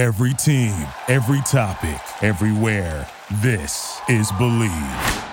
Every 0.00 0.32
team, 0.32 0.86
every 1.08 1.42
topic, 1.42 2.00
everywhere. 2.22 3.06
This 3.42 4.00
is 4.08 4.32
Believe. 4.32 5.24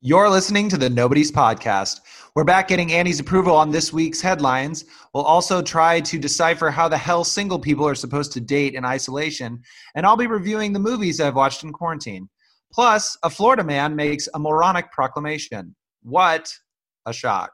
You're 0.00 0.30
listening 0.30 0.70
to 0.70 0.78
the 0.78 0.88
Nobodies 0.88 1.30
Podcast. 1.30 2.00
We're 2.34 2.44
back 2.44 2.68
getting 2.68 2.90
Annie's 2.90 3.20
approval 3.20 3.54
on 3.54 3.70
this 3.70 3.92
week's 3.92 4.22
headlines. 4.22 4.86
We'll 5.12 5.24
also 5.24 5.60
try 5.60 6.00
to 6.00 6.18
decipher 6.18 6.70
how 6.70 6.88
the 6.88 6.96
hell 6.96 7.22
single 7.22 7.58
people 7.58 7.86
are 7.86 7.94
supposed 7.94 8.32
to 8.32 8.40
date 8.40 8.72
in 8.72 8.86
isolation. 8.86 9.60
And 9.94 10.06
I'll 10.06 10.16
be 10.16 10.26
reviewing 10.26 10.72
the 10.72 10.78
movies 10.78 11.20
I've 11.20 11.36
watched 11.36 11.64
in 11.64 11.70
quarantine. 11.70 12.30
Plus, 12.72 13.14
a 13.22 13.28
Florida 13.28 13.62
man 13.62 13.94
makes 13.94 14.26
a 14.32 14.38
moronic 14.38 14.90
proclamation. 14.90 15.76
What 16.02 16.50
a 17.04 17.12
shock. 17.12 17.52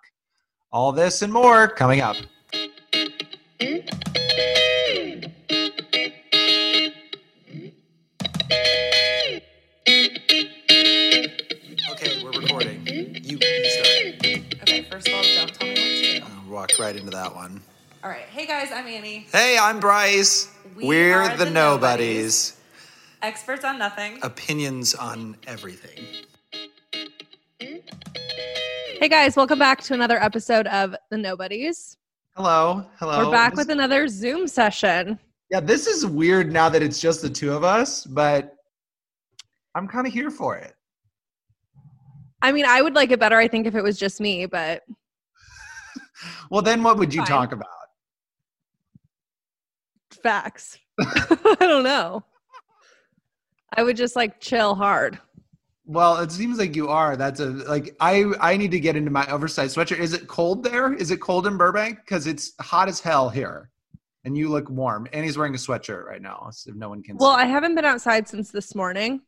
All 0.71 0.93
this 0.93 1.23
and 1.23 1.33
more 1.33 1.67
coming 1.67 2.01
up. 2.01 2.15
Walked 16.59 16.81
right 16.81 16.97
into 16.97 17.11
that 17.11 17.33
one. 17.33 17.63
All 18.03 18.11
right. 18.11 18.27
Hey 18.33 18.45
guys, 18.45 18.73
I'm 18.73 18.89
Annie. 18.89 19.29
Hey, 19.31 19.57
I'm 19.57 19.79
Bryce. 19.79 20.53
We 20.75 21.13
are 21.13 21.21
are 21.23 21.37
the, 21.37 21.45
the 21.45 21.51
nobodies. 21.53 22.59
Experts 23.23 23.65
on 23.65 23.79
nothing. 23.79 24.19
Opinions 24.23 24.93
on 24.93 25.37
everything. 25.47 26.05
Hey 27.61 29.09
guys, 29.09 29.37
welcome 29.37 29.61
back 29.61 29.83
to 29.83 29.95
another 29.95 30.21
episode 30.21 30.67
of 30.67 30.97
The 31.13 31.19
Nobodies. 31.19 31.97
Hello, 32.35 32.85
hello. 32.99 33.27
We're 33.27 33.31
back 33.31 33.53
This- 33.53 33.59
with 33.67 33.71
another 33.71 34.09
Zoom 34.09 34.49
session. 34.49 35.17
Yeah, 35.53 35.61
this 35.61 35.87
is 35.87 36.05
weird 36.05 36.51
now 36.53 36.69
that 36.71 36.83
it's 36.83 37.01
just 37.01 37.23
the 37.23 37.31
two 37.31 37.53
of 37.53 37.63
us, 37.63 38.05
but 38.05 38.57
I'm 39.77 39.87
kind 39.87 40.09
of 40.09 40.13
here 40.13 40.33
for 40.33 40.57
it. 40.57 40.75
I 42.43 42.51
mean, 42.51 42.65
I 42.67 42.83
would 42.83 42.97
like 42.97 43.13
it 43.13 43.21
better, 43.21 43.37
I 43.37 43.47
think, 43.47 43.69
if 43.69 43.77
it 43.77 43.83
was 43.85 43.97
just 43.97 44.21
me, 44.21 44.47
but 44.47 44.83
Well, 46.51 46.63
then 46.63 46.83
what 46.83 46.99
would 46.99 47.13
you 47.15 47.21
Fine. 47.21 47.29
talk 47.29 47.53
about? 47.53 47.69
facts. 50.23 50.79
I 51.01 51.57
don't 51.61 51.85
know. 51.85 52.25
I 53.77 53.83
would 53.83 53.97
just 53.97 54.17
like 54.17 54.41
chill 54.41 54.75
hard. 54.75 55.19
Well, 55.85 56.19
it 56.19 56.33
seems 56.33 56.59
like 56.59 56.75
you 56.75 56.89
are. 56.89 57.17
That's 57.17 57.41
a 57.41 57.47
like 57.47 57.95
I 58.01 58.25
I 58.41 58.57
need 58.57 58.71
to 58.73 58.81
get 58.81 58.97
into 58.97 59.11
my 59.11 59.27
oversized 59.31 59.77
sweatshirt. 59.77 59.99
Is 60.01 60.13
it 60.13 60.27
cold 60.27 60.65
there? 60.65 60.93
Is 60.95 61.11
it 61.11 61.21
cold 61.21 61.47
in 61.47 61.57
Burbank? 61.57 61.99
Because 62.05 62.27
it's 62.27 62.53
hot 62.61 62.89
as 62.89 63.01
hell 63.01 63.29
here, 63.29 63.71
and 64.25 64.37
you 64.37 64.49
look 64.49 64.69
warm. 64.69 65.07
And 65.13 65.25
he's 65.25 65.39
wearing 65.39 65.55
a 65.55 65.59
sweatshirt 65.59 66.05
right 66.05 66.21
now, 66.21 66.49
so 66.51 66.71
if 66.71 66.77
no 66.77 66.89
one 66.89 67.03
can. 67.03 67.17
Well. 67.17 67.31
I 67.31 67.45
haven't 67.45 67.75
been 67.75 67.85
outside 67.85 68.27
since 68.29 68.51
this 68.51 68.75
morning, 68.75 69.23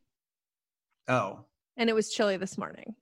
oh, 1.07 1.45
and 1.77 1.89
it 1.89 1.93
was 1.93 2.11
chilly 2.11 2.37
this 2.37 2.57
morning. 2.57 2.95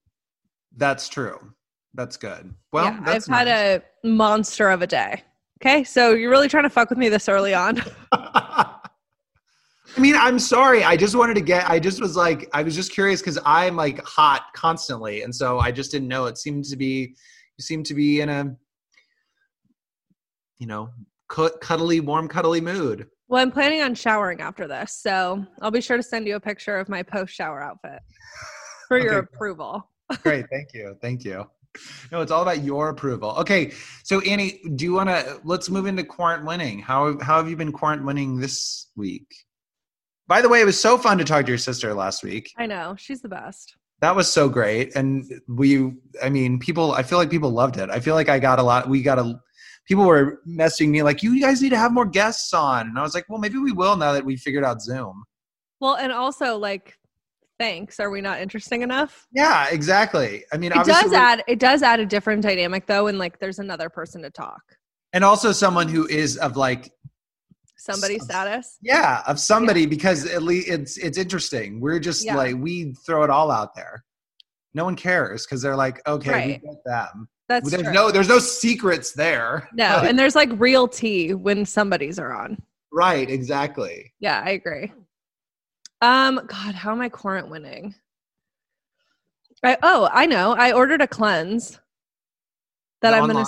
that's 0.77 1.09
true. 1.09 1.53
That's 1.93 2.17
good. 2.17 2.53
Well, 2.71 2.85
yeah, 2.85 2.99
I've 2.99 3.05
that's 3.05 3.27
had 3.27 3.47
a 3.47 3.81
monster 4.07 4.69
of 4.69 4.81
a 4.81 4.87
day. 4.87 5.23
Okay, 5.61 5.83
so 5.83 6.11
you're 6.13 6.29
really 6.29 6.47
trying 6.47 6.63
to 6.63 6.69
fuck 6.69 6.89
with 6.89 6.97
me 6.97 7.09
this 7.09 7.27
early 7.27 7.53
on. 7.53 7.83
I 8.13 10.01
mean, 10.01 10.15
I'm 10.15 10.39
sorry. 10.39 10.83
I 10.83 10.95
just 10.95 11.15
wanted 11.15 11.33
to 11.33 11.41
get. 11.41 11.69
I 11.69 11.79
just 11.79 11.99
was 11.99 12.15
like, 12.15 12.47
I 12.53 12.63
was 12.63 12.75
just 12.75 12.91
curious 12.91 13.21
because 13.21 13.39
I'm 13.45 13.75
like 13.75 13.99
hot 14.05 14.43
constantly, 14.55 15.23
and 15.23 15.35
so 15.35 15.59
I 15.59 15.71
just 15.71 15.91
didn't 15.91 16.07
know. 16.07 16.25
It 16.25 16.37
seemed 16.37 16.65
to 16.65 16.77
be, 16.77 17.15
you 17.57 17.61
seem 17.61 17.83
to 17.83 17.93
be 17.93 18.21
in 18.21 18.29
a, 18.29 18.55
you 20.59 20.67
know, 20.67 20.89
cuddly, 21.27 21.99
warm, 21.99 22.27
cuddly 22.27 22.61
mood. 22.61 23.07
well, 23.27 23.41
I'm 23.41 23.51
planning 23.51 23.81
on 23.81 23.95
showering 23.95 24.41
after 24.41 24.67
this, 24.67 24.93
so 24.93 25.45
I'll 25.61 25.71
be 25.71 25.81
sure 25.81 25.97
to 25.97 26.03
send 26.03 26.27
you 26.27 26.35
a 26.35 26.39
picture 26.39 26.77
of 26.77 26.87
my 26.87 27.03
post 27.03 27.33
shower 27.33 27.61
outfit 27.61 27.99
for 28.87 28.97
your 29.01 29.17
approval. 29.19 29.89
Great, 30.23 30.45
thank 30.51 30.73
you, 30.73 30.95
thank 31.01 31.23
you. 31.25 31.45
No, 32.11 32.21
it's 32.21 32.31
all 32.31 32.41
about 32.41 32.63
your 32.63 32.89
approval. 32.89 33.35
Okay, 33.37 33.71
so 34.03 34.19
Annie, 34.21 34.61
do 34.75 34.85
you 34.85 34.93
want 34.93 35.09
to? 35.09 35.39
Let's 35.43 35.69
move 35.69 35.85
into 35.85 36.03
quarant 36.03 36.45
winning. 36.45 36.79
How 36.79 37.19
how 37.19 37.37
have 37.37 37.49
you 37.49 37.55
been 37.55 37.71
quarant 37.71 38.03
winning 38.03 38.39
this 38.39 38.87
week? 38.95 39.27
By 40.27 40.41
the 40.41 40.49
way, 40.49 40.61
it 40.61 40.65
was 40.65 40.79
so 40.79 40.97
fun 40.97 41.17
to 41.17 41.23
talk 41.23 41.45
to 41.45 41.51
your 41.51 41.57
sister 41.57 41.93
last 41.93 42.23
week. 42.23 42.51
I 42.57 42.65
know 42.65 42.95
she's 42.97 43.21
the 43.21 43.29
best. 43.29 43.75
That 44.01 44.15
was 44.15 44.31
so 44.31 44.47
great, 44.47 44.95
and 44.95 45.25
we. 45.47 45.91
I 46.23 46.29
mean, 46.29 46.59
people. 46.59 46.93
I 46.93 47.03
feel 47.03 47.17
like 47.17 47.29
people 47.29 47.49
loved 47.51 47.77
it. 47.77 47.89
I 47.89 47.99
feel 47.99 48.15
like 48.15 48.29
I 48.29 48.39
got 48.39 48.59
a 48.59 48.63
lot. 48.63 48.87
We 48.87 49.01
got 49.01 49.19
a. 49.19 49.39
People 49.87 50.05
were 50.05 50.41
messaging 50.47 50.89
me 50.89 51.03
like, 51.03 51.23
"You 51.23 51.41
guys 51.41 51.61
need 51.61 51.69
to 51.69 51.77
have 51.77 51.91
more 51.91 52.05
guests 52.05 52.53
on," 52.53 52.87
and 52.87 52.97
I 52.97 53.01
was 53.01 53.15
like, 53.15 53.25
"Well, 53.27 53.39
maybe 53.39 53.57
we 53.57 53.71
will 53.71 53.95
now 53.95 54.13
that 54.13 54.23
we 54.23 54.37
figured 54.37 54.63
out 54.63 54.81
Zoom." 54.81 55.23
Well, 55.79 55.95
and 55.95 56.11
also 56.11 56.57
like, 56.57 56.98
thanks. 57.59 57.99
Are 57.99 58.09
we 58.09 58.21
not 58.21 58.39
interesting 58.41 58.81
enough? 58.81 59.27
Yeah, 59.31 59.67
exactly. 59.69 60.43
I 60.51 60.57
mean, 60.57 60.71
It 60.71 60.85
does 60.85 61.13
add 61.13 61.43
it 61.47 61.59
does 61.59 61.83
add 61.83 61.99
a 61.99 62.05
different 62.05 62.41
dynamic 62.41 62.87
though, 62.87 63.07
and 63.07 63.19
like 63.19 63.39
there's 63.39 63.59
another 63.59 63.89
person 63.89 64.21
to 64.23 64.29
talk. 64.31 64.61
and 65.13 65.23
also 65.23 65.51
someone 65.51 65.87
who 65.87 66.07
is 66.07 66.37
of 66.37 66.55
like 66.57 66.91
Somebody 67.81 68.17
Some- 68.19 68.25
status. 68.27 68.77
Yeah, 68.81 69.23
of 69.25 69.39
somebody 69.39 69.85
because 69.85 70.25
at 70.25 70.43
least 70.43 70.67
it's 70.67 70.97
it's 70.97 71.17
interesting. 71.17 71.79
We're 71.79 71.99
just 71.99 72.25
Yeah. 72.25 72.35
like 72.35 72.55
we 72.57 72.93
throw 73.05 73.23
it 73.23 73.29
all 73.29 73.49
out 73.51 73.73
there. 73.73 74.03
No 74.73 74.83
one 74.83 74.95
cares 74.97 75.45
because 75.45 75.61
they're 75.61 75.77
like, 75.77 76.01
okay, 76.05 76.31
Right. 76.31 76.61
we 76.61 76.69
get 76.69 76.83
them. 76.85 77.29
That's 77.47 77.71
there's 77.71 77.83
true. 77.83 77.93
no 77.93 78.11
there's 78.11 78.27
no 78.27 78.37
secrets 78.39 79.13
there. 79.13 79.69
no, 79.73 79.85
Like, 79.97 80.09
and 80.09 80.19
there's 80.19 80.35
like 80.35 80.49
real 80.57 80.87
tea 80.89 81.33
when 81.33 81.65
somebody's 81.65 82.19
are 82.19 82.33
on. 82.33 82.61
right, 82.91 83.29
exactly. 83.29 84.13
Yeah, 84.19 84.43
I 84.45 84.49
agree. 84.51 84.91
Um, 86.01 86.41
God, 86.47 86.75
how 86.75 86.91
am 86.91 87.01
I 87.01 87.09
current 87.09 87.49
winning? 87.49 87.95
I, 89.63 89.77
oh, 89.83 90.09
I 90.11 90.25
know. 90.25 90.53
I 90.53 90.71
ordered 90.71 91.01
a 91.01 91.07
cleanse 91.07 91.79
that 93.01 93.11
The 93.11 93.17
I'm 93.17 93.27
gonna. 93.27 93.45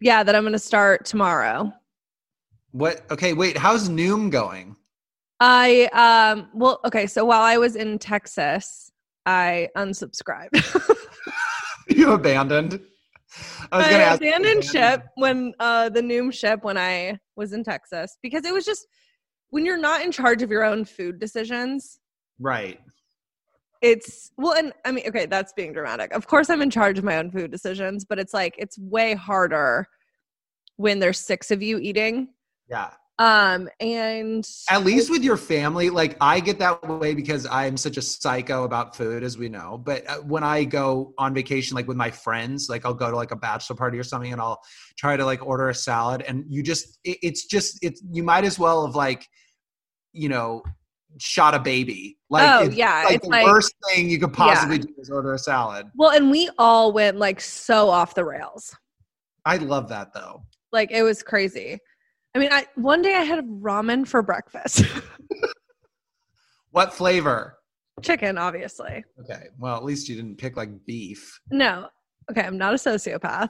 Yeah, 0.00 0.22
that 0.24 0.34
I'm 0.34 0.42
gonna 0.42 0.58
start 0.58 1.04
tomorrow. 1.04 1.72
What? 2.72 3.04
Okay, 3.10 3.32
wait. 3.32 3.56
How's 3.56 3.88
Noom 3.88 4.30
going? 4.30 4.74
I 5.38 5.88
um. 5.92 6.48
Well, 6.54 6.80
okay. 6.84 7.06
So 7.06 7.24
while 7.24 7.42
I 7.42 7.56
was 7.58 7.76
in 7.76 7.98
Texas, 7.98 8.90
I 9.26 9.68
unsubscribed. 9.76 10.50
you 11.88 12.12
abandoned. 12.12 12.80
I 13.70 13.76
was 13.78 13.86
I 13.86 13.90
gonna 13.90 14.02
ask. 14.02 14.20
abandoned 14.20 14.64
abandon- 14.64 14.70
ship 14.72 15.06
when 15.16 15.54
uh 15.60 15.88
the 15.90 16.00
Noom 16.00 16.32
ship 16.32 16.64
when 16.64 16.76
I 16.76 17.18
was 17.36 17.52
in 17.52 17.62
Texas 17.62 18.18
because 18.22 18.44
it 18.44 18.52
was 18.52 18.64
just 18.64 18.86
when 19.54 19.64
you're 19.64 19.78
not 19.78 20.02
in 20.04 20.10
charge 20.10 20.42
of 20.42 20.50
your 20.50 20.64
own 20.64 20.84
food 20.84 21.20
decisions, 21.20 22.00
Right. 22.40 22.80
it's 23.80 24.32
well 24.36 24.54
and 24.54 24.72
I 24.84 24.90
mean 24.90 25.04
okay, 25.06 25.26
that's 25.26 25.52
being 25.52 25.72
dramatic. 25.72 26.12
Of 26.12 26.26
course 26.26 26.50
I'm 26.50 26.60
in 26.60 26.70
charge 26.70 26.98
of 26.98 27.04
my 27.04 27.18
own 27.18 27.30
food 27.30 27.52
decisions, 27.52 28.04
but 28.04 28.18
it's 28.18 28.34
like 28.34 28.56
it's 28.58 28.76
way 28.76 29.14
harder 29.14 29.86
when 30.74 30.98
there's 30.98 31.20
six 31.20 31.52
of 31.52 31.62
you 31.62 31.78
eating. 31.78 32.30
Yeah. 32.68 32.90
Um 33.20 33.68
and 33.78 34.44
At 34.68 34.84
least 34.84 35.08
with 35.08 35.22
your 35.22 35.36
family, 35.36 35.88
like 35.88 36.16
I 36.20 36.40
get 36.40 36.58
that 36.58 36.88
way 36.88 37.14
because 37.14 37.46
I'm 37.46 37.76
such 37.76 37.96
a 37.96 38.02
psycho 38.02 38.64
about 38.64 38.96
food, 38.96 39.22
as 39.22 39.38
we 39.38 39.48
know. 39.48 39.78
But 39.78 40.10
uh, 40.10 40.16
when 40.22 40.42
I 40.42 40.64
go 40.64 41.14
on 41.16 41.32
vacation, 41.32 41.76
like 41.76 41.86
with 41.86 41.96
my 41.96 42.10
friends, 42.10 42.68
like 42.68 42.84
I'll 42.84 42.92
go 43.04 43.08
to 43.08 43.16
like 43.16 43.30
a 43.30 43.36
bachelor 43.36 43.76
party 43.76 44.00
or 44.00 44.02
something, 44.02 44.32
and 44.32 44.40
I'll 44.40 44.60
try 44.98 45.16
to 45.16 45.24
like 45.24 45.46
order 45.46 45.68
a 45.68 45.74
salad, 45.76 46.22
and 46.22 46.44
you 46.48 46.60
just, 46.64 46.98
it, 47.04 47.18
it's 47.22 47.46
just, 47.46 47.78
it's 47.82 48.02
you 48.10 48.24
might 48.24 48.44
as 48.44 48.58
well 48.58 48.84
have 48.84 48.96
like, 48.96 49.28
you 50.14 50.28
know, 50.30 50.62
shot 51.18 51.54
a 51.54 51.58
baby. 51.58 52.16
Like, 52.30 52.48
Oh, 52.50 52.64
it's 52.66 52.74
yeah, 52.76 53.02
like 53.04 53.16
it's 53.16 53.24
the 53.24 53.30
like- 53.30 53.44
worst 53.46 53.74
thing 53.88 54.08
you 54.08 54.18
could 54.18 54.32
possibly 54.32 54.78
do 54.78 54.88
is 54.98 55.10
order 55.10 55.34
a 55.34 55.38
salad. 55.38 55.86
well 55.96 56.10
and 56.10 56.30
we 56.30 56.48
all 56.58 56.92
went 56.92 57.18
like 57.18 57.40
so 57.40 57.88
off 57.90 58.14
the 58.14 58.24
rails. 58.24 58.74
I 59.44 59.58
love 59.58 59.88
that 59.90 60.14
though. 60.14 60.42
Like 60.72 60.90
it 60.90 61.02
was 61.02 61.22
crazy. 61.22 61.78
I 62.34 62.38
mean, 62.38 62.50
I 62.52 62.66
one 62.74 63.02
day 63.02 63.14
I 63.14 63.22
had 63.22 63.44
ramen 63.46 64.08
for 64.08 64.22
breakfast. 64.22 64.84
What 66.70 66.92
flavor? 66.92 67.58
Chicken, 68.02 68.36
obviously. 68.38 69.04
Okay, 69.20 69.44
well 69.58 69.76
at 69.76 69.84
least 69.84 70.08
you 70.08 70.16
didn't 70.16 70.38
pick 70.38 70.56
like 70.56 70.70
beef. 70.86 71.38
No. 71.50 71.88
Okay, 72.30 72.42
I'm 72.42 72.58
not 72.58 72.74
a 72.74 72.76
sociopath. 72.76 73.48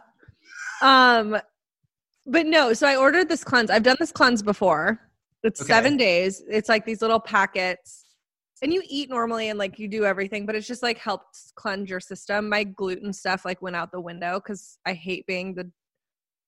Um 0.83 1.39
but 2.27 2.47
no, 2.47 2.73
so 2.73 2.87
I 2.87 2.97
ordered 2.97 3.29
this 3.29 3.45
cleanse. 3.45 3.71
I've 3.71 3.83
done 3.83 3.97
this 3.99 4.13
cleanse 4.13 4.43
before. 4.43 5.01
It's 5.45 5.61
Okay. 5.61 5.69
7 5.69 5.97
days. 5.97 6.43
It's 6.49 6.69
like 6.69 6.85
these 6.85 7.03
little 7.03 7.21
packets. 7.21 8.05
And 8.63 8.73
you 8.73 8.83
eat 8.89 9.11
normally 9.11 9.51
and 9.51 9.59
like 9.59 9.79
you 9.79 9.89
do 9.89 10.05
everything, 10.05 10.47
but 10.47 10.55
it's 10.55 10.67
just 10.67 10.83
like 10.83 10.97
helps 10.99 11.53
cleanse 11.55 11.91
your 11.91 12.01
system. 12.01 12.49
My 12.49 12.65
gluten 12.65 13.13
stuff 13.13 13.45
like 13.45 13.61
went 13.61 13.77
out 13.77 13.93
the 13.93 14.01
window 14.01 14.41
cuz 14.41 14.79
I 14.87 14.95
hate 14.95 15.27
being 15.27 15.55
the 15.55 15.71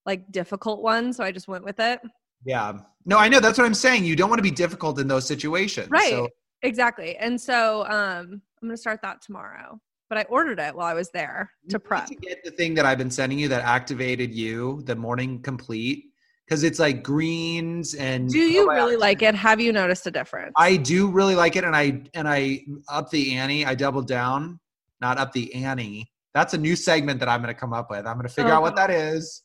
like 0.07 0.33
difficult 0.33 0.83
one, 0.83 1.13
so 1.13 1.23
I 1.23 1.31
just 1.31 1.47
went 1.47 1.65
with 1.65 1.79
it. 1.79 2.01
Yeah. 2.45 2.79
No, 3.05 3.19
I 3.19 3.29
know. 3.29 3.41
That's 3.41 3.59
what 3.59 3.67
I'm 3.67 3.75
saying. 3.75 4.05
You 4.05 4.17
don't 4.17 4.31
want 4.31 4.39
to 4.39 4.43
be 4.43 4.51
difficult 4.51 4.99
in 4.99 5.09
those 5.09 5.27
situations. 5.27 5.91
Right. 5.91 6.11
So, 6.11 6.29
Exactly. 6.63 7.17
And 7.17 7.39
so 7.39 7.85
um 7.85 8.41
I'm 8.63 8.69
going 8.69 8.71
to 8.71 8.77
start 8.79 9.01
that 9.03 9.21
tomorrow. 9.21 9.79
But 10.09 10.19
I 10.19 10.23
ordered 10.31 10.61
it 10.61 10.75
while 10.75 10.87
I 10.87 10.95
was 10.95 11.11
there 11.11 11.51
you 11.65 11.71
to 11.71 11.81
prep. 11.81 12.07
To 12.07 12.15
get 12.15 12.43
the 12.45 12.53
thing 12.53 12.75
that 12.75 12.87
I've 12.87 12.99
been 12.99 13.11
sending 13.11 13.39
you 13.39 13.49
that 13.49 13.63
activated 13.63 14.33
you, 14.33 14.81
the 14.85 14.95
morning 14.97 15.43
complete. 15.43 16.13
Because 16.47 16.63
it's 16.63 16.79
like 16.79 17.03
greens 17.03 17.95
and. 17.95 18.31
Do 18.31 18.39
you 18.39 18.69
really 18.71 18.97
like 18.97 19.23
it? 19.23 19.35
Have 19.35 19.61
you 19.61 19.73
noticed 19.73 20.07
a 20.07 20.11
difference? 20.11 20.53
I 20.57 20.77
do 20.77 21.09
really 21.09 21.35
like 21.35 21.57
it, 21.57 21.65
and 21.65 21.75
I 21.75 22.03
and 22.15 22.29
I 22.29 22.63
up 22.89 23.11
the 23.11 23.37
ante. 23.37 23.65
I 23.65 23.75
doubled 23.75 24.07
down, 24.07 24.61
not 25.01 25.19
up 25.19 25.33
the 25.33 25.53
ante. 25.55 26.11
That's 26.35 26.55
a 26.55 26.59
new 26.59 26.77
segment 26.77 27.19
that 27.21 27.29
I'm 27.29 27.43
going 27.43 27.55
to 27.55 27.59
come 27.59 27.73
up 27.73 27.91
with. 27.91 28.07
I'm 28.07 28.15
going 28.17 28.29
to 28.29 28.33
figure 28.33 28.53
out 28.53 28.63
what 28.63 28.77
that 28.77 28.91
is, 28.91 29.43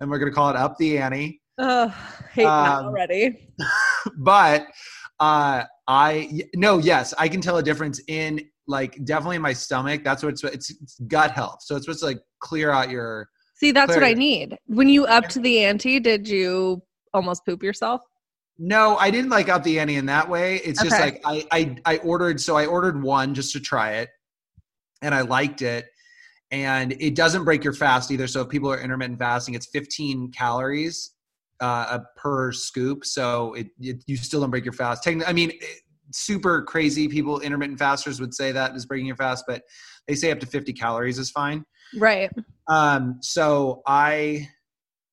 and 0.00 0.10
we're 0.10 0.18
going 0.18 0.30
to 0.30 0.34
call 0.34 0.50
it 0.50 0.56
up 0.56 0.76
the 0.78 0.98
ante. 0.98 1.40
Ugh, 1.58 1.90
hate 2.32 2.44
that 2.44 2.78
Um, 2.78 2.86
already. 2.86 3.48
but 4.18 4.66
uh 5.20 5.64
i 5.88 6.42
no 6.54 6.78
yes 6.78 7.12
i 7.18 7.28
can 7.28 7.40
tell 7.40 7.56
a 7.56 7.62
difference 7.62 8.00
in 8.06 8.40
like 8.68 9.04
definitely 9.04 9.34
in 9.34 9.42
my 9.42 9.52
stomach 9.52 10.04
that's 10.04 10.22
what 10.22 10.32
it's 10.32 10.44
it's, 10.44 10.70
it's 10.70 11.00
gut 11.08 11.32
health 11.32 11.58
so 11.60 11.74
it's 11.74 11.84
supposed 11.84 11.98
to 11.98 12.06
like 12.06 12.20
clear 12.40 12.70
out 12.70 12.88
your 12.88 13.28
See, 13.58 13.72
that's 13.72 13.94
what 13.94 14.04
I 14.04 14.12
need. 14.14 14.56
When 14.66 14.88
you 14.88 15.06
upped 15.06 15.34
the 15.34 15.64
ante, 15.64 15.98
did 15.98 16.28
you 16.28 16.80
almost 17.12 17.44
poop 17.44 17.62
yourself? 17.62 18.02
no 18.58 18.96
i 18.96 19.08
didn't 19.08 19.30
like 19.30 19.48
up 19.48 19.62
the 19.62 19.78
ante 19.78 19.94
in 19.94 20.06
that 20.06 20.28
way. 20.28 20.56
It's 20.56 20.82
just 20.82 20.98
like 20.98 21.20
I, 21.24 21.46
I 21.52 21.76
i 21.84 21.96
ordered 21.98 22.40
so 22.40 22.56
i 22.56 22.66
ordered 22.66 23.00
one 23.00 23.32
just 23.34 23.52
to 23.52 23.60
try 23.60 23.92
it 23.92 24.08
and 25.00 25.14
i 25.14 25.20
liked 25.20 25.62
it 25.62 25.86
and 26.50 26.92
it 26.98 27.14
doesn't 27.14 27.44
break 27.44 27.62
your 27.62 27.72
fast 27.72 28.10
either. 28.10 28.26
So 28.26 28.40
if 28.40 28.48
people 28.48 28.72
are 28.72 28.80
intermittent 28.80 29.18
fasting 29.18 29.54
it's 29.54 29.66
15 29.66 30.32
calories 30.32 31.14
uh, 31.60 32.00
per 32.16 32.52
scoop. 32.52 33.04
So 33.04 33.54
it, 33.54 33.68
it 33.80 34.02
you 34.06 34.16
still 34.16 34.40
don't 34.40 34.50
break 34.50 34.64
your 34.64 34.72
fast. 34.72 35.06
I 35.06 35.32
mean 35.32 35.50
it- 35.50 35.82
super 36.10 36.62
crazy 36.62 37.06
people 37.06 37.38
intermittent 37.40 37.78
fasters 37.78 38.18
would 38.18 38.32
say 38.32 38.50
that 38.50 38.74
is 38.74 38.86
breaking 38.86 39.06
your 39.06 39.14
fast 39.14 39.44
but 39.46 39.60
they 40.06 40.14
say 40.14 40.30
up 40.30 40.40
to 40.40 40.46
50 40.46 40.72
calories 40.72 41.18
is 41.18 41.30
fine 41.30 41.62
Right. 41.96 42.30
um 42.68 43.18
so 43.22 43.82
i 43.86 44.46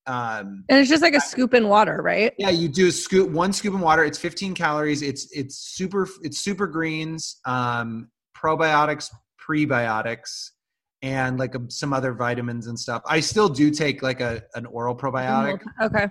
um 0.07 0.65
And 0.69 0.79
it's 0.79 0.89
just 0.89 1.01
like 1.01 1.15
a 1.15 1.19
scoop 1.21 1.53
in 1.53 1.67
water, 1.67 2.01
right? 2.03 2.33
yeah, 2.37 2.49
you 2.51 2.67
do 2.67 2.87
a 2.87 2.91
scoop 2.91 3.29
one 3.29 3.51
scoop 3.53 3.73
in 3.73 3.79
water. 3.79 4.03
It's 4.03 4.19
15 4.19 4.53
calories. 4.53 5.01
It's 5.01 5.27
it's 5.31 5.55
super 5.57 6.07
it's 6.21 6.37
super 6.39 6.67
greens, 6.67 7.39
um, 7.45 8.09
probiotics, 8.37 9.09
prebiotics, 9.39 10.51
and 11.01 11.39
like 11.39 11.55
um, 11.55 11.69
some 11.71 11.91
other 11.91 12.13
vitamins 12.13 12.67
and 12.67 12.77
stuff. 12.79 13.01
I 13.07 13.19
still 13.19 13.49
do 13.49 13.71
take 13.71 14.03
like 14.03 14.21
a 14.21 14.43
an 14.53 14.65
oral 14.67 14.95
probiotic, 14.95 15.59
Okay. 15.81 16.07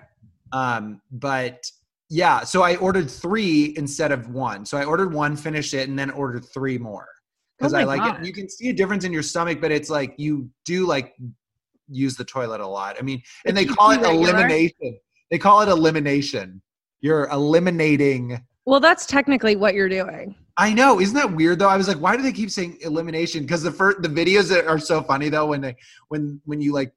um, 0.53 1.01
but 1.13 1.65
yeah. 2.11 2.41
So 2.43 2.63
I 2.63 2.75
ordered 2.77 3.09
three 3.11 3.75
instead 3.77 4.11
of 4.11 4.29
one. 4.29 4.67
So 4.67 4.77
I 4.77 4.85
ordered 4.85 5.13
one, 5.15 5.37
finished 5.37 5.73
it, 5.75 5.89
and 5.89 5.97
then 5.99 6.11
ordered 6.11 6.45
three 6.53 6.79
more 6.79 7.07
because 7.59 7.75
Oh 7.75 7.79
I 7.79 7.85
like 7.85 8.01
God. 8.01 8.21
it. 8.21 8.27
You 8.27 8.33
can 8.33 8.49
see 8.49 8.69
a 8.71 8.73
difference 8.73 9.05
in 9.05 9.13
your 9.13 9.23
stomach, 9.23 9.61
but 9.61 9.71
it's 9.71 9.91
like 9.91 10.15
you 10.17 10.51
do 10.65 10.87
like 10.87 11.15
use 11.89 12.17
the 12.17 12.25
toilet 12.25 12.61
a 12.61 12.67
lot. 12.67 12.97
I 12.99 13.03
mean, 13.03 13.23
and 13.47 13.57
they 13.57 13.65
call 13.65 13.91
it 13.93 14.03
elimination. 14.03 14.99
They 15.31 15.39
call 15.39 15.61
it 15.63 15.69
elimination. 15.69 16.63
You're 17.01 17.29
eliminating. 17.29 18.41
Well, 18.67 18.81
that's 18.81 19.07
technically 19.07 19.57
what 19.57 19.75
you're 19.75 19.89
doing. 19.89 20.35
I 20.57 20.73
know, 20.73 21.01
isn't 21.01 21.17
that 21.17 21.33
weird 21.33 21.59
though? 21.59 21.69
I 21.69 21.77
was 21.77 21.89
like, 21.89 21.99
why 21.99 22.17
do 22.17 22.23
they 22.23 22.33
keep 22.33 22.51
saying 22.51 22.79
elimination? 22.83 23.43
Because 23.43 23.63
the 23.63 23.73
first 23.73 24.03
the 24.03 24.09
videos 24.09 24.49
that 24.51 24.67
are 24.67 24.79
so 24.79 25.03
funny 25.03 25.29
though 25.29 25.47
when 25.47 25.61
they 25.61 25.77
when 26.09 26.41
when 26.45 26.61
you 26.61 26.73
like 26.73 26.93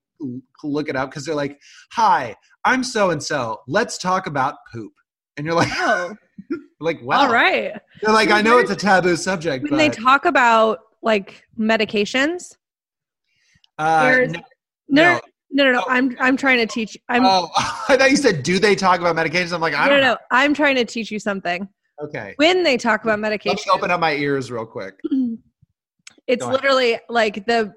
look 0.63 0.89
it 0.89 0.95
up 0.95 1.09
because 1.09 1.25
they're 1.25 1.35
like, 1.35 1.59
"Hi, 1.91 2.35
I'm 2.65 2.83
so 2.83 3.09
and 3.11 3.21
so. 3.21 3.61
Let's 3.67 3.97
talk 3.97 4.27
about 4.27 4.55
poop." 4.71 4.93
And 5.37 5.45
you're 5.45 5.55
like, 5.55 5.69
Oh, 5.73 6.15
like, 6.79 7.01
wow. 7.01 7.21
all 7.21 7.33
right. 7.33 7.73
They're 8.01 8.13
like, 8.13 8.31
I 8.31 8.41
know 8.41 8.57
it's 8.57 8.71
a 8.71 8.75
taboo 8.75 9.15
subject, 9.15 9.63
When 9.63 9.71
but 9.71 9.77
they 9.77 9.89
talk 9.89 10.25
about 10.25 10.79
like 11.01 11.43
medications, 11.59 12.57
uh, 13.77 14.09
no, 14.09 14.25
no, 14.27 14.41
no. 14.89 15.21
no, 15.51 15.71
no. 15.73 15.83
Oh. 15.85 15.89
I'm 15.89 16.15
I'm 16.19 16.37
trying 16.37 16.57
to 16.59 16.65
teach. 16.65 16.97
I'm 17.09 17.25
oh, 17.25 17.49
I 17.89 17.97
thought 17.97 18.11
you 18.11 18.17
said, 18.17 18.43
do 18.43 18.59
they 18.59 18.75
talk 18.75 18.99
about 18.99 19.15
medications? 19.15 19.53
I'm 19.53 19.61
like, 19.61 19.73
I 19.73 19.85
no, 19.85 19.91
don't 19.91 20.01
no, 20.01 20.07
know. 20.07 20.13
no. 20.13 20.17
I'm 20.31 20.53
trying 20.53 20.75
to 20.75 20.85
teach 20.85 21.11
you 21.11 21.19
something. 21.19 21.67
Okay, 21.99 22.35
When 22.37 22.61
they 22.63 22.77
talk 22.77 23.03
about 23.03 23.19
medication, 23.19 23.71
open 23.73 23.89
up 23.89 23.99
my 23.99 24.13
ears 24.13 24.51
real 24.51 24.67
quick. 24.67 24.99
it's 26.27 26.45
literally 26.45 26.99
like 27.09 27.45
the 27.47 27.73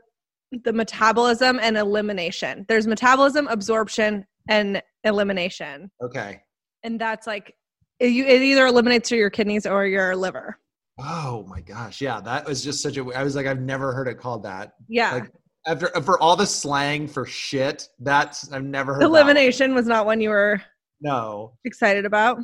the 0.64 0.72
metabolism 0.72 1.58
and 1.62 1.78
elimination. 1.78 2.66
There's 2.68 2.86
metabolism, 2.86 3.46
absorption, 3.48 4.26
and 4.48 4.82
elimination, 5.04 5.90
Okay. 6.02 6.42
and 6.82 7.00
that's 7.00 7.26
like 7.26 7.54
it, 8.00 8.06
you, 8.08 8.24
it 8.24 8.42
either 8.42 8.66
eliminates 8.66 9.10
your 9.10 9.30
kidneys 9.30 9.66
or 9.66 9.86
your 9.86 10.16
liver. 10.16 10.58
Oh 10.98 11.44
my 11.48 11.60
gosh, 11.60 12.00
yeah, 12.00 12.20
that 12.20 12.46
was 12.46 12.62
just 12.64 12.82
such 12.82 12.96
a. 12.96 13.02
I 13.14 13.22
was 13.22 13.34
like, 13.36 13.46
I've 13.46 13.60
never 13.60 13.92
heard 13.92 14.08
it 14.08 14.18
called 14.18 14.42
that. 14.42 14.72
Yeah, 14.88 15.12
Like, 15.14 15.30
After 15.66 15.88
for 16.02 16.20
all 16.20 16.36
the 16.36 16.46
slang 16.46 17.08
for 17.08 17.24
shit, 17.24 17.88
that's 18.00 18.52
I've 18.52 18.64
never 18.64 18.94
heard. 18.94 19.02
elimination 19.04 19.74
was 19.74 19.86
not 19.86 20.04
one 20.06 20.20
you 20.20 20.30
were 20.30 20.60
No. 21.00 21.52
excited 21.64 22.04
about. 22.04 22.38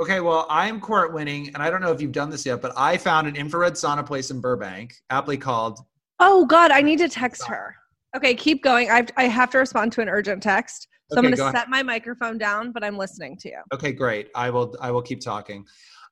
Okay, 0.00 0.20
well, 0.20 0.46
I'm 0.48 0.80
court 0.80 1.12
winning, 1.12 1.48
and 1.54 1.62
I 1.62 1.70
don't 1.70 1.80
know 1.80 1.90
if 1.92 2.00
you've 2.00 2.12
done 2.12 2.30
this 2.30 2.46
yet, 2.46 2.62
but 2.62 2.72
I 2.76 2.96
found 2.96 3.26
an 3.26 3.34
infrared 3.36 3.72
sauna 3.74 4.06
place 4.06 4.30
in 4.30 4.40
Burbank, 4.40 4.94
aptly 5.10 5.36
called. 5.36 5.80
Oh 6.20 6.46
God, 6.46 6.70
I 6.70 6.82
need 6.82 6.98
to 7.00 7.08
text 7.08 7.44
her. 7.46 7.74
Okay, 8.16 8.34
keep 8.34 8.62
going. 8.62 8.90
I 8.90 9.06
I 9.16 9.24
have 9.24 9.50
to 9.50 9.58
respond 9.58 9.92
to 9.92 10.00
an 10.00 10.08
urgent 10.08 10.42
text, 10.42 10.88
so 11.10 11.18
Okay, 11.18 11.26
I'm 11.26 11.34
going 11.34 11.52
to 11.52 11.58
set 11.58 11.68
my 11.70 11.82
microphone 11.82 12.36
down, 12.36 12.72
but 12.72 12.84
I'm 12.84 12.98
listening 12.98 13.36
to 13.38 13.48
you. 13.48 13.60
Okay, 13.72 13.92
great. 13.92 14.28
I 14.34 14.50
will. 14.50 14.74
I 14.80 14.90
will 14.90 15.02
keep 15.02 15.20
talking. 15.20 15.64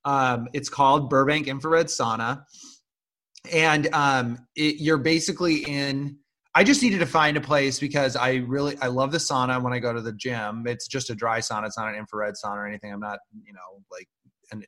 Um, 0.04 0.48
it's 0.54 0.69
called 0.69 1.10
Burbank 1.10 1.48
Infrared 1.48 1.87
Sauna, 1.87 2.44
and 3.52 3.88
um, 3.93 4.38
it, 4.56 4.76
you're 4.81 4.98
basically 4.98 5.64
in. 5.64 6.19
I 6.54 6.64
just 6.64 6.82
needed 6.82 7.00
to 7.00 7.06
find 7.06 7.37
a 7.37 7.40
place 7.40 7.78
because 7.78 8.16
I 8.16 8.37
really 8.46 8.78
I 8.81 8.87
love 8.87 9.12
the 9.12 9.19
sauna 9.19 9.62
when 9.62 9.75
I 9.75 9.78
go 9.78 9.92
to 9.92 10.00
the 10.00 10.14
gym. 10.14 10.64
It's 10.66 10.87
just 10.87 11.10
a 11.10 11.14
dry 11.14 11.40
sauna. 11.40 11.66
It's 11.66 11.76
not 11.76 11.88
an 11.88 11.94
infrared 11.94 12.34
sauna 12.42 12.56
or 12.56 12.66
anything. 12.66 12.92
I'm 12.92 13.00
not 13.00 13.19
you 13.44 13.52
know 13.52 13.82
like 13.92 14.08
an 14.52 14.64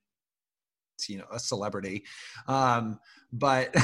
you 1.09 1.19
know 1.19 1.27
a 1.33 1.39
celebrity, 1.39 2.05
um, 2.47 2.99
but 3.33 3.75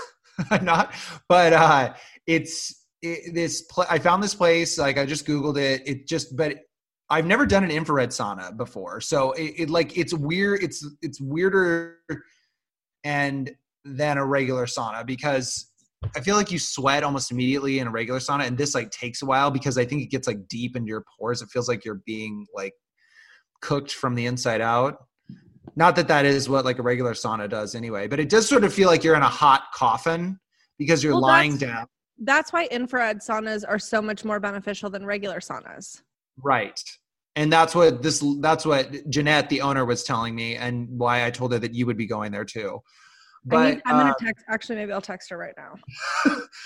I'm 0.50 0.66
not. 0.66 0.92
But 1.28 1.54
uh, 1.54 1.94
it's 2.26 2.83
it, 3.04 3.34
this. 3.34 3.62
Pl- 3.62 3.86
I 3.88 3.98
found 3.98 4.22
this 4.22 4.34
place. 4.34 4.78
Like 4.78 4.98
I 4.98 5.04
just 5.06 5.26
googled 5.26 5.58
it. 5.58 5.82
It 5.86 6.06
just 6.06 6.36
but 6.36 6.56
I've 7.10 7.26
never 7.26 7.46
done 7.46 7.64
an 7.64 7.70
infrared 7.70 8.10
sauna 8.10 8.56
before, 8.56 9.00
so 9.00 9.32
it, 9.32 9.54
it 9.58 9.70
like 9.70 9.96
it's 9.96 10.14
weird. 10.14 10.62
It's 10.62 10.86
it's 11.02 11.20
weirder 11.20 11.98
and 13.04 13.50
than 13.84 14.16
a 14.16 14.24
regular 14.24 14.64
sauna 14.66 15.04
because 15.04 15.70
I 16.16 16.20
feel 16.20 16.36
like 16.36 16.50
you 16.50 16.58
sweat 16.58 17.02
almost 17.02 17.30
immediately 17.30 17.78
in 17.78 17.86
a 17.86 17.90
regular 17.90 18.20
sauna, 18.20 18.46
and 18.46 18.56
this 18.56 18.74
like 18.74 18.90
takes 18.90 19.22
a 19.22 19.26
while 19.26 19.50
because 19.50 19.78
I 19.78 19.84
think 19.84 20.02
it 20.02 20.10
gets 20.10 20.26
like 20.26 20.48
deep 20.48 20.76
into 20.76 20.88
your 20.88 21.04
pores. 21.18 21.42
It 21.42 21.48
feels 21.50 21.68
like 21.68 21.84
you're 21.84 22.00
being 22.06 22.46
like 22.54 22.72
cooked 23.60 23.92
from 23.92 24.14
the 24.14 24.26
inside 24.26 24.60
out. 24.60 24.96
Not 25.76 25.96
that 25.96 26.08
that 26.08 26.24
is 26.24 26.48
what 26.48 26.64
like 26.64 26.78
a 26.78 26.82
regular 26.82 27.12
sauna 27.12 27.48
does 27.48 27.74
anyway, 27.74 28.06
but 28.06 28.20
it 28.20 28.28
does 28.28 28.48
sort 28.48 28.64
of 28.64 28.72
feel 28.72 28.88
like 28.88 29.02
you're 29.04 29.16
in 29.16 29.22
a 29.22 29.28
hot 29.28 29.64
coffin 29.74 30.38
because 30.78 31.02
you're 31.02 31.14
Well, 31.14 31.22
lying 31.22 31.56
down. 31.56 31.86
That's 32.18 32.52
why 32.52 32.66
infrared 32.70 33.20
saunas 33.20 33.64
are 33.66 33.78
so 33.78 34.00
much 34.00 34.24
more 34.24 34.40
beneficial 34.40 34.90
than 34.90 35.04
regular 35.04 35.40
saunas. 35.40 36.02
Right. 36.42 36.80
And 37.36 37.52
that's 37.52 37.74
what 37.74 38.02
this 38.02 38.24
that's 38.40 38.64
what 38.64 38.92
Jeanette, 39.10 39.48
the 39.48 39.60
owner, 39.60 39.84
was 39.84 40.04
telling 40.04 40.34
me, 40.36 40.56
and 40.56 40.88
why 40.88 41.26
I 41.26 41.30
told 41.30 41.52
her 41.52 41.58
that 41.58 41.74
you 41.74 41.84
would 41.86 41.96
be 41.96 42.06
going 42.06 42.30
there 42.30 42.44
too. 42.44 42.78
I 42.78 43.50
But 43.50 43.82
I'm 43.86 43.96
uh, 43.96 44.02
going 44.02 44.14
to 44.16 44.24
text. 44.24 44.44
Actually, 44.48 44.76
maybe 44.76 44.92
I'll 44.92 45.00
text 45.00 45.30
her 45.30 45.36
right 45.36 45.54
now. 45.56 45.74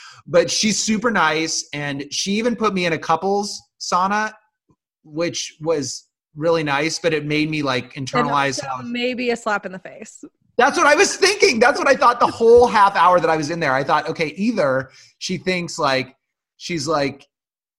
but 0.27 0.51
she's 0.51 0.79
super 0.79 1.11
nice, 1.11 1.67
and 1.73 2.05
she 2.13 2.33
even 2.33 2.55
put 2.55 2.75
me 2.75 2.85
in 2.85 2.93
a 2.93 2.99
couples 2.99 3.59
sauna, 3.81 4.33
which 5.05 5.57
was 5.61 6.09
really 6.37 6.63
nice. 6.63 6.99
But 6.99 7.15
it 7.15 7.25
made 7.25 7.49
me 7.49 7.63
like 7.63 7.95
internalize 7.95 8.61
maybe 8.85 9.31
a 9.31 9.37
slap 9.37 9.65
in 9.65 9.73
the 9.73 9.79
face. 9.79 10.23
That's 10.59 10.77
what 10.77 10.87
I 10.87 10.95
was 10.97 11.17
thinking. 11.17 11.61
That's 11.61 11.79
what 11.79 11.89
I 11.89 11.95
thought 11.95 12.19
the 12.21 12.27
whole 12.27 12.67
half 12.67 12.95
hour 12.97 13.21
that 13.21 13.31
I 13.31 13.37
was 13.37 13.49
in 13.51 13.61
there. 13.61 13.73
I 13.73 13.85
thought, 13.85 14.09
okay, 14.09 14.29
either 14.37 14.91
she 15.19 15.39
thinks 15.39 15.79
like 15.79 16.15
she's 16.57 16.87
like, 16.89 17.27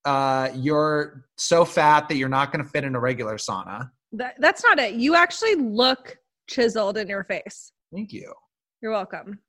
uh, 0.05 0.50
you're 0.55 1.25
so 1.38 1.65
fat 1.65 2.07
that 2.07 2.15
you're 2.15 2.29
not 2.29 2.51
going 2.51 2.63
to 2.63 2.69
fit 2.69 2.86
in 2.86 2.95
a 2.95 3.00
regular 3.00 3.36
sauna. 3.36 3.91
That, 4.13 4.36
that's 4.39 4.63
not 4.63 4.79
it. 4.79 4.95
You 4.95 5.13
actually 5.15 5.55
look 5.55 6.17
chiseled 6.50 6.98
in 6.98 7.07
your 7.09 7.25
face. 7.25 7.71
Thank 7.93 8.13
you. 8.13 8.33
You're 8.81 8.93
welcome. 8.93 9.39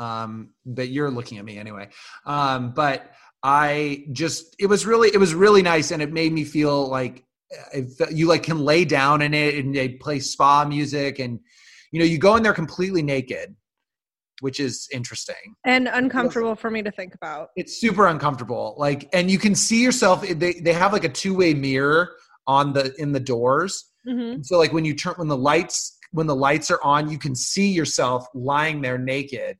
um 0.00 0.50
but 0.64 0.88
you're 0.88 1.10
looking 1.10 1.38
at 1.38 1.44
me 1.44 1.58
anyway 1.58 1.88
um 2.24 2.72
but 2.72 3.10
i 3.42 4.04
just 4.12 4.54
it 4.60 4.66
was 4.66 4.86
really 4.86 5.08
it 5.12 5.18
was 5.18 5.34
really 5.34 5.62
nice 5.62 5.90
and 5.90 6.00
it 6.00 6.12
made 6.12 6.32
me 6.32 6.44
feel 6.44 6.88
like 6.88 7.24
uh, 7.52 7.78
it, 7.78 7.86
fe- 7.98 8.14
you 8.14 8.28
like 8.28 8.44
can 8.44 8.58
lay 8.60 8.84
down 8.84 9.22
in 9.22 9.34
it 9.34 9.56
and 9.56 9.74
they 9.74 9.88
play 9.88 10.20
spa 10.20 10.64
music 10.64 11.18
and 11.18 11.40
you 11.92 11.98
know 11.98 12.04
you 12.04 12.18
go 12.18 12.36
in 12.36 12.42
there 12.42 12.52
completely 12.52 13.02
naked 13.02 13.54
which 14.40 14.60
is 14.60 14.88
interesting 14.92 15.54
And 15.64 15.88
uncomfortable 15.88 16.54
for 16.54 16.70
me 16.70 16.82
to 16.82 16.92
think 16.92 17.14
about. 17.14 17.48
it's 17.56 17.80
super 17.80 18.06
uncomfortable 18.06 18.74
like 18.78 19.08
and 19.12 19.30
you 19.30 19.38
can 19.38 19.54
see 19.54 19.82
yourself 19.82 20.22
they, 20.26 20.54
they 20.54 20.72
have 20.72 20.92
like 20.92 21.04
a 21.04 21.08
two-way 21.08 21.54
mirror 21.54 22.14
on 22.46 22.72
the 22.72 22.94
in 22.98 23.12
the 23.12 23.20
doors 23.20 23.90
hmm 24.06 24.36
so 24.42 24.56
like 24.58 24.72
when 24.72 24.84
you 24.84 24.94
turn 24.94 25.14
when 25.16 25.28
the 25.28 25.36
lights 25.36 25.98
when 26.12 26.26
the 26.26 26.34
lights 26.34 26.70
are 26.70 26.82
on, 26.82 27.10
you 27.10 27.18
can 27.18 27.34
see 27.34 27.70
yourself 27.70 28.26
lying 28.34 28.80
there 28.80 28.98
naked. 28.98 29.58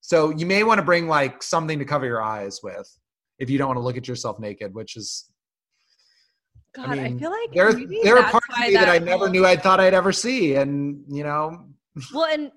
So 0.00 0.30
you 0.30 0.46
may 0.46 0.64
want 0.64 0.78
to 0.78 0.84
bring 0.84 1.06
like 1.06 1.42
something 1.42 1.78
to 1.78 1.84
cover 1.84 2.06
your 2.06 2.22
eyes 2.22 2.60
with 2.62 2.88
if 3.38 3.50
you 3.50 3.58
don't 3.58 3.68
want 3.68 3.76
to 3.76 3.82
look 3.82 3.96
at 3.96 4.08
yourself 4.08 4.40
naked, 4.40 4.74
which 4.74 4.96
is 4.96 5.30
God, 6.74 6.90
I, 6.90 6.94
mean, 6.94 7.18
feel 7.18 7.30
like 7.30 7.52
There, 7.52 7.72
there 8.04 8.18
are 8.18 8.30
parts 8.30 8.46
of 8.50 8.60
me 8.60 8.74
that, 8.74 8.88
I 8.88 8.98
never 8.98 9.28
knew 9.28 9.46
I 9.46 9.56
thought 9.56 9.80
I'd 9.80 9.94
ever 9.94 10.12
see, 10.12 10.54
and 10.54 11.02
you 11.08 11.24
know, 11.24 11.66
Well, 12.14 12.26
and 12.26 12.52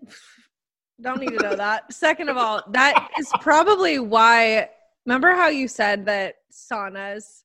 don't 1.01 1.19
need 1.19 1.37
to 1.37 1.43
know 1.43 1.55
that. 1.55 1.91
Second 1.91 2.29
of 2.29 2.37
all, 2.37 2.61
that 2.71 3.09
is 3.17 3.31
probably 3.39 3.99
why. 3.99 4.69
Remember 5.05 5.33
how 5.33 5.47
you 5.47 5.67
said 5.67 6.05
that 6.05 6.35
saunas 6.53 7.41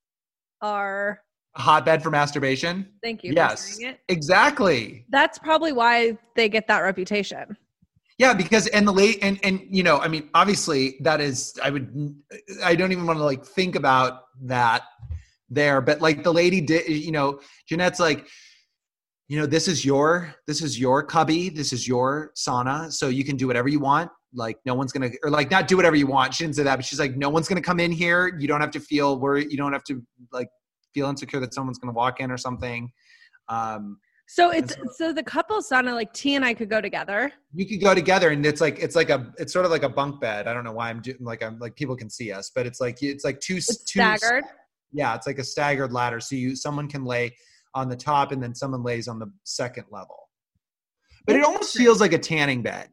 are? 0.60 1.22
a 1.56 1.60
hotbed 1.60 2.02
for 2.02 2.10
masturbation. 2.10 2.86
Thank 3.02 3.24
you. 3.24 3.32
Yes. 3.34 3.78
Exactly. 4.08 5.06
That's 5.08 5.38
probably 5.38 5.72
why 5.72 6.18
they 6.34 6.48
get 6.48 6.66
that 6.68 6.80
reputation. 6.80 7.56
Yeah, 8.18 8.32
because 8.32 8.66
and 8.68 8.88
the 8.88 8.92
late 8.92 9.18
and 9.20 9.38
and 9.42 9.66
you 9.68 9.82
know, 9.82 9.98
I 9.98 10.08
mean, 10.08 10.30
obviously 10.34 10.96
that 11.00 11.20
is 11.20 11.58
I 11.62 11.70
would 11.70 12.14
I 12.64 12.74
don't 12.74 12.92
even 12.92 13.06
want 13.06 13.18
to 13.18 13.24
like 13.24 13.44
think 13.44 13.74
about 13.74 14.24
that 14.42 14.82
there, 15.48 15.80
but 15.80 16.00
like 16.00 16.22
the 16.24 16.32
lady 16.32 16.60
did, 16.60 16.88
you 16.88 17.12
know, 17.12 17.40
Jeanette's 17.68 18.00
like, 18.00 18.26
you 19.28 19.38
know, 19.38 19.46
this 19.46 19.66
is 19.68 19.84
your 19.84 20.34
this 20.46 20.62
is 20.62 20.78
your 20.78 21.02
cubby, 21.02 21.48
this 21.48 21.72
is 21.72 21.86
your 21.88 22.32
sauna, 22.36 22.92
so 22.92 23.08
you 23.08 23.24
can 23.24 23.36
do 23.36 23.46
whatever 23.46 23.68
you 23.68 23.80
want. 23.80 24.10
Like 24.34 24.58
no 24.64 24.74
one's 24.74 24.92
gonna 24.92 25.10
or 25.24 25.30
like 25.30 25.50
not 25.50 25.66
do 25.68 25.76
whatever 25.76 25.96
you 25.96 26.06
want. 26.06 26.34
She 26.34 26.44
didn't 26.44 26.56
say 26.56 26.62
that, 26.64 26.76
but 26.76 26.84
she's 26.84 27.00
like, 27.00 27.16
no 27.16 27.28
one's 27.28 27.48
gonna 27.48 27.60
come 27.62 27.80
in 27.80 27.90
here. 27.92 28.36
You 28.38 28.46
don't 28.48 28.60
have 28.60 28.70
to 28.72 28.80
feel 28.80 29.18
worried. 29.18 29.48
You 29.50 29.56
don't 29.56 29.72
have 29.72 29.84
to 29.84 30.02
like 30.32 30.48
feel 30.94 31.08
insecure 31.08 31.40
that 31.40 31.54
someone's 31.54 31.78
gonna 31.78 31.92
walk 31.92 32.20
in 32.20 32.30
or 32.30 32.36
something. 32.36 32.90
Um, 33.48 33.98
So 34.28 34.50
it's 34.50 34.74
so- 34.74 34.82
so 34.96 35.12
the 35.12 35.22
couple 35.22 35.56
sauna 35.60 35.94
like 35.94 36.12
T 36.12 36.34
and 36.34 36.44
I 36.44 36.52
could 36.54 36.68
go 36.68 36.80
together. 36.80 37.32
you 37.54 37.66
could 37.66 37.80
go 37.80 37.94
together 37.94 38.30
and 38.30 38.44
it's 38.44 38.60
like 38.60 38.78
it's 38.80 38.94
like 38.96 39.10
a 39.10 39.32
it's 39.38 39.52
sort 39.52 39.64
of 39.64 39.70
like 39.70 39.82
a 39.84 39.88
bunk 39.88 40.20
bed 40.20 40.46
i 40.48 40.52
don't 40.52 40.64
know 40.64 40.72
why 40.72 40.90
i'm 40.90 41.00
doing 41.00 41.16
like 41.20 41.42
i'm 41.44 41.58
like 41.60 41.74
people 41.76 41.96
can 41.96 42.10
see 42.10 42.30
us 42.32 42.50
but 42.54 42.66
it's 42.66 42.80
like 42.80 43.02
it's 43.02 43.24
like 43.24 43.38
two 43.40 43.56
It's 43.56 43.84
two 43.84 44.00
staggered. 44.00 44.44
Yeah 44.92 45.14
it's 45.14 45.26
like 45.26 45.38
a 45.38 45.44
staggered 45.44 45.92
ladder 45.92 46.20
so 46.20 46.34
you 46.36 46.54
someone 46.56 46.88
can 46.88 47.04
lay 47.04 47.34
on 47.74 47.88
the 47.88 47.96
top 47.96 48.32
and 48.32 48.42
then 48.42 48.54
someone 48.54 48.82
lays 48.82 49.06
on 49.06 49.18
the 49.18 49.30
second 49.44 49.84
level. 49.90 50.28
But 51.26 51.36
it 51.36 51.44
almost 51.44 51.76
feels 51.76 52.00
like 52.00 52.14
a 52.14 52.18
tanning 52.18 52.62
bed. 52.62 52.88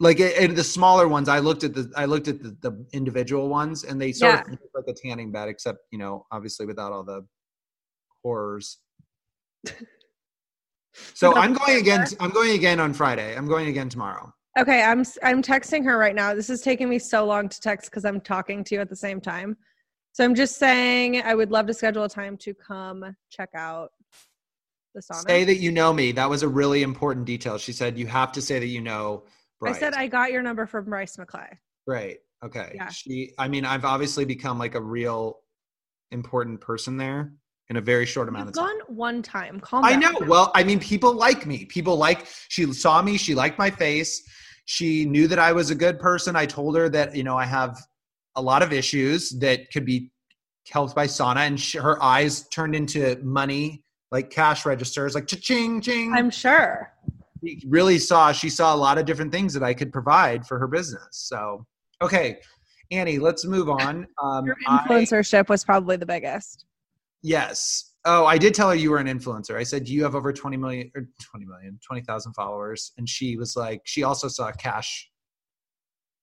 Like 0.00 0.18
it, 0.18 0.36
it- 0.36 0.56
the 0.56 0.64
smaller 0.64 1.06
ones 1.06 1.28
i 1.28 1.38
looked 1.38 1.62
at 1.62 1.74
the 1.74 1.90
i 1.96 2.04
looked 2.04 2.26
at 2.28 2.42
the, 2.42 2.56
the 2.62 2.84
individual 2.92 3.48
ones 3.48 3.84
and 3.84 4.00
they 4.00 4.10
sort 4.12 4.34
of 4.34 4.40
Yeah. 4.48 4.52
look 4.52 4.70
like 4.74 4.88
a 4.88 4.92
tanning 5.00 5.30
bed 5.30 5.48
except 5.48 5.78
you 5.92 5.98
know 5.98 6.26
obviously 6.32 6.66
without 6.66 6.92
all 6.92 7.04
the 7.04 7.24
horrors. 8.22 8.78
So 11.14 11.34
i'm 11.34 11.52
going 11.54 11.78
again 11.78 12.06
i'm 12.20 12.30
going 12.30 12.52
again 12.52 12.78
on 12.78 12.92
friday. 12.92 13.36
I'm 13.36 13.48
going 13.48 13.66
again 13.68 13.88
tomorrow. 13.88 14.32
Okay, 14.56 14.80
I'm 14.82 15.04
I'm 15.24 15.42
texting 15.42 15.84
her 15.84 15.98
right 15.98 16.14
now. 16.14 16.32
This 16.34 16.48
is 16.48 16.60
taking 16.60 16.88
me 16.88 17.00
so 17.00 17.24
long 17.26 17.48
to 17.48 17.60
text 17.60 17.90
because 17.90 18.04
I'm 18.04 18.20
talking 18.20 18.62
to 18.62 18.74
you 18.76 18.80
at 18.80 18.88
the 18.88 18.94
same 18.94 19.20
time. 19.20 19.56
So 20.14 20.24
I'm 20.24 20.36
just 20.36 20.58
saying 20.58 21.20
I 21.22 21.34
would 21.34 21.50
love 21.50 21.66
to 21.66 21.74
schedule 21.74 22.04
a 22.04 22.08
time 22.08 22.36
to 22.36 22.54
come 22.54 23.16
check 23.30 23.50
out 23.56 23.90
the 24.94 25.00
sauna. 25.00 25.26
Say 25.26 25.42
that 25.42 25.56
you 25.56 25.72
know 25.72 25.92
me. 25.92 26.12
That 26.12 26.30
was 26.30 26.44
a 26.44 26.48
really 26.48 26.84
important 26.84 27.26
detail. 27.26 27.58
She 27.58 27.72
said 27.72 27.98
you 27.98 28.06
have 28.06 28.30
to 28.30 28.40
say 28.40 28.60
that 28.60 28.68
you 28.68 28.80
know 28.80 29.24
Bryce. 29.58 29.74
I 29.74 29.80
said 29.80 29.94
I 29.94 30.06
got 30.06 30.30
your 30.30 30.40
number 30.40 30.66
from 30.66 30.84
Bryce 30.84 31.16
McClay. 31.16 31.48
Great. 31.84 32.18
Okay. 32.44 32.70
Yeah. 32.76 32.90
She. 32.90 33.32
I 33.38 33.48
mean, 33.48 33.64
I've 33.64 33.84
obviously 33.84 34.24
become 34.24 34.56
like 34.56 34.76
a 34.76 34.80
real 34.80 35.40
important 36.12 36.60
person 36.60 36.96
there 36.96 37.32
in 37.68 37.76
a 37.76 37.80
very 37.80 38.06
short 38.06 38.28
amount 38.28 38.44
You've 38.44 38.50
of 38.50 38.54
time. 38.54 38.78
gone 38.86 38.96
one 38.96 39.20
time. 39.20 39.58
Calm 39.58 39.84
I 39.84 39.96
down. 39.96 40.12
know. 40.12 40.20
Well, 40.28 40.52
I 40.54 40.62
mean, 40.62 40.78
people 40.78 41.12
like 41.12 41.44
me. 41.44 41.64
People 41.64 41.96
like. 41.96 42.28
She 42.50 42.72
saw 42.72 43.02
me. 43.02 43.16
She 43.16 43.34
liked 43.34 43.58
my 43.58 43.68
face. 43.68 44.22
She 44.66 45.06
knew 45.06 45.26
that 45.26 45.40
I 45.40 45.50
was 45.52 45.70
a 45.70 45.74
good 45.74 45.98
person. 45.98 46.36
I 46.36 46.46
told 46.46 46.76
her 46.76 46.88
that 46.90 47.16
you 47.16 47.24
know 47.24 47.36
I 47.36 47.46
have 47.46 47.76
a 48.36 48.42
lot 48.42 48.62
of 48.62 48.72
issues 48.72 49.30
that 49.40 49.70
could 49.72 49.84
be 49.84 50.10
helped 50.70 50.94
by 50.94 51.06
sauna, 51.06 51.46
and 51.46 51.60
she, 51.60 51.78
her 51.78 52.02
eyes 52.02 52.48
turned 52.48 52.74
into 52.74 53.16
money, 53.22 53.82
like 54.10 54.30
cash 54.30 54.64
registers, 54.66 55.14
like 55.14 55.26
cha-ching, 55.26 55.80
ching. 55.80 56.12
I'm 56.12 56.30
sure. 56.30 56.92
she 57.44 57.62
really 57.68 57.98
saw 57.98 58.32
she 58.32 58.48
saw 58.48 58.74
a 58.74 58.76
lot 58.76 58.98
of 58.98 59.04
different 59.04 59.32
things 59.32 59.52
that 59.54 59.62
I 59.62 59.74
could 59.74 59.92
provide 59.92 60.46
for 60.46 60.58
her 60.58 60.66
business. 60.66 61.06
So, 61.12 61.66
okay, 62.02 62.38
Annie, 62.90 63.18
let's 63.18 63.44
move 63.44 63.68
on. 63.68 64.06
Um, 64.22 64.46
Your 64.46 64.56
I- 64.66 64.86
influencership 64.88 65.48
was 65.48 65.64
probably 65.64 65.96
the 65.96 66.06
biggest. 66.06 66.64
yes. 67.22 67.90
Oh, 68.06 68.26
I 68.26 68.36
did 68.36 68.54
tell 68.54 68.68
her 68.68 68.74
you 68.74 68.90
were 68.90 68.98
an 68.98 69.06
influencer. 69.06 69.56
I 69.56 69.62
said 69.62 69.88
you 69.88 70.02
have 70.02 70.14
over 70.14 70.30
20 70.30 70.58
million 70.58 70.90
or 70.94 71.08
20 71.22 71.46
million, 71.46 71.78
20,000 71.86 72.34
followers, 72.34 72.92
and 72.98 73.08
she 73.08 73.38
was 73.38 73.56
like, 73.56 73.80
she 73.84 74.02
also 74.02 74.28
saw 74.28 74.52
cash 74.52 75.08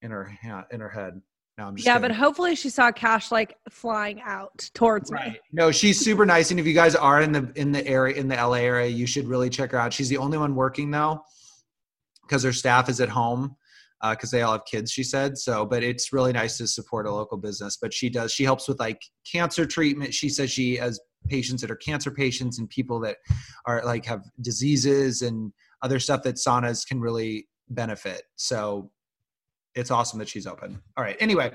in 0.03 0.11
her 0.11 0.31
in 0.69 0.79
her 0.79 0.89
head. 0.89 1.19
No, 1.61 1.67
I'm 1.67 1.75
just 1.75 1.85
Yeah, 1.85 1.93
kidding. 1.99 2.09
but 2.09 2.15
hopefully 2.17 2.55
she 2.55 2.69
saw 2.71 2.91
cash 2.91 3.31
like 3.31 3.55
flying 3.69 4.19
out 4.21 4.67
towards 4.73 5.11
me. 5.11 5.39
No, 5.51 5.69
she's 5.69 5.99
super 6.03 6.25
nice, 6.25 6.49
and 6.49 6.59
if 6.59 6.65
you 6.65 6.73
guys 6.73 6.95
are 6.95 7.21
in 7.21 7.31
the 7.31 7.51
in 7.55 7.71
the 7.71 7.85
area 7.85 8.15
in 8.15 8.27
the 8.27 8.35
LA 8.35 8.55
area, 8.61 8.87
you 8.87 9.05
should 9.05 9.27
really 9.27 9.47
check 9.49 9.71
her 9.71 9.77
out. 9.77 9.93
She's 9.93 10.09
the 10.09 10.17
only 10.17 10.39
one 10.39 10.55
working 10.55 10.89
though, 10.89 11.21
because 12.23 12.41
her 12.41 12.51
staff 12.51 12.89
is 12.89 12.99
at 12.99 13.09
home 13.09 13.55
uh, 14.01 14.11
because 14.15 14.31
they 14.31 14.41
all 14.41 14.53
have 14.53 14.65
kids. 14.65 14.91
She 14.91 15.03
said 15.03 15.37
so, 15.37 15.63
but 15.63 15.83
it's 15.83 16.11
really 16.11 16.33
nice 16.33 16.57
to 16.57 16.67
support 16.67 17.05
a 17.05 17.11
local 17.13 17.37
business. 17.37 17.77
But 17.79 17.93
she 17.93 18.09
does. 18.09 18.31
She 18.31 18.43
helps 18.43 18.67
with 18.67 18.79
like 18.79 18.99
cancer 19.31 19.67
treatment. 19.67 20.15
She 20.15 20.29
says 20.29 20.49
she 20.49 20.77
has 20.77 20.99
patients 21.27 21.61
that 21.61 21.69
are 21.69 21.75
cancer 21.75 22.09
patients 22.09 22.57
and 22.57 22.67
people 22.69 22.99
that 23.01 23.17
are 23.67 23.85
like 23.85 24.03
have 24.05 24.23
diseases 24.41 25.21
and 25.21 25.53
other 25.83 25.99
stuff 25.99 26.23
that 26.23 26.37
saunas 26.37 26.87
can 26.87 26.99
really 26.99 27.47
benefit. 27.69 28.23
So 28.35 28.89
it's 29.75 29.91
awesome 29.91 30.19
that 30.19 30.27
she's 30.29 30.47
open. 30.47 30.81
All 30.97 31.03
right. 31.03 31.17
Anyway, 31.19 31.51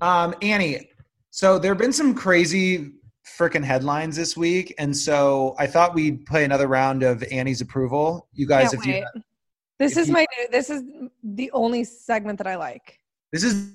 um, 0.00 0.34
Annie, 0.42 0.90
so 1.30 1.58
there 1.58 1.70
have 1.72 1.78
been 1.78 1.92
some 1.92 2.14
crazy 2.14 2.92
freaking 3.38 3.64
headlines 3.64 4.16
this 4.16 4.36
week, 4.36 4.74
and 4.78 4.96
so 4.96 5.54
I 5.58 5.66
thought 5.66 5.94
we'd 5.94 6.24
play 6.26 6.44
another 6.44 6.66
round 6.66 7.02
of 7.02 7.22
Annie's 7.30 7.60
approval. 7.60 8.28
You 8.32 8.46
guys, 8.46 8.70
Can't 8.70 8.86
if 8.86 8.86
you. 8.86 9.22
This 9.78 9.92
if 9.92 9.98
is 10.02 10.06
you- 10.08 10.14
my 10.14 10.26
new, 10.38 10.48
this 10.50 10.70
is 10.70 10.82
the 11.22 11.50
only 11.52 11.84
segment 11.84 12.38
that 12.38 12.46
I 12.46 12.56
like. 12.56 12.98
this 13.32 13.44
is 13.44 13.72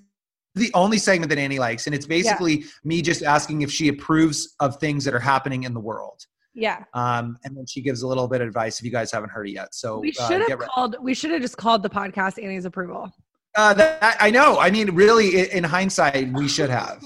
the 0.56 0.70
only 0.76 0.98
segment 1.00 1.30
that 1.30 1.40
Annie 1.40 1.60
likes, 1.60 1.88
and 1.88 1.96
it's 1.96 2.06
basically 2.06 2.66
me 2.84 3.02
just 3.02 3.24
asking 3.24 3.62
if 3.64 3.72
she 3.72 3.88
approves 3.88 4.54
of 4.60 4.78
things 4.78 5.04
that 5.06 5.14
are 5.14 5.20
happening 5.20 5.64
in 5.64 5.74
the 5.74 5.80
world. 5.80 6.26
Yeah. 6.56 6.84
Um, 6.94 7.38
and 7.44 7.58
then 7.58 7.66
she 7.66 7.82
gives 7.82 8.04
a 8.04 8.08
little 8.08 8.28
bit 8.28 8.40
of 8.42 8.48
advice 8.48 8.78
if 8.78 8.86
you 8.86 8.92
guys 8.92 9.12
haven't 9.12 9.32
heard 9.32 9.48
it 9.48 9.54
yet. 9.54 9.74
So 9.74 10.00
We 10.00 10.14
uh, 10.20 10.28
should 10.28 10.40
have 10.42 10.48
get 10.48 10.60
ready. 10.60 10.70
called 10.72 10.96
we 11.02 11.16
should 11.16 11.32
have 11.32 11.42
just 11.42 11.58
called 11.58 11.82
the 11.82 11.90
podcast 11.90 12.42
Annie's 12.44 12.66
approval. 12.66 13.12
Uh, 13.56 13.74
that, 13.74 14.18
I 14.20 14.32
know. 14.32 14.60
I 14.60 14.72
mean, 14.72 14.92
really, 14.96 15.52
in 15.52 15.64
hindsight, 15.64 16.34
we 16.34 16.48
should 16.48 16.70
have. 16.70 17.04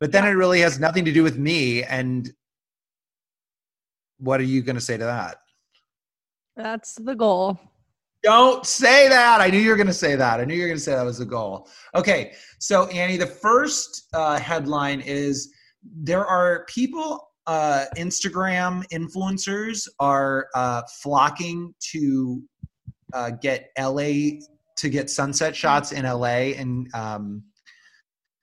But 0.00 0.12
then 0.12 0.24
it 0.26 0.30
really 0.30 0.60
has 0.60 0.80
nothing 0.80 1.04
to 1.04 1.12
do 1.12 1.22
with 1.22 1.38
me. 1.38 1.84
And 1.84 2.30
what 4.18 4.40
are 4.40 4.44
you 4.44 4.62
going 4.62 4.76
to 4.76 4.80
say 4.80 4.96
to 4.96 5.04
that? 5.04 5.36
That's 6.56 6.94
the 6.94 7.14
goal. 7.14 7.58
Don't 8.22 8.66
say 8.66 9.08
that. 9.08 9.40
I 9.40 9.48
knew 9.48 9.58
you 9.58 9.70
were 9.70 9.76
going 9.76 9.86
to 9.86 9.94
say 9.94 10.16
that. 10.16 10.40
I 10.40 10.44
knew 10.44 10.54
you 10.54 10.62
were 10.62 10.68
going 10.68 10.78
to 10.78 10.82
say 10.82 10.92
that 10.92 11.04
was 11.04 11.18
the 11.18 11.24
goal. 11.24 11.68
Okay. 11.94 12.32
So, 12.58 12.86
Annie, 12.88 13.16
the 13.16 13.26
first 13.26 14.08
uh, 14.12 14.38
headline 14.38 15.00
is 15.00 15.52
there 15.82 16.26
are 16.26 16.66
people, 16.66 17.28
uh, 17.46 17.86
Instagram 17.96 18.84
influencers 18.92 19.88
are 20.00 20.48
uh, 20.54 20.82
flocking 21.02 21.74
to 21.92 22.42
uh, 23.14 23.30
get 23.40 23.70
LA 23.78 24.40
to 24.80 24.88
get 24.88 25.10
sunset 25.10 25.54
shots 25.56 25.92
in 25.92 26.04
LA 26.04 26.52
and 26.56 26.92
um, 26.94 27.44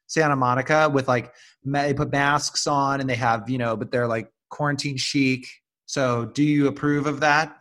Santa 0.08 0.36
Monica 0.36 0.90
with 0.90 1.08
like, 1.08 1.34
they 1.66 1.94
put 1.94 2.12
masks 2.12 2.68
on 2.68 3.02
and 3.02 3.10
they 3.10 3.16
have, 3.16 3.50
you 3.50 3.58
know, 3.58 3.76
but 3.76 3.92
they're 3.92 4.08
like 4.08 4.32
quarantine 4.50 4.98
chic. 4.98 5.48
So, 5.86 6.26
do 6.26 6.44
you 6.44 6.68
approve 6.68 7.08
of 7.08 7.20
that? 7.22 7.58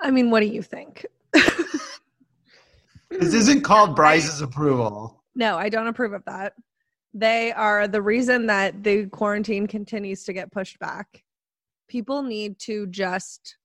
I 0.00 0.10
mean, 0.10 0.30
what 0.30 0.40
do 0.40 0.46
you 0.46 0.62
think? 0.62 1.04
This 3.10 3.34
isn't 3.34 3.62
called 3.62 3.96
Bryce's 3.96 4.42
approval. 4.42 5.24
No, 5.34 5.56
I 5.56 5.68
don't 5.68 5.86
approve 5.86 6.12
of 6.12 6.24
that. 6.26 6.52
They 7.14 7.52
are 7.52 7.88
the 7.88 8.02
reason 8.02 8.46
that 8.46 8.84
the 8.84 9.06
quarantine 9.06 9.66
continues 9.66 10.24
to 10.24 10.32
get 10.32 10.52
pushed 10.52 10.78
back. 10.78 11.24
People 11.88 12.22
need 12.22 12.58
to 12.60 12.86
just 12.88 13.56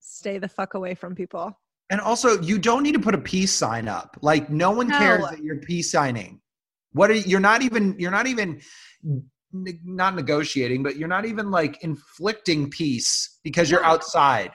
stay 0.00 0.38
the 0.38 0.48
fuck 0.48 0.74
away 0.74 0.94
from 0.94 1.14
people. 1.14 1.58
And 1.90 2.00
also, 2.00 2.40
you 2.40 2.58
don't 2.58 2.82
need 2.82 2.94
to 2.94 3.00
put 3.00 3.14
a 3.14 3.18
peace 3.18 3.52
sign 3.52 3.86
up. 3.86 4.16
Like 4.20 4.50
no 4.50 4.72
one 4.72 4.90
cares 4.90 5.22
that 5.30 5.42
you're 5.42 5.60
peace 5.60 5.90
signing. 5.90 6.40
What 6.92 7.10
are 7.10 7.14
you're 7.14 7.40
not 7.40 7.62
even 7.62 7.94
you're 7.98 8.10
not 8.10 8.26
even 8.26 8.60
ne- 9.52 9.80
not 9.84 10.16
negotiating, 10.16 10.82
but 10.82 10.96
you're 10.96 11.08
not 11.08 11.26
even 11.26 11.50
like 11.50 11.82
inflicting 11.82 12.70
peace 12.70 13.38
because 13.44 13.70
you're 13.70 13.84
outside. 13.84 14.50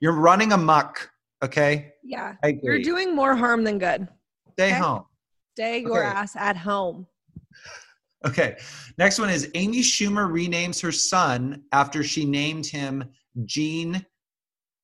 You're 0.00 0.12
running 0.12 0.52
amok. 0.52 1.10
Okay, 1.42 1.92
Yeah. 2.02 2.34
You're 2.62 2.82
doing 2.82 3.14
more 3.14 3.36
harm 3.36 3.62
than 3.62 3.78
good. 3.78 4.08
Stay 4.54 4.70
okay. 4.70 4.78
home. 4.78 5.04
Stay 5.54 5.80
your 5.80 6.04
Okay. 6.04 6.16
ass 6.16 6.34
at 6.34 6.56
home. 6.56 7.06
Okay. 8.26 8.56
Next 8.98 9.20
one 9.20 9.30
is 9.30 9.48
Amy 9.54 9.78
Schumer 9.80 10.28
renames 10.28 10.82
her 10.82 10.90
son 10.90 11.62
after 11.72 12.02
she 12.02 12.24
named 12.24 12.66
him 12.66 13.04
Gene 13.44 14.04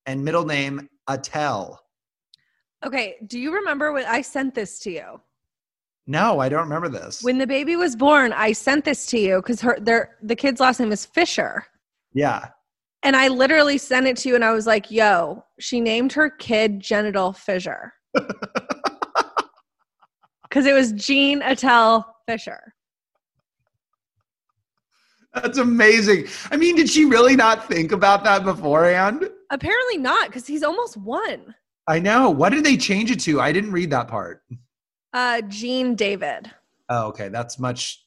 and 0.07 0.25
middle 0.25 0.45
name 0.45 0.89
Attell. 1.09 1.81
Okay. 2.85 3.17
Do 3.27 3.39
you 3.39 3.55
remember 3.55 3.93
when 3.93 4.05
I 4.07 4.21
sent 4.21 4.55
this 4.55 4.79
to 4.81 4.91
you? 4.91 5.21
No, 6.07 6.39
I 6.41 6.49
don't 6.49 6.63
remember 6.63 6.89
this. 6.89 7.23
When 7.23 7.39
the 7.39 7.47
baby 7.47 7.77
was 7.77 7.97
born, 7.97 8.33
I 8.33 8.53
sent 8.53 8.85
this 8.85 9.07
to 9.07 9.19
you 9.19 9.37
because 9.37 9.61
her 9.63 9.79
their 9.81 10.17
the 10.23 10.37
kid's 10.37 10.61
last 10.61 10.81
name 10.81 10.93
is 10.93 11.07
Fischer. 11.07 11.65
yeah. 12.13 12.49
And 13.03 13.17
I 13.17 13.29
literally 13.29 13.77
sent 13.77 14.07
it 14.07 14.17
to 14.19 14.31
you 14.31 14.35
and 14.35 14.43
I 14.45 14.53
was 14.53 14.67
like, 14.67 14.91
yo, 14.91 15.45
she 15.61 15.79
named 15.81 16.15
her 16.15 16.31
kid 16.31 16.81
genital 16.81 17.33
fissure. 17.35 17.93
Because 20.49 20.67
it 20.67 20.73
was 20.73 20.93
Gene 20.93 21.43
Attell 21.43 22.15
Fischer. 22.29 22.74
That's 25.35 25.59
amazing. 25.59 26.27
I 26.51 26.57
mean, 26.57 26.77
did 26.77 26.89
she 26.89 27.05
really 27.05 27.35
not 27.37 27.67
think 27.69 27.93
about 27.93 28.23
that 28.25 28.45
beforehand? 28.45 29.29
Apparently 29.51 29.99
not, 29.99 30.29
because 30.29 30.47
he's 30.47 30.63
almost 30.63 30.97
one. 30.97 31.55
I 31.89 31.99
know. 31.99 32.31
What 32.31 32.51
did 32.51 32.65
they 32.65 32.77
change 32.77 33.11
it 33.11 33.21
to? 33.21 33.41
I 33.41 33.53
didn't 33.53 33.73
read 33.73 33.91
that 33.91 34.09
part. 34.09 34.43
Uh 35.13 35.41
Gene 35.43 35.95
David. 35.95 36.51
Oh, 36.89 37.07
okay. 37.09 37.29
That's 37.29 37.59
much 37.59 38.05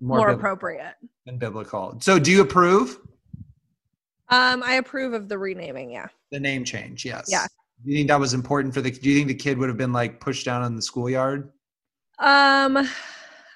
more, 0.00 0.18
More, 0.18 0.30
appropriate. 0.30 0.94
than 1.26 1.38
biblical. 1.38 1.96
So, 2.00 2.18
do 2.18 2.30
you 2.32 2.42
approve 2.42 2.98
Um, 4.28 4.62
I 4.64 4.74
approve 4.74 5.12
of 5.12 5.28
the 5.28 5.38
renaming, 5.38 5.90
yeah. 5.92 6.06
the 6.30 6.40
name 6.40 6.64
change? 6.64 7.04
Yes. 7.04 7.26
Yeah. 7.28 7.46
Do 7.84 7.90
you 7.90 7.96
think 7.98 8.08
that 8.08 8.18
was 8.20 8.34
important 8.34 8.72
for 8.74 8.80
the? 8.80 8.90
Do 8.90 9.08
you 9.10 9.16
think 9.16 9.28
the 9.28 9.34
kid 9.34 9.58
would 9.58 9.68
have 9.68 9.78
been 9.78 9.92
like 9.92 10.18
pushed 10.20 10.44
down 10.44 10.64
in 10.64 10.74
the 10.76 10.82
schoolyard? 10.82 11.52
Um 12.18 12.88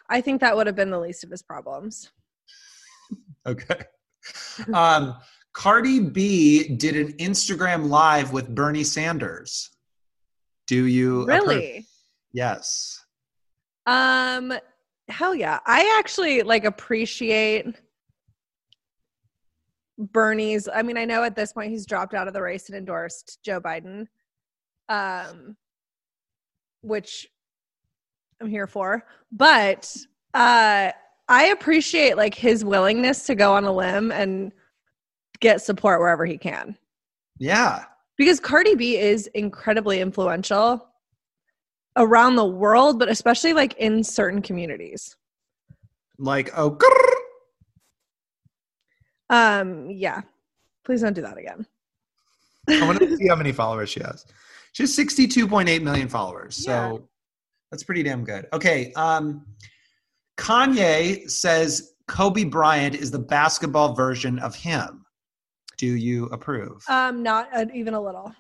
I 0.09 0.21
think 0.21 0.41
that 0.41 0.57
would 0.57 0.67
have 0.69 0.77
been 0.77 0.91
the 0.91 1.01
least 1.01 1.25
of 1.25 1.31
his 1.31 1.43
problems. 1.43 2.11
Okay. 3.47 3.81
um, 4.75 5.17
Cardi 5.53 6.01
B 6.01 6.77
did 6.77 6.97
an 6.97 7.13
Instagram 7.15 7.89
live 7.89 8.33
with 8.33 8.55
Bernie 8.55 8.85
Sanders. 8.85 9.71
Do 10.67 10.85
you? 10.85 11.27
Really? 11.27 11.87
Yes. 12.33 13.05
Um, 13.87 14.53
hell 15.09 15.35
yeah. 15.35 15.61
I 15.65 15.97
actually 15.99 16.43
like 16.43 16.65
appreciate 16.65 17.67
Bernie's. 19.97 20.69
I 20.69 20.83
mean, 20.83 20.99
I 20.99 21.05
know 21.05 21.23
at 21.23 21.37
this 21.37 21.53
point 21.53 21.71
he's 21.71 21.87
dropped 21.87 22.15
out 22.15 22.29
of 22.29 22.35
the 22.35 22.43
race 22.43 22.69
and 22.69 22.77
endorsed 22.77 23.39
Joe 23.43 23.61
Biden. 23.61 24.09
Um, 24.89 25.57
which 26.83 27.29
I'm 28.41 28.49
here 28.49 28.67
for. 28.67 29.05
But 29.33 29.95
uh 30.35 30.93
I 31.29 31.47
appreciate 31.47 32.17
like 32.17 32.35
his 32.35 32.65
willingness 32.65 33.27
to 33.27 33.35
go 33.35 33.53
on 33.53 33.65
a 33.65 33.73
limb 33.73 34.13
and 34.13 34.53
get 35.41 35.61
support 35.61 36.01
wherever 36.01 36.25
he 36.25 36.39
can. 36.39 36.77
Yeah. 37.39 37.85
Because 38.17 38.41
Cardi 38.41 38.75
B 38.75 38.97
is 38.97 39.27
incredibly 39.29 40.01
influential 40.01 40.89
around 41.97 42.37
the 42.37 42.45
world, 42.45 42.99
but 42.99 43.09
especially 43.09 43.53
like 43.53 43.75
in 43.75 44.05
certain 44.05 44.41
communities. 44.41 45.17
Like 46.19 46.51
oh. 46.57 46.71
grrr. 46.71 47.13
Um, 49.29 49.91
yeah. 49.91 50.23
Please 50.85 51.03
don't 51.03 51.13
do 51.13 51.23
that 51.23 51.37
again. 51.37 51.67
I 52.69 52.87
want 52.87 53.01
to 53.01 53.17
see 53.19 53.29
how 53.29 53.37
many 53.37 53.53
followers 53.53 53.91
she 53.91 54.01
has. 54.01 54.25
She 54.73 54.85
has 54.85 54.97
62.8 54.97 55.83
million 55.83 56.09
followers. 56.09 56.57
So 56.57 56.71
Yeah. 56.71 56.99
that's 57.71 57.83
pretty 57.83 58.03
damn 58.05 58.25
good. 58.25 58.47
Okay. 58.53 58.93
Um, 58.95 59.45
Kanye 60.37 61.31
says 61.31 61.93
Kobe 62.09 62.45
Bryant 62.45 62.95
is 62.95 63.11
the 63.11 63.19
basketball 63.19 63.95
version 63.95 64.39
of 64.39 64.55
him. 64.55 65.05
Do 65.77 65.87
you 65.87 66.27
approve? 66.27 66.83
Um, 66.89 67.23
not 67.23 67.49
uh, 67.55 67.67
even 67.75 67.95
a 67.95 68.01
little. 68.01 68.35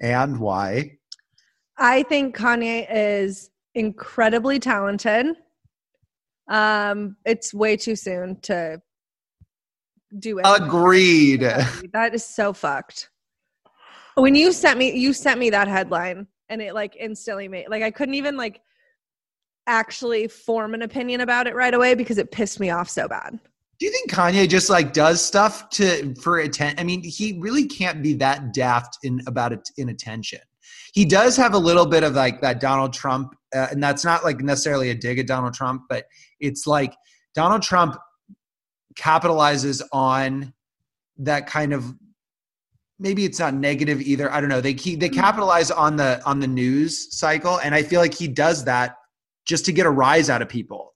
and 0.00 0.38
why? 0.38 0.98
I 1.78 2.02
think 2.04 2.36
Kanye 2.36 2.86
is 2.90 3.50
incredibly 3.74 4.58
talented. 4.58 5.26
Um, 6.48 7.16
it's 7.24 7.54
way 7.54 7.76
too 7.76 7.96
soon 7.96 8.40
to 8.42 8.80
do 10.18 10.38
it. 10.38 10.46
Agreed. 10.46 11.42
That 11.92 12.14
is 12.14 12.24
so 12.24 12.52
fucked. 12.52 13.10
When 14.14 14.34
you 14.34 14.52
sent 14.52 14.78
me, 14.78 14.92
you 14.92 15.12
sent 15.12 15.38
me 15.40 15.50
that 15.50 15.68
headline, 15.68 16.26
and 16.48 16.60
it 16.60 16.74
like 16.74 16.96
instantly 16.98 17.48
made 17.48 17.68
like 17.68 17.82
I 17.82 17.90
couldn't 17.90 18.14
even 18.14 18.36
like 18.36 18.60
actually 19.66 20.28
form 20.28 20.74
an 20.74 20.82
opinion 20.82 21.20
about 21.20 21.46
it 21.46 21.54
right 21.54 21.74
away 21.74 21.94
because 21.94 22.18
it 22.18 22.30
pissed 22.30 22.60
me 22.60 22.70
off 22.70 22.88
so 22.88 23.08
bad. 23.08 23.38
Do 23.78 23.86
you 23.86 23.92
think 23.92 24.10
Kanye 24.10 24.48
just 24.48 24.70
like 24.70 24.92
does 24.92 25.20
stuff 25.20 25.68
to 25.70 26.14
for 26.20 26.38
attention? 26.38 26.78
I 26.78 26.84
mean, 26.84 27.02
he 27.02 27.38
really 27.40 27.66
can't 27.66 28.02
be 28.02 28.14
that 28.14 28.54
daft 28.54 28.98
in 29.02 29.20
about 29.26 29.52
it 29.52 29.68
in 29.76 29.88
attention. 29.88 30.40
He 30.94 31.04
does 31.04 31.36
have 31.36 31.54
a 31.54 31.58
little 31.58 31.86
bit 31.86 32.04
of 32.04 32.14
like 32.14 32.40
that 32.42 32.60
Donald 32.60 32.92
Trump, 32.92 33.34
uh, 33.54 33.68
and 33.70 33.82
that's 33.82 34.04
not 34.04 34.24
like 34.24 34.40
necessarily 34.40 34.90
a 34.90 34.94
dig 34.94 35.18
at 35.18 35.26
Donald 35.26 35.54
Trump, 35.54 35.82
but 35.88 36.04
it's 36.38 36.66
like 36.66 36.94
Donald 37.34 37.62
Trump 37.62 37.96
capitalizes 38.94 39.82
on 39.92 40.52
that 41.18 41.46
kind 41.46 41.72
of 41.72 41.92
maybe 42.98 43.24
it's 43.24 43.40
not 43.40 43.54
negative 43.54 44.00
either. 44.00 44.32
I 44.32 44.40
don't 44.40 44.48
know. 44.48 44.60
They 44.60 44.74
they 44.74 45.08
capitalize 45.08 45.70
on 45.70 45.96
the 45.96 46.22
on 46.24 46.40
the 46.40 46.46
news 46.46 47.16
cycle, 47.18 47.58
and 47.58 47.74
I 47.74 47.82
feel 47.82 48.00
like 48.00 48.14
he 48.14 48.28
does 48.28 48.64
that 48.64 48.96
just 49.44 49.64
to 49.66 49.72
get 49.72 49.86
a 49.86 49.90
rise 49.90 50.30
out 50.30 50.42
of 50.42 50.48
people 50.48 50.94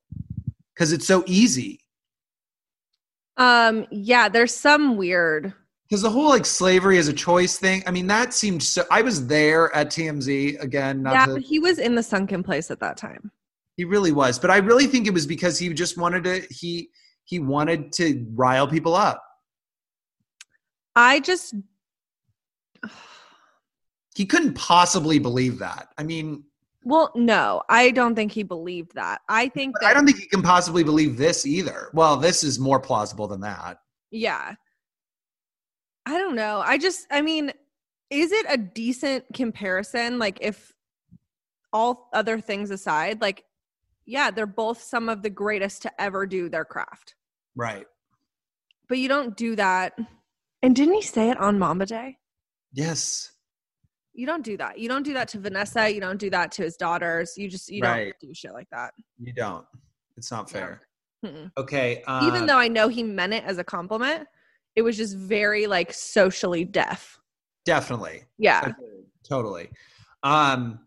because 0.74 0.92
it's 0.92 1.06
so 1.06 1.24
easy. 1.26 1.80
Um, 3.36 3.86
yeah, 3.90 4.28
there's 4.28 4.54
some 4.54 4.96
weird. 4.96 5.52
because 5.88 6.02
the 6.02 6.10
whole 6.10 6.28
like 6.28 6.46
slavery 6.46 6.98
as 6.98 7.08
a 7.08 7.12
choice 7.12 7.58
thing 7.58 7.82
i 7.86 7.90
mean 7.90 8.06
that 8.06 8.32
seemed 8.34 8.62
so 8.62 8.82
i 8.90 9.02
was 9.02 9.26
there 9.26 9.74
at 9.74 9.88
tmz 9.88 10.60
again 10.60 11.02
not 11.02 11.12
yeah, 11.12 11.26
to, 11.26 11.32
but 11.34 11.42
he 11.42 11.58
was 11.58 11.78
in 11.78 11.94
the 11.94 12.02
sunken 12.02 12.42
place 12.42 12.70
at 12.70 12.80
that 12.80 12.96
time. 12.96 13.30
he 13.76 13.84
really 13.84 14.10
was 14.12 14.38
but 14.38 14.50
i 14.50 14.56
really 14.56 14.86
think 14.86 15.06
it 15.06 15.12
was 15.14 15.26
because 15.26 15.58
he 15.58 15.72
just 15.72 15.96
wanted 15.96 16.24
to 16.24 16.42
he 16.50 16.88
he 17.24 17.38
wanted 17.38 17.92
to 17.92 18.26
rile 18.34 18.66
people 18.68 18.94
up 18.94 19.22
I 20.98 21.20
just 21.20 21.54
he 24.16 24.24
couldn't 24.24 24.54
possibly 24.54 25.18
believe 25.18 25.58
that 25.58 25.88
i 25.98 26.02
mean 26.02 26.44
well, 26.86 27.10
no, 27.16 27.62
I 27.68 27.90
don't 27.90 28.14
think 28.14 28.30
he 28.30 28.44
believed 28.44 28.94
that. 28.94 29.20
I 29.28 29.48
think 29.48 29.74
that 29.80 29.88
i 29.88 29.92
don't 29.92 30.06
think 30.06 30.18
he 30.18 30.26
can 30.26 30.40
possibly 30.40 30.84
believe 30.84 31.16
this 31.16 31.44
either 31.44 31.90
well 31.92 32.16
this 32.16 32.44
is 32.44 32.58
more 32.60 32.78
plausible 32.80 33.26
than 33.26 33.40
that 33.40 33.78
Yeah. 34.10 34.54
I 36.08 36.18
don't 36.18 36.36
know. 36.36 36.62
I 36.64 36.78
just, 36.78 37.06
I 37.10 37.20
mean, 37.20 37.52
is 38.10 38.30
it 38.30 38.46
a 38.48 38.56
decent 38.56 39.24
comparison? 39.34 40.20
Like, 40.20 40.38
if 40.40 40.72
all 41.72 42.08
other 42.12 42.38
things 42.40 42.70
aside, 42.70 43.20
like, 43.20 43.42
yeah, 44.06 44.30
they're 44.30 44.46
both 44.46 44.80
some 44.80 45.08
of 45.08 45.22
the 45.22 45.30
greatest 45.30 45.82
to 45.82 46.00
ever 46.00 46.24
do 46.24 46.48
their 46.48 46.64
craft. 46.64 47.16
right 47.56 47.86
But 48.88 48.98
you 48.98 49.08
don't 49.08 49.36
do 49.36 49.56
that. 49.56 49.98
And 50.62 50.76
didn't 50.76 50.94
he 50.94 51.02
say 51.02 51.30
it 51.30 51.38
on 51.38 51.58
Mamba 51.58 51.86
Day? 51.86 52.18
yes 52.72 53.32
You 54.16 54.26
don't 54.26 54.44
do 54.44 54.56
that. 54.56 54.78
You 54.78 54.88
don't 54.88 55.02
do 55.02 55.12
that 55.14 55.28
to 55.28 55.38
Vanessa. 55.38 55.88
You 55.90 56.00
don't 56.00 56.18
do 56.18 56.30
that 56.30 56.50
to 56.52 56.62
his 56.62 56.76
daughters. 56.76 57.34
You 57.36 57.48
just, 57.48 57.70
you 57.70 57.82
Right. 57.82 58.14
don't 58.20 58.30
do 58.30 58.34
shit 58.34 58.52
like 58.52 58.68
that. 58.70 58.92
you 59.18 59.32
don't 59.32 59.64
it's 60.16 60.30
not 60.30 60.48
fair 60.50 60.80
Mm-mm. 61.24 61.50
okay 61.58 62.02
uh, 62.06 62.24
Even 62.26 62.46
though 62.46 62.56
I 62.56 62.68
know 62.68 62.88
he 62.88 63.02
meant 63.02 63.34
it 63.34 63.44
as 63.44 63.58
a 63.58 63.64
compliment, 63.64 64.26
it 64.74 64.82
was 64.82 64.96
just 64.96 65.14
very 65.16 65.66
like 65.66 65.92
socially 65.92 66.64
deaf. 66.64 67.18
definitely 67.66 68.22
Yeah. 68.38 68.72
Totally. 69.28 69.68
Um, 70.22 70.78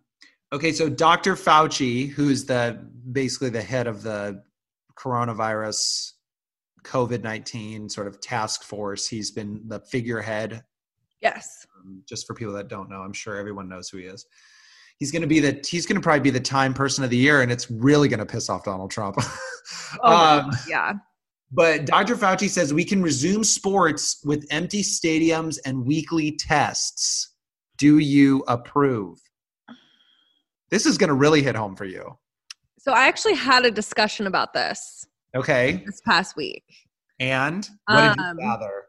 okay, 0.53 0.71
so 0.71 0.89
Dr. 0.89 1.35
Fauci, 1.35 2.09
who's 2.09 2.45
the 2.45 2.79
basically 3.11 3.49
the 3.49 3.61
head 3.61 3.85
of 3.87 4.01
the 4.01 4.41
coronavirus 4.97 6.13
COVID 6.83 7.21
19 7.23 7.89
sort 7.89 8.07
of 8.07 8.19
task 8.21 8.63
force, 8.63 9.07
he's 9.07 9.31
been 9.31 9.61
the 9.67 9.79
figurehead. 9.81 10.63
Yes. 11.21 11.65
Um, 11.79 12.03
just 12.07 12.27
for 12.27 12.33
people 12.33 12.53
that 12.53 12.67
don't 12.67 12.89
know, 12.89 13.01
I'm 13.01 13.13
sure 13.13 13.37
everyone 13.37 13.69
knows 13.69 13.89
who 13.89 13.97
he 13.97 14.05
is. 14.05 14.25
He's 14.97 15.11
going 15.11 15.21
to 15.21 15.27
be 15.27 15.39
the 15.39 15.63
he's 15.67 15.85
going 15.85 15.95
to 15.95 16.01
probably 16.01 16.19
be 16.21 16.29
the 16.29 16.39
Time 16.39 16.73
Person 16.73 17.03
of 17.03 17.09
the 17.09 17.17
Year, 17.17 17.41
and 17.41 17.51
it's 17.51 17.71
really 17.71 18.07
going 18.09 18.19
to 18.19 18.25
piss 18.25 18.49
off 18.49 18.63
Donald 18.63 18.91
Trump. 18.91 19.17
Oh, 20.01 20.39
um, 20.39 20.51
yeah. 20.67 20.93
but 21.51 21.85
Dr. 21.85 22.15
Fauci 22.15 22.49
says 22.49 22.73
we 22.73 22.83
can 22.83 23.03
resume 23.03 23.43
sports 23.43 24.19
with 24.25 24.47
empty 24.49 24.81
stadiums 24.81 25.59
and 25.63 25.85
weekly 25.85 26.31
tests. 26.31 27.35
Do 27.77 27.99
you 27.99 28.43
approve? 28.47 29.19
This 30.71 30.87
is 30.87 30.97
going 30.97 31.09
to 31.09 31.13
really 31.13 31.43
hit 31.43 31.55
home 31.55 31.75
for 31.75 31.85
you. 31.85 32.17
So 32.79 32.93
I 32.93 33.07
actually 33.07 33.35
had 33.35 33.63
a 33.65 33.69
discussion 33.71 34.25
about 34.25 34.53
this 34.53 35.05
Okay. 35.35 35.83
this 35.85 36.01
past 36.01 36.35
week. 36.35 36.63
And 37.19 37.67
what 37.85 38.01
did 38.01 38.19
Um, 38.19 38.37
you 38.39 38.45
gather? 38.47 38.85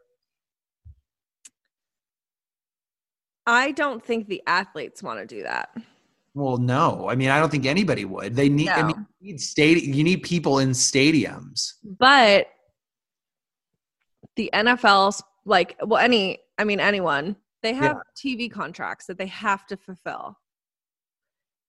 I 3.45 3.71
don't 3.71 4.03
think 4.03 4.27
the 4.27 4.41
athletes 4.47 5.01
want 5.01 5.19
to 5.19 5.25
do 5.25 5.43
that. 5.43 5.69
Well, 6.33 6.57
no. 6.57 7.07
I 7.09 7.15
mean, 7.15 7.29
I 7.29 7.39
don't 7.39 7.49
think 7.49 7.65
anybody 7.65 8.05
would. 8.05 8.35
They 8.35 8.49
need. 8.49 8.69
I 8.69 8.83
mean, 8.83 9.05
you 9.19 9.33
need 9.33 9.39
stadi- 9.39 9.93
You 9.93 10.03
need 10.03 10.23
people 10.23 10.59
in 10.59 10.69
stadiums. 10.69 11.73
But 11.83 12.47
the 14.35 14.49
NFL's 14.53 15.21
like, 15.45 15.77
well, 15.83 16.01
any, 16.01 16.39
I 16.57 16.63
mean, 16.63 16.79
anyone, 16.79 17.35
they 17.63 17.73
have 17.73 17.97
TV 18.15 18.49
contracts 18.49 19.07
that 19.07 19.17
they 19.17 19.25
have 19.27 19.67
to 19.67 19.77
fulfill. 19.77 20.37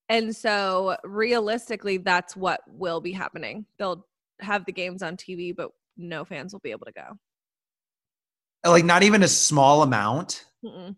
And 0.08 0.34
so 0.34 0.96
realistically, 1.04 1.96
that's 1.96 2.36
what 2.36 2.60
will 2.68 3.00
be 3.00 3.12
happening. 3.12 3.66
They'll 3.78 4.06
have 4.40 4.64
the 4.66 4.72
games 4.72 5.02
on 5.02 5.16
TV, 5.16 5.54
but 5.56 5.70
no 5.96 6.24
fans 6.24 6.52
will 6.52 6.60
be 6.60 6.70
able 6.70 6.86
to 6.86 6.92
go. 6.92 7.18
Like 8.64 8.84
not 8.84 9.02
even 9.02 9.22
a 9.22 9.28
small 9.28 9.82
amount. 9.82 10.44
Mm-mm. 10.64 10.94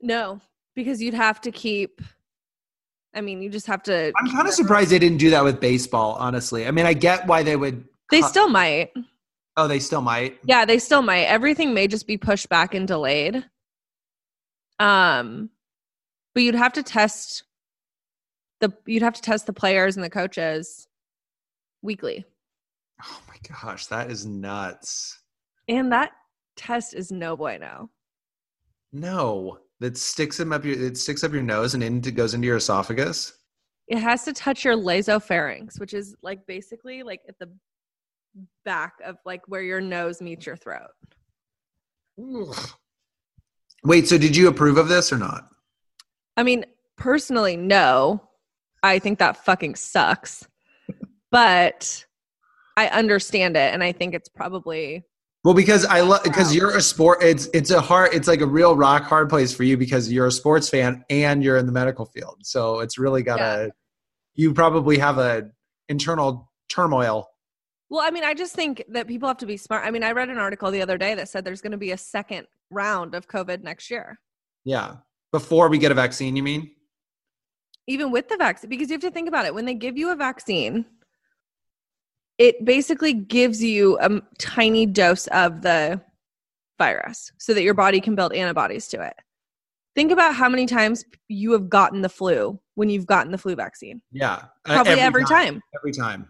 No, 0.00 0.40
because 0.74 1.02
you'd 1.02 1.14
have 1.14 1.40
to 1.42 1.50
keep. 1.50 2.00
I 3.14 3.20
mean, 3.20 3.42
you 3.42 3.50
just 3.50 3.66
have 3.66 3.82
to. 3.84 4.12
I'm 4.20 4.30
kind 4.30 4.46
of 4.46 4.54
surprised 4.54 4.90
they 4.90 4.98
didn't 4.98 5.18
do 5.18 5.30
that 5.30 5.42
with 5.44 5.60
baseball, 5.60 6.16
honestly. 6.20 6.66
I 6.66 6.70
mean, 6.70 6.86
I 6.86 6.92
get 6.92 7.26
why 7.26 7.42
they 7.42 7.56
would. 7.56 7.84
They 8.10 8.20
cut- 8.20 8.30
still 8.30 8.48
might. 8.48 8.92
Oh, 9.56 9.66
they 9.66 9.80
still 9.80 10.02
might. 10.02 10.38
Yeah, 10.44 10.64
they 10.64 10.78
still 10.78 11.02
might. 11.02 11.24
Everything 11.24 11.74
may 11.74 11.88
just 11.88 12.06
be 12.06 12.16
pushed 12.16 12.48
back 12.48 12.74
and 12.74 12.86
delayed. 12.86 13.44
Um, 14.78 15.50
but 16.34 16.42
you'd 16.44 16.54
have 16.54 16.74
to 16.74 16.82
test 16.84 17.42
the 18.60 18.72
you'd 18.86 19.02
have 19.02 19.14
to 19.14 19.22
test 19.22 19.46
the 19.46 19.52
players 19.52 19.96
and 19.96 20.04
the 20.04 20.10
coaches 20.10 20.86
weekly, 21.82 22.24
Oh 23.04 23.20
my 23.28 23.34
gosh, 23.62 23.86
that 23.86 24.10
is 24.10 24.26
nuts. 24.26 25.18
and 25.68 25.90
that 25.92 26.12
test 26.56 26.94
is 26.94 27.10
no 27.12 27.36
bueno. 27.36 27.90
No, 28.92 29.58
that 29.80 29.96
sticks 29.96 30.38
him 30.38 30.52
up 30.52 30.64
your. 30.64 30.80
It 30.80 30.96
sticks 30.96 31.24
up 31.24 31.32
your 31.32 31.42
nose 31.42 31.74
and 31.74 31.82
into 31.82 32.10
goes 32.10 32.34
into 32.34 32.46
your 32.46 32.56
esophagus. 32.56 33.32
It 33.88 33.98
has 33.98 34.24
to 34.24 34.32
touch 34.32 34.64
your 34.64 34.76
nasopharynx, 34.76 35.80
which 35.80 35.94
is 35.94 36.14
like 36.22 36.46
basically 36.46 37.02
like 37.02 37.20
at 37.28 37.38
the 37.38 37.50
back 38.64 38.94
of 39.04 39.16
like 39.24 39.42
where 39.46 39.62
your 39.62 39.80
nose 39.80 40.20
meets 40.20 40.46
your 40.46 40.56
throat. 40.56 40.90
Ugh. 42.20 42.70
Wait, 43.84 44.08
so 44.08 44.18
did 44.18 44.36
you 44.36 44.48
approve 44.48 44.76
of 44.76 44.88
this 44.88 45.12
or 45.12 45.18
not? 45.18 45.48
I 46.36 46.42
mean, 46.42 46.64
personally, 46.96 47.56
no. 47.56 48.22
I 48.82 48.98
think 48.98 49.18
that 49.18 49.44
fucking 49.44 49.76
sucks. 49.76 50.46
but 51.30 52.04
I 52.76 52.88
understand 52.88 53.56
it 53.56 53.74
and 53.74 53.82
I 53.82 53.92
think 53.92 54.14
it's 54.14 54.28
probably 54.28 55.04
Well, 55.48 55.54
because 55.54 55.86
I 55.86 56.02
love 56.02 56.22
because 56.24 56.54
you're 56.54 56.76
a 56.76 56.82
sport. 56.82 57.22
It's 57.22 57.48
it's 57.54 57.70
a 57.70 57.80
hard. 57.80 58.12
It's 58.12 58.28
like 58.28 58.42
a 58.42 58.46
real 58.46 58.76
rock 58.76 59.04
hard 59.04 59.30
place 59.30 59.50
for 59.54 59.62
you 59.62 59.78
because 59.78 60.12
you're 60.12 60.26
a 60.26 60.30
sports 60.30 60.68
fan 60.68 61.02
and 61.08 61.42
you're 61.42 61.56
in 61.56 61.64
the 61.64 61.72
medical 61.72 62.04
field. 62.04 62.40
So 62.42 62.80
it's 62.80 62.98
really 62.98 63.22
gotta. 63.22 63.72
You 64.34 64.52
probably 64.52 64.98
have 64.98 65.16
a 65.16 65.48
internal 65.88 66.52
turmoil. 66.68 67.30
Well, 67.88 68.02
I 68.06 68.10
mean, 68.10 68.24
I 68.24 68.34
just 68.34 68.54
think 68.54 68.84
that 68.90 69.08
people 69.08 69.26
have 69.26 69.38
to 69.38 69.46
be 69.46 69.56
smart. 69.56 69.86
I 69.86 69.90
mean, 69.90 70.04
I 70.04 70.12
read 70.12 70.28
an 70.28 70.36
article 70.36 70.70
the 70.70 70.82
other 70.82 70.98
day 70.98 71.14
that 71.14 71.30
said 71.30 71.46
there's 71.46 71.62
going 71.62 71.72
to 71.72 71.78
be 71.78 71.92
a 71.92 71.96
second 71.96 72.46
round 72.70 73.14
of 73.14 73.26
COVID 73.26 73.62
next 73.62 73.90
year. 73.90 74.20
Yeah, 74.66 74.96
before 75.32 75.70
we 75.70 75.78
get 75.78 75.90
a 75.90 75.94
vaccine, 75.94 76.36
you 76.36 76.42
mean? 76.42 76.72
Even 77.86 78.10
with 78.10 78.28
the 78.28 78.36
vaccine 78.36 78.68
because 78.68 78.90
you 78.90 78.96
have 78.96 79.00
to 79.00 79.10
think 79.10 79.28
about 79.28 79.46
it 79.46 79.54
when 79.54 79.64
they 79.64 79.72
give 79.72 79.96
you 79.96 80.12
a 80.12 80.14
vaccine 80.14 80.84
it 82.38 82.64
basically 82.64 83.12
gives 83.12 83.62
you 83.62 83.98
a 84.00 84.20
tiny 84.38 84.86
dose 84.86 85.26
of 85.28 85.62
the 85.62 86.00
virus 86.78 87.32
so 87.38 87.52
that 87.52 87.62
your 87.62 87.74
body 87.74 88.00
can 88.00 88.14
build 88.14 88.32
antibodies 88.32 88.86
to 88.88 89.02
it. 89.02 89.14
Think 89.96 90.12
about 90.12 90.34
how 90.34 90.48
many 90.48 90.66
times 90.66 91.04
you 91.26 91.50
have 91.52 91.68
gotten 91.68 92.02
the 92.02 92.08
flu 92.08 92.60
when 92.76 92.88
you've 92.88 93.06
gotten 93.06 93.32
the 93.32 93.38
flu 93.38 93.56
vaccine. 93.56 94.00
Yeah, 94.12 94.34
uh, 94.34 94.74
Probably 94.74 94.92
every, 94.92 95.24
time. 95.24 95.60
Every 95.76 95.92
time. 95.92 96.28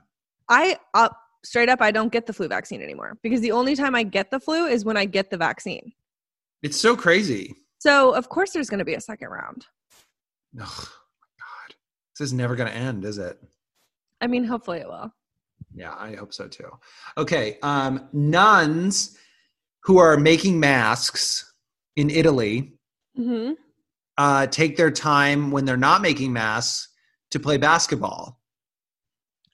I 0.49 0.79
uh, 0.95 1.11
straight 1.45 1.69
up 1.69 1.83
I 1.83 1.91
don't 1.91 2.11
get 2.11 2.25
the 2.25 2.33
flu 2.33 2.49
vaccine 2.49 2.81
anymore 2.81 3.19
because 3.23 3.43
the 3.43 3.53
only 3.53 3.77
time 3.77 3.95
I 3.95 4.03
get 4.03 4.31
the 4.31 4.41
flu 4.41 4.67
is 4.67 4.87
when 4.87 4.97
I 4.97 5.05
get 5.05 5.31
the 5.31 5.37
vaccine. 5.37 5.93
It's 6.63 6.79
so 6.79 6.97
crazy. 6.97 7.55
So, 7.79 8.15
of 8.15 8.31
course 8.31 8.53
there's 8.53 8.71
going 8.71 8.79
to 8.79 8.85
be 8.87 8.95
a 8.95 9.01
second 9.01 9.29
round. 9.29 9.67
Oh 10.59 10.65
my 10.65 11.37
god, 11.39 11.77
this 12.19 12.27
is 12.27 12.33
never 12.33 12.57
going 12.57 12.71
to 12.73 12.77
end, 12.77 13.05
is 13.05 13.19
it? 13.19 13.39
I 14.23 14.27
mean, 14.27 14.45
hopefully 14.45 14.79
it 14.79 14.89
will. 14.89 15.13
Yeah, 15.75 15.95
I 15.97 16.15
hope 16.15 16.33
so 16.33 16.49
too. 16.49 16.71
Okay, 17.17 17.59
um, 17.63 18.09
nuns 18.13 19.17
who 19.85 19.99
are 19.99 20.17
making 20.17 20.59
masks 20.61 21.53
in 21.97 22.11
Italy 22.11 22.75
mm-hmm. 23.19 23.53
uh, 24.17 24.47
take 24.47 24.77
their 24.77 24.91
time 24.91 25.51
when 25.51 25.65
they're 25.65 25.77
not 25.77 26.03
making 26.03 26.33
masks 26.33 26.89
to 27.31 27.41
play 27.41 27.57
basketball. 27.57 28.41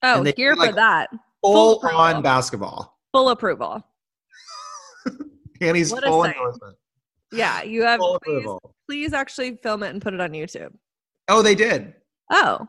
Oh, 0.03 0.23
here 0.37 0.55
like, 0.55 0.71
for 0.71 0.75
that. 0.77 1.11
Full 1.43 1.77
approval. 1.77 1.99
on 1.99 2.23
basketball. 2.23 2.99
Full 3.13 3.31
approval. 3.31 3.83
Annie's 5.61 5.93
What 5.93 6.05
full 6.05 6.25
endorsement. 6.25 6.77
Yeah, 7.33 7.63
you 7.63 7.83
have 7.83 8.01
Full 8.01 8.19
please, 8.25 8.39
approval. 8.39 8.75
please 8.89 9.13
actually 9.13 9.57
film 9.63 9.83
it 9.83 9.91
and 9.91 10.01
put 10.01 10.15
it 10.15 10.21
on 10.21 10.31
YouTube. 10.31 10.73
Oh, 11.29 11.43
they 11.43 11.55
did. 11.55 11.95
Oh, 12.31 12.67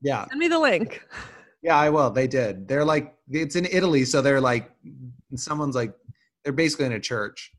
Yeah, 0.00 0.26
send 0.28 0.38
me 0.38 0.48
the 0.48 0.58
link. 0.58 1.02
yeah, 1.62 1.76
I 1.76 1.90
will. 1.90 2.10
They 2.10 2.26
did. 2.26 2.66
They're 2.66 2.84
like, 2.84 3.14
it's 3.30 3.56
in 3.56 3.66
Italy, 3.66 4.04
so 4.04 4.22
they're 4.22 4.40
like, 4.40 4.70
someone's 5.34 5.76
like, 5.76 5.92
they're 6.42 6.52
basically 6.52 6.86
in 6.86 6.92
a 6.92 7.00
church, 7.00 7.52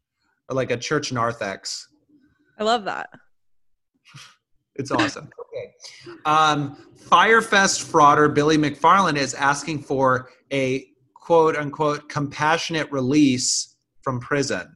or 0.50 0.56
like 0.56 0.72
a 0.72 0.78
church 0.78 1.12
narthex. 1.12 1.88
I 2.60 2.64
love 2.64 2.84
that. 2.86 3.10
It's 4.76 4.90
awesome. 4.90 5.30
okay. 5.40 5.74
Um, 6.26 6.78
Fyre 6.96 7.42
Fest 7.42 7.82
frauder 7.92 8.34
Billy 8.34 8.58
McFarland 8.58 9.18
is 9.18 9.34
asking 9.34 9.84
for 9.84 10.30
a 10.52 10.88
quote 11.14 11.58
unquote 11.58 12.08
compassionate 12.08 12.90
release 12.90 13.76
from 14.02 14.20
prison. 14.22 14.74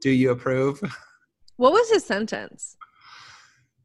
Do 0.00 0.10
you 0.10 0.30
approve? 0.30 0.80
What 1.56 1.72
was 1.72 1.90
his 1.90 2.04
sentence? 2.04 2.76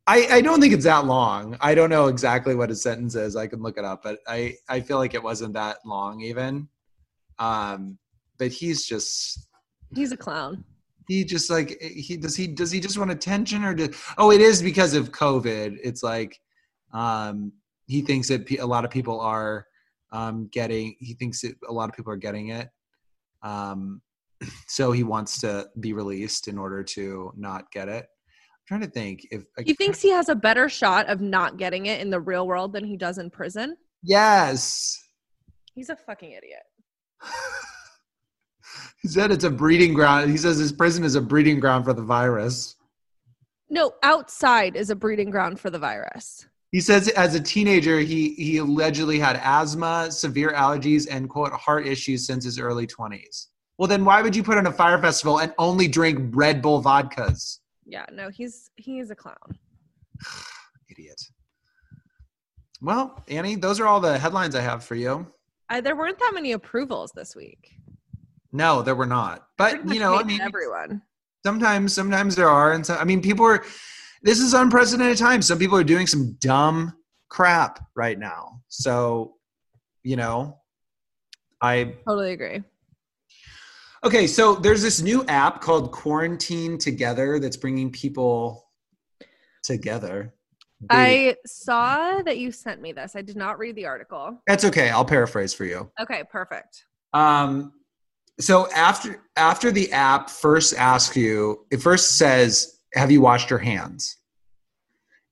I, 0.08 0.28
I 0.32 0.42
don't 0.42 0.60
think 0.60 0.74
it's 0.74 0.84
that 0.86 1.06
long. 1.06 1.58
I 1.62 1.76
don't 1.76 1.90
know 1.90 2.08
exactly 2.08 2.56
what 2.56 2.70
his 2.70 2.82
sentence 2.82 3.16
is. 3.16 3.36
I 3.36 3.48
can 3.48 3.62
look 3.62 3.78
it 3.78 3.86
up, 3.86 4.02
but 4.04 4.20
I, 4.28 4.56
I 4.68 4.82
feel 4.82 4.98
like 4.98 5.14
it 5.14 5.24
wasn't 5.24 5.54
that 5.54 5.78
long 5.86 6.22
even. 6.22 6.68
Um, 7.40 7.98
but 8.38 8.52
he's 8.52 8.86
just 8.86 9.48
He's 9.96 10.12
a 10.12 10.18
clown. 10.18 10.64
he 11.08 11.24
just 11.24 11.50
like 11.50 11.80
he 11.82 12.16
does 12.18 12.36
he 12.36 12.48
does 12.48 12.72
he 12.72 12.80
just 12.80 12.98
want 12.98 13.12
attention 13.12 13.64
or 13.64 13.74
does 13.74 13.96
oh 14.18 14.32
it 14.32 14.40
is 14.42 14.62
because 14.62 14.94
of 14.94 15.12
covid 15.12 15.78
it's 15.84 16.02
like 16.02 16.40
um 16.94 17.52
he 17.88 18.02
thinks 18.02 18.30
that 18.30 18.50
a 18.60 18.66
lot 18.66 18.86
of 18.86 18.92
people 18.92 19.20
are 19.20 19.68
um 20.12 20.48
getting 20.52 20.96
he 21.00 21.14
thinks 21.14 21.42
that 21.42 21.56
a 21.68 21.74
lot 21.74 21.90
of 21.90 21.96
people 21.96 22.12
are 22.14 22.18
getting 22.18 22.50
it 22.50 22.70
um 23.44 24.02
so 24.68 24.92
he 24.92 25.04
wants 25.04 25.42
to 25.42 25.68
be 25.82 25.92
released 25.94 26.48
in 26.48 26.58
order 26.58 26.84
to 26.84 27.34
not 27.36 27.70
get 27.72 27.90
it 27.90 28.08
trying 28.72 28.82
to 28.82 28.88
think 28.88 29.28
if 29.32 29.44
like, 29.58 29.68
He 29.68 29.74
thinks 29.74 30.02
he 30.02 30.12
has 30.12 30.30
a 30.30 30.36
better 30.36 30.70
shot 30.70 31.08
of 31.10 31.20
not 31.20 31.58
getting 31.58 31.88
it 31.88 32.00
in 32.00 32.10
the 32.10 32.22
real 32.22 32.48
world 32.48 32.72
than 32.72 32.86
he 32.86 32.96
does 32.96 33.18
in 33.18 33.30
prison. 33.30 33.76
yes 34.02 34.98
He's 35.76 35.90
a 35.90 35.96
fucking 35.96 36.32
idiot. 36.32 36.64
he 39.02 39.10
said 39.10 39.30
it's 39.32 39.44
a 39.44 39.50
breeding 39.50 39.94
ground 39.94 40.32
he 40.32 40.38
says 40.38 40.58
his 40.58 40.72
prison 40.72 41.04
is 41.04 41.16
a 41.16 41.22
breeding 41.22 41.60
ground 41.60 41.84
for 41.84 41.92
the 41.94 42.02
virus 42.02 42.78
No, 43.70 43.92
outside 44.04 44.78
is 44.78 44.90
a 44.90 44.96
breeding 44.96 45.30
ground 45.32 45.60
for 45.60 45.70
the 45.70 45.80
virus. 45.80 46.46
He 46.72 46.80
says 46.80 47.10
as 47.10 47.36
a 47.36 47.40
teenager, 47.42 48.00
he 48.00 48.34
he 48.36 48.58
allegedly 48.58 49.20
had 49.20 49.36
asthma, 49.44 50.10
severe 50.10 50.52
allergies, 50.52 51.06
and 51.12 51.30
quote 51.30 51.52
heart 51.52 51.86
issues 51.86 52.26
since 52.26 52.46
his 52.46 52.58
early 52.60 52.88
twenties. 52.88 53.50
Well, 53.78 53.90
then 53.90 54.06
why 54.06 54.22
would 54.22 54.36
you 54.36 54.44
put 54.44 54.58
on 54.58 54.68
a 54.68 54.72
Fyre 54.72 55.02
Festival 55.02 55.40
and 55.42 55.54
only 55.58 55.88
drink 55.90 56.32
Red 56.34 56.62
Bull 56.62 56.82
vodkas? 56.82 57.58
Yeah, 57.92 58.06
no, 58.10 58.30
he's 58.30 58.72
he 58.78 59.00
is 59.00 59.12
a 59.12 59.16
clown. 59.16 59.36
Idiot. 60.90 61.22
Well, 62.82 63.22
Annie, 63.28 63.56
those 63.56 63.82
are 63.82 63.86
all 63.86 64.00
the 64.00 64.18
headlines 64.18 64.56
I 64.56 64.62
have 64.62 64.84
for 64.86 64.96
you. 64.96 65.28
I, 65.70 65.82
there 65.82 65.98
weren't 65.98 66.18
that 66.20 66.32
many 66.34 66.54
approvals 66.54 67.12
this 67.12 67.36
week. 67.36 67.74
No, 68.54 68.82
there 68.82 68.96
were 68.96 69.06
not. 69.06 69.46
But 69.58 69.86
you 69.94 70.00
know, 70.00 70.16
I 70.16 70.24
mean, 70.24 70.40
everyone. 70.40 71.02
sometimes 71.46 71.94
sometimes 71.94 72.34
there 72.34 72.50
are, 72.50 72.72
and 72.72 72.86
so 72.86 72.96
I 72.96 73.04
mean, 73.04 73.22
people 73.22 73.46
are. 73.46 73.64
This 74.24 74.40
is 74.40 74.54
unprecedented 74.54 75.18
times. 75.18 75.48
Some 75.48 75.60
people 75.60 75.78
are 75.78 75.84
doing 75.84 76.08
some 76.08 76.38
dumb 76.40 76.94
crap 77.28 77.84
right 77.96 78.18
now. 78.18 78.62
So, 78.70 79.34
you 80.04 80.16
know, 80.16 80.60
I 81.62 81.96
Totally 82.08 82.32
agree. 82.32 82.64
Okay, 84.04 84.26
so 84.26 84.56
there's 84.56 84.82
this 84.82 85.02
new 85.02 85.24
app 85.26 85.62
called 85.62 85.92
Quarantine 85.92 86.78
Together 86.80 87.40
that's 87.40 87.58
bringing 87.58 87.92
people 87.92 88.68
together. 89.64 90.34
I 90.90 91.36
saw 91.46 92.24
that 92.24 92.40
you 92.40 92.52
sent 92.52 92.82
me 92.82 92.92
this. 92.92 93.16
I 93.16 93.22
did 93.22 93.36
not 93.36 93.60
read 93.60 93.76
the 93.76 93.86
article. 93.86 94.42
That's 94.48 94.66
okay. 94.66 94.90
I'll 94.90 95.06
paraphrase 95.06 95.54
for 95.54 95.66
you. 95.66 95.92
Okay, 96.00 96.24
perfect. 96.32 96.86
Um, 97.14 97.74
so 98.40 98.68
after 98.72 99.22
after 99.36 99.72
the 99.72 99.92
app 99.92 100.32
first 100.32 100.74
asks 100.76 101.16
you, 101.16 101.68
it 101.70 101.78
first 101.84 102.18
says, 102.18 102.80
"Have 102.96 103.12
you 103.12 103.22
washed 103.22 103.52
your 103.52 103.60
hands?" 103.60 104.18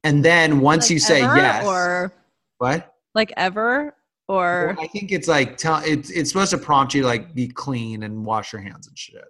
And 0.04 0.24
then 0.24 0.60
once 0.60 0.86
Like 0.86 0.92
you 0.92 1.00
say 1.00 1.22
yes, 1.22 1.66
or 1.66 2.14
what? 2.60 2.96
like 3.16 3.34
ever, 3.36 3.96
or 4.30 4.76
Well, 4.78 4.86
I 4.86 4.88
think 4.88 5.12
it's 5.12 5.28
like 5.28 5.58
tell 5.58 5.82
it's 5.84 6.10
it's 6.12 6.32
supposed 6.32 6.52
to 6.52 6.58
prompt 6.58 6.94
you 6.94 7.04
like 7.04 7.34
be 7.34 7.48
clean 7.48 8.04
and 8.04 8.24
wash 8.24 8.54
your 8.54 8.62
hands 8.62 8.88
and 8.88 8.98
shit. 8.98 9.26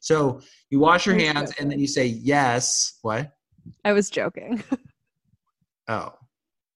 So 0.00 0.40
you 0.70 0.78
wash 0.78 1.06
your 1.06 1.16
hands 1.16 1.52
and 1.58 1.70
then 1.70 1.80
you 1.80 1.88
say 1.88 2.06
yes. 2.06 2.98
What? 3.02 3.32
I 3.84 3.92
was 3.92 4.10
joking. 4.10 4.62
Oh. 5.88 6.14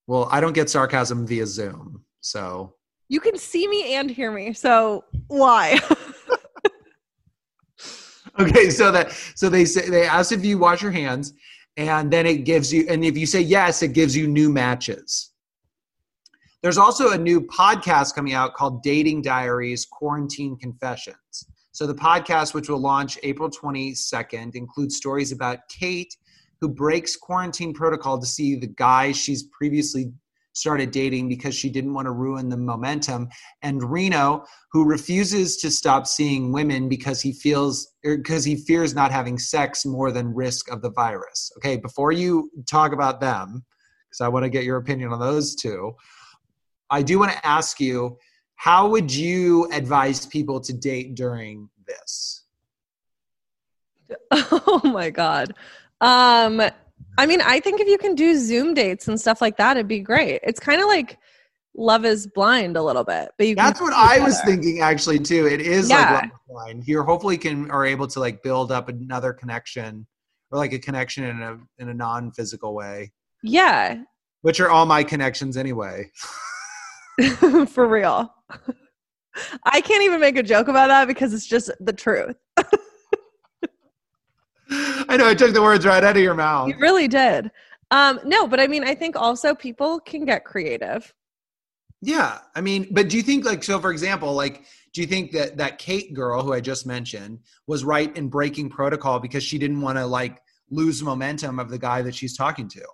Well, 0.06 0.28
I 0.30 0.40
don't 0.40 0.52
get 0.52 0.68
sarcasm 0.68 1.26
via 1.26 1.46
Zoom, 1.46 2.04
so 2.20 2.74
You 3.08 3.20
can 3.20 3.38
see 3.38 3.66
me 3.66 3.94
and 3.94 4.10
hear 4.10 4.30
me. 4.30 4.52
So 4.52 5.04
why? 5.28 5.80
okay. 8.38 8.68
So 8.68 8.90
that 8.92 9.12
so 9.34 9.48
they 9.48 9.64
say 9.64 9.88
they 9.88 10.06
ask 10.06 10.32
if 10.32 10.44
you 10.44 10.58
wash 10.58 10.82
your 10.82 10.92
hands, 10.92 11.32
and 11.78 12.10
then 12.10 12.26
it 12.26 12.44
gives 12.44 12.70
you, 12.70 12.86
and 12.88 13.04
if 13.04 13.16
you 13.16 13.24
say 13.26 13.40
yes, 13.40 13.82
it 13.82 13.94
gives 13.94 14.14
you 14.16 14.26
new 14.26 14.50
matches. 14.50 15.30
There's 16.60 16.78
also 16.78 17.12
a 17.12 17.18
new 17.18 17.40
podcast 17.40 18.16
coming 18.16 18.32
out 18.32 18.54
called 18.54 18.82
Dating 18.82 19.22
Diaries 19.22 19.86
Quarantine 19.86 20.56
Confessions. 20.56 21.46
So 21.70 21.86
the 21.86 21.94
podcast, 21.94 22.52
which 22.52 22.68
will 22.68 22.80
launch 22.80 23.16
April 23.22 23.48
22nd, 23.48 24.56
includes 24.56 24.96
stories 24.96 25.30
about 25.30 25.60
Kate, 25.68 26.16
who 26.60 26.68
breaks 26.68 27.14
quarantine 27.14 27.72
protocol 27.72 28.18
to 28.18 28.26
see 28.26 28.56
the 28.56 28.66
guy 28.66 29.12
she's 29.12 29.44
previously 29.44 30.12
started 30.52 30.90
dating 30.90 31.28
because 31.28 31.54
she 31.54 31.70
didn't 31.70 31.94
want 31.94 32.06
to 32.06 32.10
ruin 32.10 32.48
the 32.48 32.56
momentum, 32.56 33.28
and 33.62 33.88
Reno, 33.88 34.44
who 34.72 34.84
refuses 34.84 35.58
to 35.58 35.70
stop 35.70 36.08
seeing 36.08 36.50
women 36.50 36.88
because 36.88 37.20
he 37.20 37.32
feels 37.32 37.94
er, 38.04 38.16
because 38.16 38.44
he 38.44 38.56
fears 38.56 38.96
not 38.96 39.12
having 39.12 39.38
sex 39.38 39.86
more 39.86 40.10
than 40.10 40.34
risk 40.34 40.68
of 40.72 40.82
the 40.82 40.90
virus. 40.90 41.52
Okay, 41.58 41.76
before 41.76 42.10
you 42.10 42.50
talk 42.68 42.92
about 42.92 43.20
them, 43.20 43.64
because 44.08 44.20
I 44.20 44.26
want 44.26 44.42
to 44.42 44.50
get 44.50 44.64
your 44.64 44.78
opinion 44.78 45.12
on 45.12 45.20
those 45.20 45.54
two. 45.54 45.94
I 46.90 47.02
do 47.02 47.18
want 47.18 47.32
to 47.32 47.46
ask 47.46 47.80
you, 47.80 48.18
how 48.56 48.88
would 48.88 49.12
you 49.12 49.68
advise 49.72 50.26
people 50.26 50.60
to 50.60 50.72
date 50.72 51.14
during 51.14 51.68
this? 51.86 52.44
oh 54.30 54.80
my 54.84 55.10
god. 55.10 55.54
Um 56.00 56.62
I 57.16 57.26
mean, 57.26 57.40
I 57.40 57.58
think 57.60 57.80
if 57.80 57.88
you 57.88 57.98
can 57.98 58.14
do 58.14 58.36
Zoom 58.36 58.74
dates 58.74 59.08
and 59.08 59.20
stuff 59.20 59.40
like 59.40 59.56
that, 59.56 59.76
it'd 59.76 59.88
be 59.88 60.00
great. 60.00 60.40
It's 60.44 60.60
kind 60.60 60.80
of 60.80 60.86
like 60.86 61.18
Love 61.76 62.04
is 62.04 62.26
Blind 62.26 62.76
a 62.76 62.82
little 62.82 63.04
bit, 63.04 63.30
but 63.38 63.46
you 63.46 63.54
That's 63.54 63.80
what 63.80 63.92
I 63.92 64.18
was 64.20 64.40
thinking 64.42 64.80
actually 64.80 65.18
too. 65.18 65.46
It 65.46 65.60
is 65.60 65.88
Yeah. 65.90 65.98
like 65.98 66.10
Love 66.10 66.24
is 66.24 66.40
Blind. 66.48 66.84
You're 66.88 67.04
hopefully 67.04 67.38
can 67.38 67.70
are 67.70 67.84
able 67.84 68.06
to 68.08 68.20
like 68.20 68.42
build 68.42 68.72
up 68.72 68.88
another 68.88 69.32
connection 69.32 70.06
or 70.50 70.58
like 70.58 70.72
a 70.72 70.78
connection 70.78 71.24
in 71.24 71.42
a 71.42 71.58
in 71.78 71.88
a 71.90 71.94
non-physical 71.94 72.74
way, 72.74 73.12
Yeah, 73.42 74.02
which 74.42 74.60
are 74.60 74.70
all 74.70 74.86
my 74.86 75.04
connections 75.04 75.56
anyway. 75.56 76.10
for 77.68 77.86
real. 77.86 78.34
I 79.64 79.80
can't 79.80 80.02
even 80.02 80.20
make 80.20 80.36
a 80.36 80.42
joke 80.42 80.68
about 80.68 80.88
that 80.88 81.06
because 81.06 81.32
it's 81.32 81.46
just 81.46 81.70
the 81.80 81.92
truth. 81.92 82.36
I 84.70 85.16
know 85.16 85.28
I 85.28 85.34
took 85.34 85.54
the 85.54 85.62
words 85.62 85.86
right 85.86 86.04
out 86.04 86.16
of 86.16 86.22
your 86.22 86.34
mouth. 86.34 86.68
You 86.68 86.76
really 86.78 87.08
did. 87.08 87.50
Um, 87.90 88.20
no, 88.24 88.46
but 88.46 88.60
I 88.60 88.66
mean, 88.66 88.84
I 88.84 88.94
think 88.94 89.16
also 89.16 89.54
people 89.54 90.00
can 90.00 90.24
get 90.24 90.44
creative. 90.44 91.14
Yeah, 92.00 92.38
I 92.54 92.60
mean, 92.60 92.86
but 92.90 93.08
do 93.08 93.16
you 93.16 93.22
think 93.22 93.44
like 93.44 93.64
so? 93.64 93.80
For 93.80 93.90
example, 93.90 94.34
like, 94.34 94.64
do 94.92 95.00
you 95.00 95.06
think 95.06 95.32
that 95.32 95.56
that 95.56 95.78
Kate 95.78 96.14
girl 96.14 96.42
who 96.42 96.52
I 96.52 96.60
just 96.60 96.86
mentioned 96.86 97.40
was 97.66 97.84
right 97.84 98.14
in 98.16 98.28
breaking 98.28 98.70
protocol 98.70 99.18
because 99.18 99.42
she 99.42 99.58
didn't 99.58 99.80
want 99.80 99.98
to 99.98 100.06
like 100.06 100.38
lose 100.70 101.02
momentum 101.02 101.58
of 101.58 101.70
the 101.70 101.78
guy 101.78 102.02
that 102.02 102.14
she's 102.14 102.36
talking 102.36 102.68
to? 102.68 102.84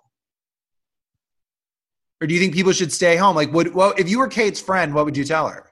Or 2.25 2.27
do 2.27 2.33
you 2.33 2.39
think 2.39 2.55
people 2.55 2.71
should 2.71 2.91
stay 2.91 3.17
home? 3.17 3.35
Like, 3.35 3.53
would 3.53 3.75
well, 3.75 3.93
if 3.99 4.09
you 4.09 4.17
were 4.17 4.27
Kate's 4.27 4.59
friend, 4.59 4.95
what 4.95 5.05
would 5.05 5.15
you 5.15 5.23
tell 5.23 5.47
her? 5.47 5.71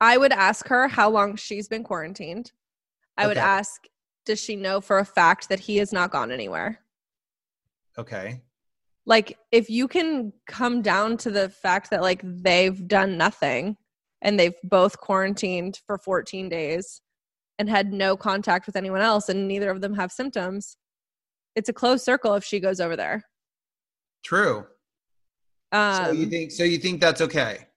I 0.00 0.16
would 0.16 0.30
ask 0.30 0.68
her 0.68 0.86
how 0.86 1.10
long 1.10 1.34
she's 1.34 1.66
been 1.66 1.82
quarantined. 1.82 2.52
I 3.16 3.26
would 3.26 3.36
ask, 3.36 3.82
does 4.26 4.38
she 4.38 4.54
know 4.54 4.80
for 4.80 5.00
a 5.00 5.04
fact 5.04 5.48
that 5.48 5.58
he 5.58 5.78
has 5.78 5.92
not 5.92 6.12
gone 6.12 6.30
anywhere? 6.30 6.78
Okay, 7.98 8.42
Like, 9.06 9.36
if 9.50 9.68
you 9.68 9.88
can 9.88 10.32
come 10.46 10.82
down 10.82 11.16
to 11.16 11.32
the 11.32 11.48
fact 11.48 11.90
that 11.90 12.00
like 12.00 12.20
they've 12.22 12.86
done 12.86 13.18
nothing 13.18 13.76
and 14.22 14.38
they've 14.38 14.54
both 14.62 15.00
quarantined 15.00 15.80
for 15.84 15.98
14 15.98 16.48
days 16.48 17.00
and 17.58 17.68
had 17.68 17.92
no 17.92 18.16
contact 18.16 18.66
with 18.66 18.76
anyone 18.76 19.00
else 19.00 19.28
and 19.28 19.48
neither 19.48 19.70
of 19.70 19.80
them 19.80 19.94
have 19.94 20.12
symptoms, 20.12 20.76
it's 21.56 21.68
a 21.68 21.72
closed 21.72 22.04
circle 22.04 22.34
if 22.34 22.44
she 22.44 22.60
goes 22.60 22.78
over 22.78 22.94
there. 22.94 23.24
true. 24.22 24.64
Um, 25.72 26.06
so 26.06 26.12
you 26.12 26.26
think 26.26 26.50
so? 26.52 26.64
You 26.64 26.78
think 26.78 27.00
that's 27.00 27.20
okay? 27.20 27.68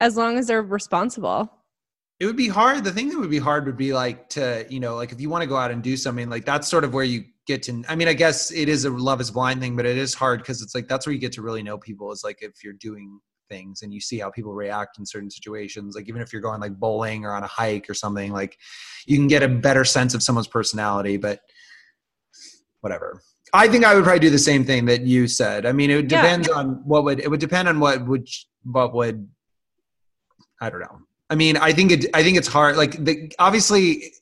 as 0.00 0.16
long 0.16 0.38
as 0.38 0.46
they're 0.46 0.62
responsible. 0.62 1.50
It 2.20 2.26
would 2.26 2.36
be 2.36 2.48
hard. 2.48 2.84
The 2.84 2.92
thing 2.92 3.08
that 3.08 3.18
would 3.18 3.30
be 3.30 3.38
hard 3.38 3.66
would 3.66 3.76
be 3.76 3.92
like 3.92 4.28
to, 4.30 4.66
you 4.68 4.80
know, 4.80 4.96
like 4.96 5.12
if 5.12 5.20
you 5.20 5.28
want 5.28 5.42
to 5.42 5.48
go 5.48 5.56
out 5.56 5.70
and 5.70 5.82
do 5.82 5.96
something, 5.96 6.28
like 6.28 6.44
that's 6.44 6.68
sort 6.68 6.84
of 6.84 6.94
where 6.94 7.04
you 7.04 7.24
get 7.46 7.62
to. 7.64 7.82
I 7.88 7.96
mean, 7.96 8.08
I 8.08 8.12
guess 8.12 8.52
it 8.52 8.68
is 8.68 8.84
a 8.84 8.90
love 8.90 9.20
is 9.20 9.30
blind 9.30 9.60
thing, 9.60 9.76
but 9.76 9.86
it 9.86 9.96
is 9.96 10.14
hard 10.14 10.40
because 10.40 10.62
it's 10.62 10.74
like 10.74 10.88
that's 10.88 11.06
where 11.06 11.12
you 11.12 11.18
get 11.18 11.32
to 11.32 11.42
really 11.42 11.62
know 11.62 11.78
people. 11.78 12.12
Is 12.12 12.22
like 12.22 12.38
if 12.42 12.62
you're 12.62 12.74
doing 12.74 13.18
things 13.50 13.82
and 13.82 13.92
you 13.92 14.00
see 14.00 14.18
how 14.18 14.30
people 14.30 14.54
react 14.54 14.98
in 14.98 15.04
certain 15.06 15.30
situations. 15.30 15.94
Like 15.94 16.08
even 16.08 16.22
if 16.22 16.32
you're 16.32 16.42
going 16.42 16.60
like 16.60 16.78
bowling 16.78 17.24
or 17.24 17.32
on 17.32 17.42
a 17.42 17.48
hike 17.48 17.90
or 17.90 17.94
something, 17.94 18.32
like 18.32 18.58
you 19.06 19.16
can 19.16 19.26
get 19.26 19.42
a 19.42 19.48
better 19.48 19.84
sense 19.84 20.14
of 20.14 20.22
someone's 20.22 20.48
personality. 20.48 21.16
But 21.16 21.40
whatever. 22.80 23.22
I 23.54 23.68
think 23.68 23.84
I 23.84 23.94
would 23.94 24.02
probably 24.04 24.18
do 24.18 24.30
the 24.30 24.38
same 24.38 24.64
thing 24.64 24.84
that 24.86 25.02
you 25.02 25.28
said. 25.28 25.64
I 25.64 25.72
mean, 25.72 25.88
it 25.90 26.10
Yeah. 26.10 26.20
depends 26.22 26.48
on 26.48 26.82
what 26.84 27.04
would 27.04 27.20
it 27.20 27.30
would 27.30 27.40
depend 27.40 27.68
on 27.68 27.78
what 27.80 28.04
would 28.06 28.28
what 28.64 28.92
would 28.94 29.28
I 30.60 30.70
don't 30.70 30.80
know. 30.80 30.98
I 31.30 31.36
mean, 31.36 31.56
I 31.56 31.72
think 31.72 31.92
it. 31.92 32.06
I 32.14 32.22
think 32.22 32.36
it's 32.36 32.48
hard. 32.48 32.76
Like, 32.76 33.02
the, 33.04 33.32
obviously, 33.38 34.12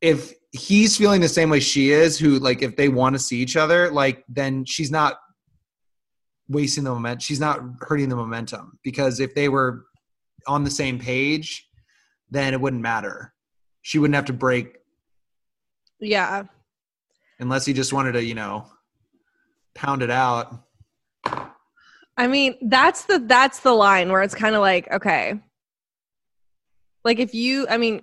if 0.00 0.32
he's 0.52 0.96
feeling 0.96 1.20
the 1.20 1.28
same 1.28 1.50
way 1.50 1.60
she 1.60 1.90
is, 1.90 2.18
who 2.18 2.38
like 2.38 2.62
if 2.62 2.76
they 2.76 2.88
want 2.88 3.14
to 3.14 3.18
see 3.18 3.38
each 3.38 3.56
other, 3.56 3.90
like 3.90 4.24
then 4.28 4.64
she's 4.64 4.90
not 4.90 5.18
wasting 6.48 6.84
the 6.84 6.90
momentum. 6.90 7.20
She's 7.20 7.40
not 7.40 7.60
hurting 7.80 8.08
the 8.08 8.16
momentum 8.16 8.78
because 8.82 9.18
if 9.20 9.34
they 9.34 9.48
were 9.48 9.86
on 10.46 10.64
the 10.64 10.70
same 10.70 10.98
page, 10.98 11.68
then 12.30 12.52
it 12.52 12.60
wouldn't 12.60 12.82
matter. 12.82 13.32
She 13.82 13.98
wouldn't 13.98 14.14
have 14.16 14.26
to 14.26 14.32
break 14.32 14.76
Yeah. 16.00 16.44
Unless 17.42 17.66
he 17.66 17.72
just 17.72 17.92
wanted 17.92 18.12
to, 18.12 18.24
you 18.24 18.34
know, 18.34 18.66
pound 19.74 20.02
it 20.02 20.10
out. 20.10 20.64
I 22.16 22.26
mean, 22.26 22.56
that's 22.62 23.04
the 23.04 23.18
that's 23.18 23.60
the 23.60 23.72
line 23.72 24.10
where 24.10 24.22
it's 24.22 24.34
kind 24.34 24.54
of 24.54 24.60
like, 24.60 24.90
okay. 24.90 25.40
Like 27.04 27.18
if 27.18 27.34
you 27.34 27.66
I 27.68 27.76
mean, 27.76 28.00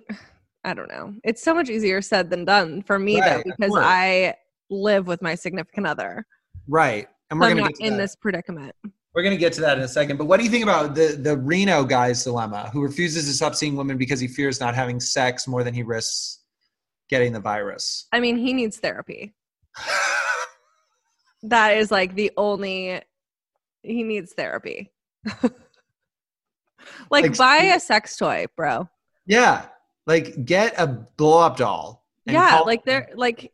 I 0.62 0.74
don't 0.74 0.88
know. 0.88 1.14
It's 1.24 1.42
so 1.42 1.54
much 1.54 1.70
easier 1.70 2.02
said 2.02 2.30
than 2.30 2.44
done 2.44 2.82
for 2.82 2.98
me 2.98 3.20
Right, 3.20 3.42
though 3.44 3.50
because. 3.50 3.72
I 3.76 4.34
live 4.68 5.06
with 5.06 5.20
my 5.20 5.34
significant 5.34 5.86
other. 5.86 6.24
Right. 6.68 7.08
And 7.30 7.40
we're 7.40 7.54
not 7.54 7.68
get 7.70 7.76
to 7.76 7.84
in 7.84 7.92
that. 7.94 7.98
this 7.98 8.16
predicament. 8.16 8.74
We're 9.14 9.22
going 9.22 9.34
to 9.34 9.40
get 9.40 9.52
to 9.54 9.60
that 9.62 9.76
in 9.76 9.82
a 9.82 9.88
second. 9.88 10.18
But 10.18 10.26
what 10.26 10.36
do 10.36 10.44
you 10.44 10.50
think 10.50 10.62
about 10.62 10.94
the 10.94 11.18
the 11.20 11.36
Reno 11.36 11.82
guy's 11.84 12.22
dilemma, 12.22 12.70
who 12.72 12.82
refuses 12.82 13.26
to 13.26 13.32
stop 13.32 13.54
seeing 13.54 13.74
women 13.74 13.96
because 13.96 14.20
he 14.20 14.28
fears 14.28 14.60
not 14.60 14.74
having 14.74 15.00
sex 15.00 15.48
more 15.48 15.64
than 15.64 15.74
he 15.74 15.82
risks 15.82 16.39
getting 17.10 17.32
the 17.32 17.40
virus? 17.40 18.06
I 18.12 18.20
mean, 18.20 18.36
he 18.38 18.52
needs 18.52 18.78
therapy. 18.78 19.34
That 21.44 21.78
is 21.78 21.90
like 21.90 22.14
the 22.14 22.30
only 22.36 23.00
he 23.82 24.02
needs 24.02 24.34
therapy. 24.34 24.92
like, 25.24 25.52
Like, 27.10 27.36
buy 27.38 27.56
a 27.74 27.80
sex 27.80 28.16
toy, 28.18 28.44
bro. 28.56 28.88
yeah, 29.26 29.66
like 30.06 30.44
get 30.44 30.74
a 30.78 30.86
blow 30.86 31.38
up 31.40 31.56
doll. 31.56 32.04
yeah, 32.26 32.50
call- 32.58 32.66
like 32.66 32.84
they're 32.84 33.08
like 33.14 33.52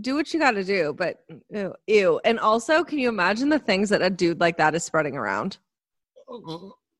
do 0.00 0.14
what 0.14 0.32
you 0.32 0.40
got 0.40 0.52
to 0.52 0.64
do, 0.64 0.94
but 0.96 1.18
ew, 1.50 1.74
ew. 1.86 2.20
And 2.24 2.40
also, 2.40 2.82
can 2.84 2.98
you 2.98 3.08
imagine 3.10 3.48
the 3.50 3.58
things 3.58 3.90
that 3.90 4.00
a 4.02 4.08
dude 4.10 4.40
like 4.40 4.56
that 4.56 4.74
is 4.74 4.82
spreading 4.82 5.14
around? 5.16 5.58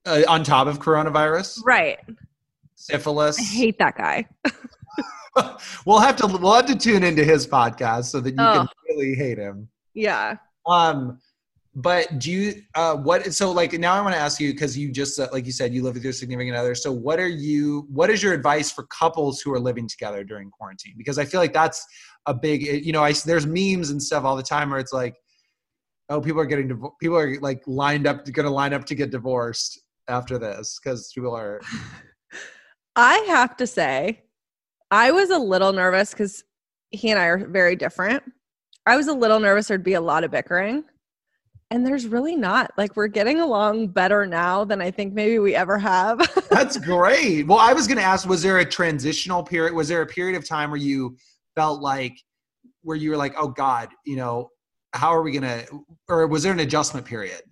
uh, 0.07 0.23
on 0.29 0.45
top 0.45 0.67
of 0.67 0.81
coronavirus, 0.81 1.61
Right. 1.65 1.99
syphilis. 2.75 3.39
I 3.39 3.43
hate 3.43 3.79
that 3.79 3.97
guy. 3.97 4.29
we'll 5.87 5.99
have 5.99 6.17
to 6.17 6.27
we'll 6.27 6.55
have 6.55 6.67
to 6.67 6.77
tune 6.77 7.03
into 7.03 7.25
his 7.25 7.47
podcast 7.47 8.05
so 8.07 8.21
that 8.21 8.31
you 8.31 8.37
can 8.37 8.67
Oh. 8.67 8.89
really 8.89 9.15
hate 9.15 9.39
him. 9.39 9.69
Yeah. 9.95 10.37
Um, 10.67 11.19
but 11.77 12.21
do 12.21 12.31
you 12.31 12.63
uh 12.77 12.95
what 12.95 13.35
so 13.35 13.51
like 13.51 13.73
now 13.73 13.95
I 13.95 14.01
want 14.01 14.15
to 14.15 14.21
ask 14.21 14.39
you 14.41 14.53
because 14.53 14.79
you 14.79 14.93
just 14.93 15.19
uh, 15.19 15.27
like 15.33 15.45
you 15.45 15.51
said 15.51 15.75
you 15.75 15.83
live 15.83 15.95
with 15.95 16.05
your 16.05 16.13
significant 16.13 16.57
other. 16.57 16.75
So 16.77 16.93
what 16.93 17.19
are 17.19 17.27
you 17.29 17.87
what 17.91 18.11
is 18.11 18.23
your 18.23 18.33
advice 18.33 18.71
for 18.71 18.85
couples 18.85 19.41
who 19.41 19.53
are 19.53 19.59
living 19.59 19.89
together 19.89 20.23
during 20.23 20.51
quarantine? 20.51 20.95
Because 20.97 21.19
I 21.19 21.25
feel 21.25 21.41
like 21.41 21.53
that's 21.53 21.85
a 22.27 22.35
big 22.35 22.63
you 22.87 22.93
know 22.93 23.03
I 23.03 23.13
there's 23.13 23.47
memes 23.47 23.91
and 23.91 24.01
stuff 24.01 24.25
all 24.25 24.37
the 24.37 24.43
time 24.43 24.71
where 24.71 24.79
it's 24.79 24.93
like 24.93 25.17
oh 26.11 26.21
people 26.21 26.41
are 26.41 26.47
getting 26.47 26.69
people 27.01 27.17
are 27.19 27.37
like 27.41 27.63
lined 27.67 28.07
up 28.07 28.25
going 28.27 28.47
to 28.47 28.53
line 28.53 28.73
up 28.73 28.85
to 28.85 28.95
get 28.95 29.11
divorced 29.11 29.81
after 30.07 30.39
this 30.39 30.79
because 30.83 31.11
people 31.13 31.35
are 31.35 31.61
I 32.97 33.17
have 33.27 33.57
to 33.57 33.67
say, 33.67 34.23
I 34.91 35.11
was 35.11 35.31
a 35.31 35.39
little 35.39 35.73
nervous 35.73 36.11
because 36.11 36.45
he 36.91 37.11
and 37.11 37.19
I 37.19 37.27
are 37.27 37.47
very 37.47 37.77
different. 37.77 38.23
I 38.87 38.97
was 38.97 39.09
a 39.09 39.13
little 39.13 39.41
nervous 39.41 39.69
there'd 39.69 39.83
be 39.83 39.95
a 39.95 40.01
lot 40.01 40.25
of 40.25 40.31
bickering. 40.31 40.85
And 41.71 41.85
there's 41.85 42.07
really 42.07 42.37
not. 42.37 42.71
Like, 42.77 42.95
we're 42.95 43.09
getting 43.09 43.41
along 43.41 43.89
better 43.89 44.27
now 44.27 44.65
than 44.65 44.81
I 44.81 44.91
think 44.91 45.15
maybe 45.15 45.39
we 45.39 45.57
ever 45.57 45.79
have. 45.79 46.19
That's 46.51 46.77
great. 46.77 47.47
Well, 47.47 47.59
I 47.59 47.73
was 47.73 47.89
going 47.89 47.99
to 47.99 48.05
ask 48.05 48.29
was 48.29 48.43
there 48.43 48.59
a 48.59 48.65
transitional 48.65 49.43
period? 49.43 49.75
Was 49.75 49.89
there 49.89 50.03
a 50.03 50.07
period 50.07 50.37
of 50.37 50.47
time 50.47 50.71
where 50.71 50.79
you 50.79 51.17
felt 51.57 51.81
like, 51.81 52.17
where 52.83 52.97
you 52.97 53.11
were 53.11 53.17
like, 53.17 53.35
oh 53.39 53.49
God, 53.49 53.89
you 54.05 54.17
know, 54.17 54.51
how 54.95 55.13
are 55.13 55.23
we 55.23 55.33
gonna 55.33 55.65
or 56.09 56.27
was 56.27 56.43
there 56.43 56.53
an 56.53 56.61
adjustment 56.61 57.05
period? 57.05 57.43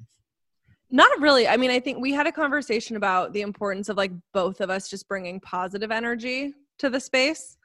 Not 0.90 1.20
really. 1.20 1.48
I 1.48 1.56
mean, 1.56 1.70
I 1.70 1.80
think 1.80 1.98
we 1.98 2.12
had 2.12 2.26
a 2.26 2.32
conversation 2.32 2.96
about 2.96 3.32
the 3.32 3.40
importance 3.40 3.88
of 3.88 3.96
like 3.96 4.12
both 4.32 4.60
of 4.60 4.70
us 4.70 4.88
just 4.88 5.08
bringing 5.08 5.40
positive 5.40 5.90
energy 5.90 6.54
to 6.82 6.90
the 6.90 7.00
space. 7.00 7.56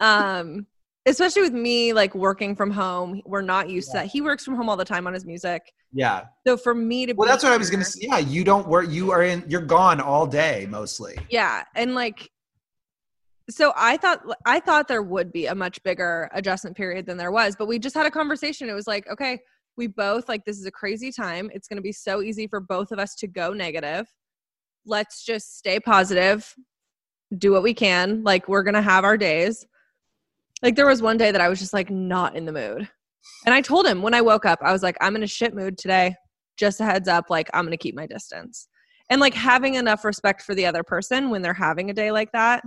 Um, 0.00 0.66
especially 1.06 1.42
with 1.42 1.52
me 1.52 1.92
like 1.92 2.14
working 2.14 2.56
from 2.56 2.70
home. 2.70 3.20
We're 3.24 3.42
not 3.42 3.68
used 3.68 3.90
to 3.92 3.98
that. 3.98 4.06
He 4.06 4.20
works 4.20 4.44
from 4.44 4.56
home 4.56 4.68
all 4.68 4.76
the 4.76 4.84
time 4.84 5.06
on 5.06 5.12
his 5.12 5.24
music. 5.24 5.72
Yeah. 5.92 6.24
So 6.46 6.56
for 6.56 6.74
me 6.74 7.06
to 7.06 7.14
Well, 7.14 7.28
that's 7.28 7.44
what 7.44 7.52
I 7.52 7.56
was 7.56 7.70
gonna 7.70 7.84
say. 7.84 8.00
Yeah, 8.02 8.18
you 8.18 8.44
don't 8.44 8.66
work. 8.68 8.90
You 8.90 9.10
are 9.12 9.22
in. 9.22 9.44
You're 9.48 9.60
gone 9.60 10.00
all 10.00 10.26
day 10.26 10.66
mostly. 10.68 11.16
Yeah, 11.30 11.64
and 11.74 11.94
like 11.94 12.30
so 13.50 13.72
I 13.76 13.96
thought 13.96 14.22
I 14.46 14.60
thought 14.60 14.88
there 14.88 15.02
would 15.02 15.32
be 15.32 15.46
a 15.46 15.54
much 15.54 15.82
bigger 15.82 16.30
adjustment 16.32 16.76
period 16.76 17.06
than 17.06 17.16
there 17.16 17.32
was, 17.32 17.54
but 17.56 17.68
we 17.68 17.78
just 17.78 17.94
had 17.94 18.06
a 18.06 18.10
conversation. 18.10 18.68
It 18.68 18.74
was 18.74 18.86
like, 18.86 19.06
okay, 19.10 19.38
we 19.76 19.86
both 19.86 20.28
like 20.28 20.44
this 20.44 20.58
is 20.58 20.66
a 20.66 20.70
crazy 20.70 21.12
time. 21.12 21.50
It's 21.52 21.68
going 21.68 21.76
to 21.76 21.82
be 21.82 21.92
so 21.92 22.22
easy 22.22 22.46
for 22.46 22.60
both 22.60 22.90
of 22.90 22.98
us 22.98 23.14
to 23.16 23.26
go 23.26 23.52
negative. 23.52 24.06
Let's 24.86 25.24
just 25.24 25.58
stay 25.58 25.80
positive, 25.80 26.54
do 27.38 27.52
what 27.52 27.62
we 27.62 27.74
can. 27.74 28.22
Like 28.22 28.48
we're 28.48 28.62
going 28.62 28.74
to 28.74 28.82
have 28.82 29.04
our 29.04 29.16
days. 29.16 29.66
Like 30.62 30.76
there 30.76 30.86
was 30.86 31.02
one 31.02 31.16
day 31.16 31.30
that 31.30 31.40
I 31.40 31.48
was 31.48 31.58
just 31.58 31.72
like 31.72 31.90
not 31.90 32.36
in 32.36 32.44
the 32.44 32.52
mood. 32.52 32.88
And 33.46 33.54
I 33.54 33.60
told 33.60 33.86
him 33.86 34.02
when 34.02 34.14
I 34.14 34.20
woke 34.20 34.44
up, 34.44 34.58
I 34.62 34.72
was 34.72 34.82
like, 34.82 34.96
I'm 35.00 35.16
in 35.16 35.22
a 35.22 35.26
shit 35.26 35.54
mood 35.54 35.78
today. 35.78 36.14
Just 36.56 36.80
a 36.80 36.84
heads 36.84 37.08
up, 37.08 37.30
like 37.30 37.50
I'm 37.52 37.64
going 37.64 37.72
to 37.72 37.76
keep 37.76 37.94
my 37.94 38.06
distance. 38.06 38.68
And 39.10 39.20
like 39.20 39.34
having 39.34 39.74
enough 39.74 40.04
respect 40.04 40.42
for 40.42 40.54
the 40.54 40.66
other 40.66 40.82
person 40.82 41.30
when 41.30 41.42
they're 41.42 41.52
having 41.52 41.90
a 41.90 41.94
day 41.94 42.10
like 42.10 42.32
that 42.32 42.62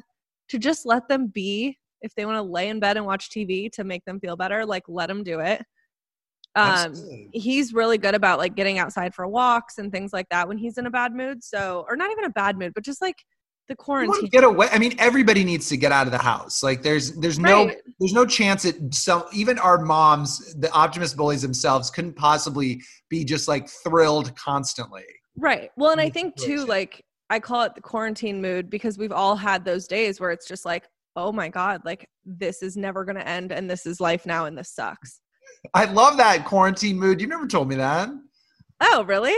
to 0.49 0.59
just 0.59 0.85
let 0.85 1.07
them 1.07 1.27
be 1.27 1.77
if 2.01 2.13
they 2.15 2.25
want 2.25 2.37
to 2.37 2.41
lay 2.41 2.69
in 2.69 2.79
bed 2.79 2.97
and 2.97 3.05
watch 3.05 3.29
TV 3.29 3.71
to 3.71 3.83
make 3.83 4.05
them 4.05 4.19
feel 4.19 4.35
better, 4.35 4.65
like 4.65 4.83
let 4.87 5.07
them 5.07 5.23
do 5.23 5.39
it. 5.39 5.63
Um, 6.55 6.93
he's 7.33 7.73
really 7.73 7.99
good 7.99 8.15
about 8.15 8.39
like 8.39 8.55
getting 8.55 8.79
outside 8.79 9.13
for 9.13 9.27
walks 9.27 9.77
and 9.77 9.91
things 9.91 10.11
like 10.11 10.27
that 10.29 10.47
when 10.47 10.57
he's 10.57 10.77
in 10.77 10.87
a 10.87 10.91
bad 10.91 11.13
mood. 11.13 11.43
So, 11.43 11.85
or 11.87 11.95
not 11.95 12.11
even 12.11 12.25
a 12.25 12.29
bad 12.29 12.57
mood, 12.57 12.73
but 12.73 12.83
just 12.83 13.01
like 13.01 13.15
the 13.67 13.75
quarantine. 13.75 14.29
get 14.29 14.43
away. 14.43 14.67
I 14.71 14.79
mean, 14.79 14.95
everybody 14.97 15.43
needs 15.43 15.67
to 15.69 15.77
get 15.77 15.91
out 15.91 16.07
of 16.07 16.11
the 16.11 16.17
house. 16.17 16.63
Like, 16.63 16.81
there's 16.81 17.13
there's 17.13 17.39
no 17.39 17.71
there's 17.99 18.13
no 18.13 18.25
chance 18.25 18.63
that 18.63 18.93
some 18.93 19.23
even 19.33 19.59
our 19.59 19.83
moms, 19.83 20.55
the 20.55 20.71
optimist 20.71 21.17
bullies 21.17 21.41
themselves, 21.41 21.89
couldn't 21.89 22.15
possibly 22.15 22.81
be 23.09 23.23
just 23.23 23.47
like 23.47 23.69
thrilled 23.69 24.35
constantly. 24.35 25.05
Right. 25.37 25.69
Well, 25.77 25.91
and 25.91 26.01
I 26.01 26.09
think 26.09 26.35
too, 26.35 26.65
like 26.65 27.03
I 27.29 27.39
call 27.39 27.63
it 27.63 27.75
the 27.75 27.81
quarantine 27.81 28.41
mood 28.41 28.69
because 28.69 28.97
we've 28.97 29.11
all 29.11 29.35
had 29.35 29.65
those 29.65 29.87
days 29.87 30.19
where 30.19 30.31
it's 30.31 30.47
just 30.47 30.65
like, 30.65 30.87
oh 31.15 31.31
my 31.31 31.49
God, 31.49 31.81
like 31.83 32.07
this 32.25 32.63
is 32.63 32.77
never 32.77 33.03
going 33.03 33.17
to 33.17 33.27
end 33.27 33.51
and 33.51 33.69
this 33.69 33.85
is 33.85 33.99
life 33.99 34.25
now 34.25 34.45
and 34.45 34.57
this 34.57 34.69
sucks. 34.69 35.19
I 35.73 35.85
love 35.85 36.17
that 36.17 36.45
quarantine 36.45 36.97
mood. 36.97 37.19
You 37.19 37.27
never 37.27 37.47
told 37.47 37.67
me 37.67 37.75
that. 37.75 38.09
Oh, 38.79 39.03
really? 39.05 39.35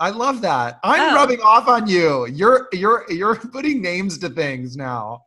I 0.00 0.10
love 0.10 0.40
that. 0.42 0.80
I'm 0.82 1.12
Oh. 1.12 1.14
rubbing 1.14 1.40
off 1.40 1.68
on 1.68 1.86
you. 1.86 2.26
You're 2.26 2.68
you're 2.72 3.04
you're 3.10 3.36
putting 3.52 3.82
names 3.82 4.18
to 4.18 4.28
things 4.30 4.76
now. 4.76 5.20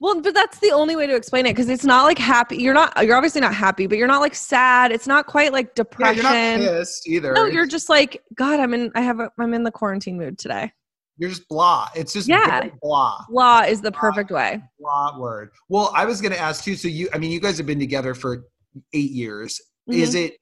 Well, 0.00 0.20
but 0.20 0.34
that's 0.34 0.58
the 0.58 0.70
only 0.72 0.96
way 0.96 1.06
to 1.06 1.14
explain 1.14 1.46
it 1.46 1.50
because 1.52 1.68
it's 1.68 1.84
not 1.84 2.02
like 2.04 2.18
happy. 2.18 2.56
You're 2.56 2.74
not, 2.74 3.06
you're 3.06 3.16
obviously 3.16 3.40
not 3.40 3.54
happy, 3.54 3.86
but 3.86 3.96
you're 3.96 4.08
not 4.08 4.20
like 4.20 4.34
sad. 4.34 4.92
It's 4.92 5.06
not 5.06 5.26
quite 5.26 5.52
like 5.52 5.66
Yeah, 5.68 5.72
depression. 5.76 6.16
you're 6.16 6.70
not 6.72 6.78
pissed 6.78 7.08
either. 7.08 7.32
no, 7.32 7.46
you're 7.46 7.64
just 7.66 7.88
like, 7.88 8.22
God, 8.34 8.60
I'm 8.60 8.74
in, 8.74 8.90
I 8.94 9.00
have, 9.00 9.20
a, 9.20 9.30
I'm 9.38 9.54
in 9.54 9.62
the 9.62 9.70
quarantine 9.70 10.18
mood 10.18 10.36
today. 10.36 10.72
you're 11.16 11.30
just 11.30 11.48
blah. 11.48 11.88
It's 11.94 12.12
just 12.12 12.28
Yeah. 12.28 12.60
very 12.60 12.72
blah. 12.82 13.62
Is 13.66 13.80
the 13.80 13.92
perfect 13.92 14.30
way. 14.30 14.60
Blah 14.78 15.18
word. 15.18 15.50
Well, 15.70 15.90
I 15.94 16.04
was 16.04 16.20
gonna 16.20 16.34
ask 16.36 16.64
too. 16.64 16.74
So 16.76 16.88
you, 16.88 17.08
I 17.14 17.18
mean, 17.18 17.30
you 17.30 17.40
guys 17.40 17.56
have 17.56 17.66
been 17.66 17.78
together 17.78 18.14
for 18.14 18.44
eight 18.92 19.12
years. 19.12 19.58
Mm-hmm. 19.88 20.00
Is 20.02 20.14
it? 20.16 20.34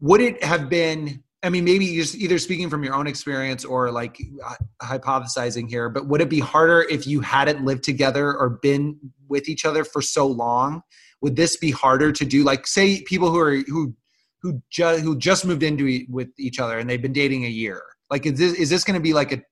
Would 0.00 0.20
it 0.22 0.42
have 0.42 0.68
been? 0.68 1.22
I 1.42 1.50
mean, 1.50 1.64
maybe 1.64 1.84
you're 1.84 2.02
just 2.02 2.16
either 2.16 2.38
speaking 2.38 2.68
from 2.68 2.82
your 2.82 2.94
own 2.94 3.06
experience 3.06 3.64
or 3.64 3.92
like 3.92 4.20
uh, 4.44 4.54
hypothesizing 4.82 5.68
here. 5.68 5.88
But 5.88 6.08
would 6.08 6.20
it 6.20 6.28
be 6.28 6.40
harder 6.40 6.82
if 6.90 7.06
you 7.06 7.20
hadn't 7.20 7.64
lived 7.64 7.84
together 7.84 8.36
or 8.36 8.58
been 8.60 8.98
with 9.28 9.48
each 9.48 9.64
other 9.64 9.84
for 9.84 10.02
so 10.02 10.26
long? 10.26 10.82
Would 11.20 11.36
this 11.36 11.56
be 11.56 11.70
harder 11.70 12.10
to 12.12 12.24
do? 12.24 12.42
Like, 12.42 12.66
say 12.66 13.02
people 13.02 13.30
who 13.30 13.38
are 13.38 13.56
who 13.56 13.94
who 14.42 14.62
just 14.70 15.02
who 15.02 15.16
just 15.16 15.46
moved 15.46 15.62
into 15.62 15.86
e- 15.86 16.06
with 16.10 16.28
each 16.38 16.58
other 16.58 16.78
and 16.78 16.90
they've 16.90 17.02
been 17.02 17.12
dating 17.12 17.44
a 17.44 17.48
year. 17.48 17.82
Like, 18.10 18.26
is 18.26 18.38
this 18.38 18.54
is 18.54 18.70
this 18.70 18.82
going 18.82 18.98
to 18.98 19.02
be 19.02 19.12
like 19.12 19.32
a 19.32 19.42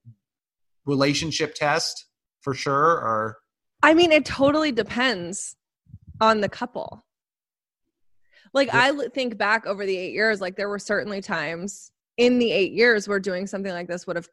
relationship 0.86 1.54
test 1.54 2.06
for 2.40 2.52
sure? 2.52 2.74
Or 2.74 3.38
I 3.82 3.94
mean, 3.94 4.10
it 4.10 4.24
totally 4.24 4.72
depends 4.72 5.56
on 6.20 6.40
the 6.40 6.48
couple. 6.48 7.05
Like 8.52 8.68
Yeah. 8.68 8.90
I 8.94 9.08
think 9.14 9.36
back 9.38 9.66
over 9.66 9.84
the 9.86 9.96
eight 9.96 10.12
years, 10.12 10.40
like 10.40 10.56
there 10.56 10.68
were 10.68 10.78
certainly 10.78 11.20
times 11.20 11.90
in 12.16 12.38
the 12.38 12.50
eight 12.52 12.72
years 12.72 13.06
where 13.08 13.20
doing 13.20 13.46
something 13.46 13.72
like 13.72 13.88
this 13.88 14.06
would 14.06 14.16
have 14.16 14.28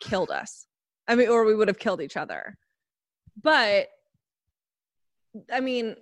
killed 0.00 0.30
us. 0.30 0.66
I 1.08 1.14
mean, 1.14 1.28
or 1.28 1.44
we 1.44 1.54
would 1.54 1.68
have 1.68 1.78
killed 1.78 2.00
each 2.02 2.16
other. 2.16 2.58
But 3.42 3.88
I 5.52 5.60
mean, 5.60 5.94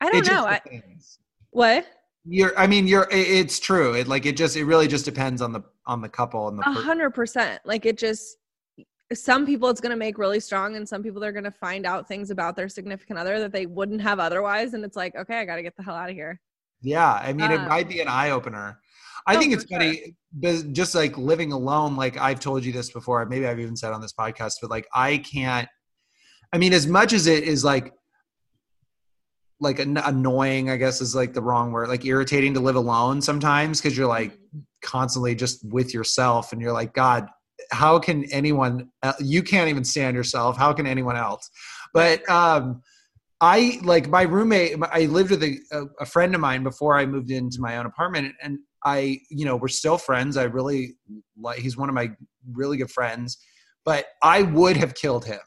I 0.00 0.10
don't 0.10 0.26
know. 0.26 0.46
I, 0.46 0.60
what? 1.50 1.86
You're, 2.26 2.58
I 2.58 2.66
mean, 2.66 2.86
you're. 2.88 3.06
it- 3.10 3.28
It's 3.28 3.58
true. 3.60 3.94
It 3.94 4.08
like 4.08 4.24
it 4.26 4.36
just. 4.36 4.56
It 4.56 4.64
really 4.64 4.88
just 4.88 5.04
depends 5.04 5.42
on 5.42 5.52
the 5.52 5.62
on 5.86 6.00
the 6.00 6.08
couple 6.08 6.48
and 6.48 6.58
the. 6.58 6.62
A 6.68 6.72
hundred 6.72 7.10
percent. 7.10 7.60
Like 7.64 7.84
it 7.86 7.98
just 7.98 8.38
some 9.12 9.44
people 9.44 9.68
it's 9.68 9.80
gonna 9.82 9.94
make 9.96 10.16
really 10.18 10.40
strong 10.40 10.76
and 10.76 10.88
some 10.88 11.02
people 11.02 11.20
they're 11.20 11.30
gonna 11.32 11.50
find 11.50 11.84
out 11.86 12.08
things 12.08 12.30
about 12.30 12.56
their 12.56 12.68
significant 12.68 13.18
other 13.18 13.38
that 13.40 13.52
they 13.52 13.66
wouldn't 13.66 14.00
have 14.00 14.18
otherwise. 14.18 14.72
And 14.74 14.82
it's 14.84 14.96
like, 14.96 15.14
okay, 15.14 15.38
I 15.38 15.44
gotta 15.44 15.62
get 15.62 15.76
the 15.76 15.82
hell 15.82 15.94
out 15.94 16.08
of 16.08 16.16
here. 16.16 16.40
Yeah, 16.84 17.12
I 17.12 17.32
mean, 17.32 17.50
it 17.50 17.60
Um, 17.60 17.68
might 17.68 17.88
be 17.88 18.00
an 18.00 18.08
eye 18.08 18.30
opener. 18.30 18.78
I 19.26 19.36
Oh, 19.36 19.38
think 19.40 19.54
it's 19.54 19.64
funny, 19.64 20.14
but 20.34 20.72
just 20.72 20.94
like 20.94 21.16
living 21.16 21.50
alone. 21.52 21.96
Like 21.96 22.18
I've 22.18 22.40
told 22.40 22.62
you 22.64 22.72
this 22.72 22.90
before. 22.92 23.24
Maybe 23.24 23.46
I've 23.46 23.58
even 23.58 23.74
said 23.74 23.92
on 23.92 24.02
this 24.02 24.12
podcast, 24.12 24.56
but 24.60 24.70
like 24.70 24.86
I 24.94 25.16
can't. 25.18 25.66
I 26.52 26.58
mean, 26.58 26.72
as 26.74 26.86
much 26.86 27.12
as 27.14 27.26
it 27.26 27.44
is 27.44 27.64
like 27.64 27.92
like 29.60 29.78
an- 29.78 29.96
annoying, 29.96 30.68
I 30.68 30.76
guess 30.76 31.00
is 31.00 31.14
like 31.14 31.32
the 31.32 31.40
wrong 31.40 31.72
word. 31.72 31.88
Like 31.88 32.04
irritating 32.04 32.52
to 32.54 32.60
live 32.60 32.76
alone 32.76 33.22
sometimes 33.22 33.80
because 33.80 33.96
you're 33.96 34.06
like 34.08 34.38
constantly 34.82 35.34
just 35.34 35.64
with 35.64 35.94
yourself, 35.94 36.52
and 36.52 36.60
you're 36.60 36.72
like, 36.72 36.92
God, 36.92 37.26
how 37.70 37.98
can 37.98 38.24
anyone? 38.30 38.90
You 39.20 39.42
can't 39.42 39.70
even 39.70 39.84
stand 39.84 40.14
yourself. 40.16 40.58
How 40.58 40.74
can 40.74 40.86
anyone 40.86 41.16
else? 41.16 41.48
But 41.94 42.28
um, 42.28 42.82
I 43.44 43.78
like 43.82 44.08
my 44.08 44.22
roommate. 44.22 44.74
I 44.90 45.04
lived 45.04 45.30
with 45.30 45.42
a, 45.42 45.58
a, 46.00 46.06
friend 46.06 46.34
of 46.34 46.40
mine 46.40 46.62
before 46.62 46.96
I 46.98 47.04
moved 47.04 47.30
into 47.30 47.60
my 47.60 47.76
own 47.76 47.84
apartment, 47.84 48.34
and 48.42 48.58
I, 48.86 49.20
you 49.28 49.44
know, 49.44 49.56
we're 49.56 49.68
still 49.68 49.98
friends. 49.98 50.38
I 50.38 50.44
really 50.44 50.96
like. 51.38 51.58
He's 51.58 51.76
one 51.76 51.90
of 51.90 51.94
my 51.94 52.10
really 52.52 52.78
good 52.78 52.90
friends, 52.90 53.36
but 53.84 54.06
I 54.22 54.42
would 54.42 54.78
have 54.78 54.94
killed 54.94 55.26
him. 55.26 55.40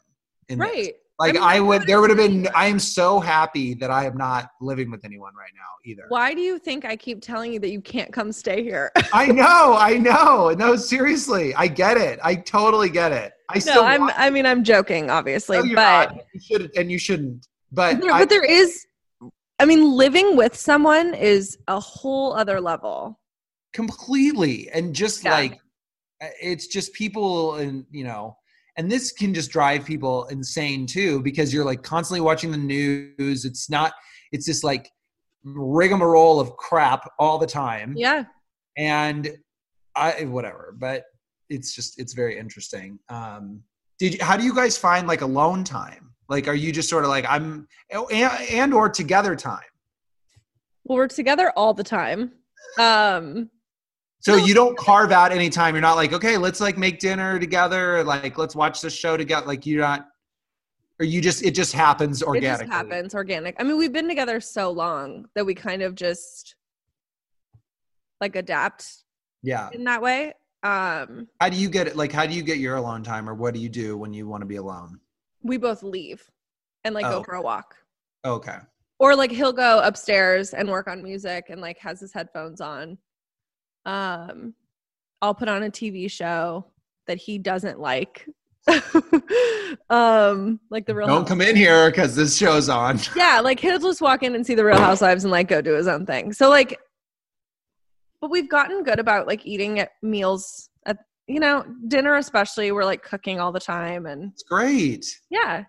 In 0.48 0.60
this. 0.60 0.68
Right. 0.68 0.94
Like 1.18 1.34
mean, 1.34 1.42
I, 1.42 1.56
I 1.56 1.60
would. 1.60 1.88
There 1.88 2.00
would 2.00 2.10
have 2.10 2.16
been. 2.16 2.46
I 2.54 2.66
am 2.66 2.78
so 2.78 3.18
happy 3.18 3.74
that 3.74 3.90
I 3.90 4.06
am 4.06 4.16
not 4.16 4.50
living 4.60 4.92
with 4.92 5.04
anyone 5.04 5.32
right 5.34 5.50
now 5.56 5.90
either. 5.90 6.04
Why 6.08 6.34
do 6.34 6.40
you 6.40 6.60
think 6.60 6.84
I 6.84 6.94
keep 6.94 7.20
telling 7.20 7.52
you 7.52 7.58
that 7.58 7.70
you 7.70 7.80
can't 7.80 8.12
come 8.12 8.30
stay 8.30 8.62
here? 8.62 8.92
I 9.12 9.26
know. 9.26 9.74
I 9.76 9.98
know. 9.98 10.54
No, 10.56 10.76
seriously, 10.76 11.52
I 11.56 11.66
get 11.66 11.96
it. 11.96 12.20
I 12.22 12.36
totally 12.36 12.90
get 12.90 13.10
it. 13.10 13.32
I 13.48 13.54
no, 13.54 13.60
still. 13.60 13.82
I'm 13.82 14.08
I 14.10 14.30
mean 14.30 14.46
I'm 14.46 14.62
joking, 14.62 15.10
obviously, 15.10 15.56
No, 15.56 15.74
but 15.74 16.12
not. 16.12 16.24
you 16.32 16.40
should, 16.40 16.76
and 16.76 16.92
you 16.92 16.98
shouldn't. 17.00 17.48
But 17.72 18.00
there, 18.00 18.12
I, 18.12 18.20
but 18.20 18.28
there 18.30 18.44
is 18.44 18.86
I 19.60 19.64
mean, 19.64 19.92
living 19.92 20.36
with 20.36 20.54
someone 20.56 21.14
is 21.14 21.58
a 21.66 21.80
whole 21.80 22.32
other 22.34 22.60
level. 22.60 23.18
completely 23.74 24.68
and 24.70 24.94
just 24.94 25.24
Yeah. 25.24 25.32
like 25.32 25.52
uh, 26.22 26.28
it's 26.40 26.66
just 26.66 26.92
people 26.94 27.56
and 27.56 27.84
you 27.90 28.04
know 28.04 28.36
and 28.76 28.90
this 28.90 29.12
can 29.12 29.34
just 29.34 29.50
drive 29.50 29.84
people 29.84 30.26
insane 30.26 30.86
too 30.86 31.20
because 31.22 31.52
you're 31.52 31.64
like 31.64 31.82
constantly 31.82 32.20
watching 32.20 32.50
the 32.50 32.58
news 32.58 33.44
it's 33.44 33.68
not 33.68 33.92
it's 34.32 34.46
just 34.46 34.64
like 34.64 34.90
rigmarole 35.44 36.40
of 36.40 36.56
crap 36.56 37.08
all 37.18 37.38
the 37.38 37.46
time 37.46 37.92
Yeah. 37.96 38.24
and 38.76 39.28
i 39.96 40.24
whatever 40.24 40.74
but 40.78 41.04
it's 41.48 41.74
just 41.74 41.98
it's 42.00 42.14
very 42.14 42.38
interesting 42.38 42.98
um 43.08 43.62
did 43.98 44.14
you, 44.14 44.24
how 44.24 44.36
do 44.36 44.44
you 44.44 44.54
guys 44.54 44.76
find 44.78 45.06
like 45.06 45.20
alone 45.22 45.62
time 45.64 46.14
like 46.28 46.48
are 46.48 46.54
you 46.54 46.72
just 46.72 46.88
sort 46.88 47.04
of 47.04 47.10
like 47.10 47.24
i'm 47.28 47.66
and, 47.90 48.32
and 48.50 48.74
or 48.74 48.88
together 48.88 49.34
time 49.36 49.60
Well, 50.84 50.96
we're 50.98 51.08
together 51.08 51.52
all 51.56 51.74
the 51.74 51.84
time. 51.84 52.32
Um 52.78 53.50
So 54.20 54.36
you 54.36 54.54
don't 54.54 54.76
carve 54.76 55.12
out 55.12 55.32
any 55.32 55.48
time. 55.50 55.74
You're 55.74 55.82
not 55.90 55.96
like, 55.96 56.12
okay, 56.12 56.36
let's 56.38 56.60
like 56.60 56.76
make 56.78 56.98
dinner 56.98 57.38
together. 57.38 58.02
Like, 58.04 58.36
let's 58.38 58.56
watch 58.56 58.80
the 58.80 58.90
show 58.90 59.16
together. 59.16 59.46
Like, 59.46 59.64
you're 59.66 59.80
not, 59.82 60.08
or 61.00 61.04
you 61.06 61.20
just, 61.20 61.44
it 61.44 61.54
just 61.54 61.72
happens 61.72 62.22
organically. 62.22 62.64
it 62.64 62.68
just 62.68 62.72
happens 62.78 63.14
organic. 63.14 63.54
I 63.60 63.62
mean, 63.64 63.78
we've 63.78 63.92
been 63.92 64.08
together 64.08 64.40
so 64.40 64.70
long 64.70 65.26
that 65.34 65.44
we 65.46 65.54
kind 65.54 65.82
of 65.82 65.94
just 65.94 66.56
like 68.20 68.34
adapt 68.34 68.86
Yeah. 69.42 69.68
in 69.72 69.84
that 69.84 70.02
way. 70.02 70.32
Um 70.62 71.28
How 71.40 71.48
do 71.50 71.56
you 71.56 71.68
get 71.70 71.86
it? 71.86 71.94
Like, 71.96 72.12
how 72.12 72.26
do 72.26 72.34
you 72.34 72.42
get 72.42 72.58
your 72.58 72.76
alone 72.76 73.02
time 73.04 73.28
or 73.30 73.34
what 73.34 73.54
do 73.54 73.60
you 73.60 73.68
do 73.68 73.96
when 73.96 74.12
you 74.12 74.26
want 74.26 74.40
to 74.42 74.46
be 74.46 74.56
alone? 74.56 74.98
We 75.42 75.56
both 75.56 75.82
leave 75.82 76.22
and 76.84 76.94
like 76.94 77.06
Oh. 77.06 77.18
go 77.18 77.22
for 77.24 77.34
a 77.34 77.42
walk. 77.42 77.74
Okay. 78.24 78.56
or 79.00 79.14
like 79.14 79.30
he'll 79.30 79.52
go 79.52 79.80
upstairs 79.80 80.52
and 80.54 80.68
work 80.68 80.88
on 80.88 81.02
music 81.02 81.46
and 81.50 81.60
like 81.60 81.78
has 81.78 82.00
his 82.00 82.12
headphones 82.12 82.60
on. 82.60 82.98
Um, 83.86 84.54
I'll 85.22 85.34
put 85.34 85.48
on 85.48 85.62
a 85.62 85.70
TV 85.70 86.10
show 86.10 86.66
that 87.06 87.16
he 87.18 87.38
doesn't 87.38 87.78
like. 87.80 88.26
um, 89.90 90.60
like 90.70 90.86
the 90.86 90.94
real 90.94 91.06
Don't 91.06 91.20
House- 91.20 91.28
come 91.28 91.40
in 91.40 91.56
here 91.56 91.90
because 91.90 92.14
this 92.16 92.36
show's 92.36 92.68
on. 92.68 92.98
yeah, 93.16 93.40
like 93.40 93.60
he'll 93.60 93.78
just 93.78 94.00
walk 94.00 94.22
in 94.22 94.34
and 94.34 94.44
see 94.46 94.54
the 94.54 94.64
Real 94.64 94.78
Housewives 94.78 95.24
and 95.24 95.30
like 95.30 95.48
go 95.48 95.60
do 95.60 95.74
his 95.74 95.86
own 95.88 96.04
thing. 96.06 96.32
So 96.32 96.48
like, 96.50 96.78
but 98.20 98.30
we've 98.30 98.48
gotten 98.48 98.82
good 98.82 98.98
about 98.98 99.26
like 99.26 99.46
eating 99.46 99.78
at 99.78 99.90
meals 100.02 100.68
you 101.28 101.38
know 101.40 101.64
dinner 101.88 102.16
especially. 102.16 102.72
We're 102.72 102.84
like 102.84 103.02
cooking 103.02 103.38
all 103.40 103.52
the 103.52 103.60
time 103.60 104.06
and 104.06 104.32
It's 104.32 104.42
great. 104.42 105.04
yeah, 105.30 105.64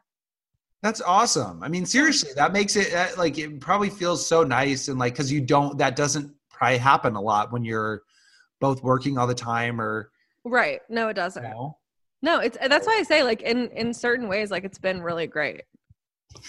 That's 0.82 1.01
awesome. 1.01 1.62
I 1.62 1.68
mean, 1.68 1.86
seriously, 1.86 2.32
that 2.36 2.53
makes 2.53 2.76
it 2.76 2.91
that, 2.91 3.18
like 3.18 3.38
it 3.38 3.60
probably 3.60 3.89
feels 3.89 4.26
so 4.26 4.43
nice 4.43 4.88
and 4.88 4.97
like 4.97 5.14
because 5.14 5.32
you 5.32 5.41
don't 5.41 5.78
that 5.78 5.95
doesn't 5.95 6.34
probably 6.49 6.78
happen 6.78 7.16
a 7.16 7.22
lot 7.22 7.51
when 7.51 7.64
you're 7.64 8.01
both 8.62 8.82
working 8.84 9.18
all 9.18 9.28
the 9.28 9.36
time 9.36 9.80
or 9.80 10.12
right. 10.45 10.80
No, 10.89 11.10
it 11.10 11.14
doesn't. 11.16 11.43
know. 11.43 11.78
No, 12.22 12.39
it's 12.39 12.57
that's 12.68 12.86
why 12.88 12.97
I 12.99 13.03
say 13.03 13.24
like 13.24 13.41
in 13.43 13.70
in 13.70 13.93
certain 13.93 14.28
ways 14.28 14.51
like 14.51 14.64
it's 14.64 14.80
been 14.80 15.01
really 15.01 15.28
great. 15.28 15.64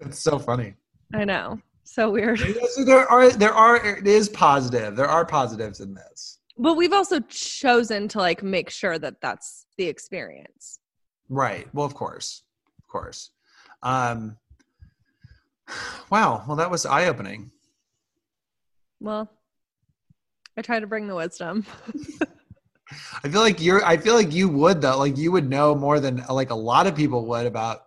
It's 0.00 0.18
so 0.20 0.36
funny. 0.38 0.74
I 1.14 1.24
know, 1.24 1.60
so 1.84 2.10
weird. 2.10 2.40
There 2.84 3.06
are 3.08 3.30
there 3.30 3.52
are 3.54 3.76
it 3.98 4.04
is 4.06 4.28
positive. 4.28 4.96
There 4.96 5.06
are 5.06 5.24
positives 5.24 5.78
in 5.80 5.94
this. 5.94 6.40
But 6.62 6.76
we've 6.76 6.92
also 6.92 7.18
chosen 7.28 8.06
to 8.08 8.18
like 8.18 8.44
make 8.44 8.70
sure 8.70 8.96
that 8.96 9.20
that's 9.20 9.66
the 9.76 9.86
experience. 9.86 10.78
Right. 11.28 11.66
Well, 11.74 11.84
of 11.84 11.94
course, 11.94 12.44
of 12.78 12.86
course. 12.86 13.30
Um. 13.82 14.36
Wow. 16.10 16.44
Well, 16.46 16.56
that 16.56 16.70
was 16.70 16.86
eye 16.86 17.06
opening. 17.06 17.50
Well, 19.00 19.28
I 20.56 20.62
try 20.62 20.78
to 20.78 20.86
bring 20.86 21.08
the 21.08 21.16
wisdom. 21.16 21.66
I 23.24 23.28
feel 23.28 23.40
like 23.40 23.60
you're. 23.60 23.84
I 23.84 23.96
feel 23.96 24.14
like 24.14 24.32
you 24.32 24.48
would 24.48 24.80
though. 24.80 24.98
Like 24.98 25.16
you 25.16 25.32
would 25.32 25.50
know 25.50 25.74
more 25.74 25.98
than 25.98 26.22
like 26.30 26.50
a 26.50 26.54
lot 26.54 26.86
of 26.86 26.94
people 26.94 27.26
would 27.26 27.46
about, 27.46 27.80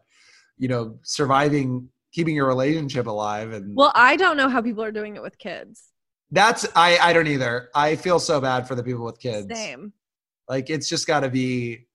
you 0.57 0.67
know, 0.67 0.99
surviving, 1.03 1.87
keeping 2.11 2.35
your 2.35 2.47
relationship 2.47 3.07
alive, 3.07 3.53
and 3.53 3.73
well, 3.73 3.93
I 3.95 4.17
don't 4.17 4.35
know 4.35 4.49
how 4.49 4.61
people 4.61 4.83
are 4.83 4.91
doing 4.91 5.15
it 5.15 5.21
with 5.21 5.37
kids. 5.37 5.91
That's 6.31 6.65
I. 6.75 6.97
I 6.97 7.13
don't 7.13 7.27
either. 7.27 7.69
I 7.75 7.95
feel 7.95 8.19
so 8.19 8.39
bad 8.41 8.67
for 8.67 8.75
the 8.75 8.83
people 8.83 9.05
with 9.05 9.19
kids. 9.19 9.47
Same. 9.53 9.93
Like 10.49 10.69
it's 10.69 10.87
just 10.89 11.07
got 11.07 11.21
to 11.21 11.29
be 11.29 11.87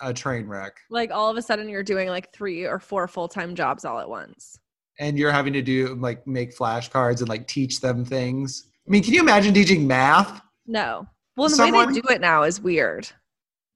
a 0.00 0.12
train 0.12 0.46
wreck, 0.46 0.76
Like 0.90 1.10
all 1.12 1.30
of 1.30 1.36
a 1.36 1.42
sudden 1.42 1.68
you're 1.68 1.82
doing 1.84 2.08
like 2.08 2.32
three 2.32 2.64
or 2.64 2.78
four 2.78 3.06
full 3.08 3.28
time 3.28 3.54
jobs 3.54 3.84
all 3.84 3.98
at 4.00 4.08
once. 4.08 4.58
and 4.98 5.18
you're 5.18 5.30
having 5.32 5.52
to 5.52 5.62
do 5.62 5.94
like 5.96 6.26
make 6.26 6.54
flashcards 6.56 7.20
and 7.20 7.28
like 7.28 7.46
teach 7.48 7.80
them 7.80 8.04
things. 8.04 8.68
I 8.86 8.90
mean, 8.90 9.02
can 9.02 9.14
you 9.14 9.20
imagine 9.20 9.54
teaching 9.54 9.86
math? 9.86 10.40
No. 10.66 11.06
Well, 11.36 11.48
the 11.48 11.62
way 11.62 11.70
they 11.86 12.00
do 12.00 12.02
it 12.10 12.20
now 12.20 12.42
is 12.42 12.60
weird. 12.60 13.08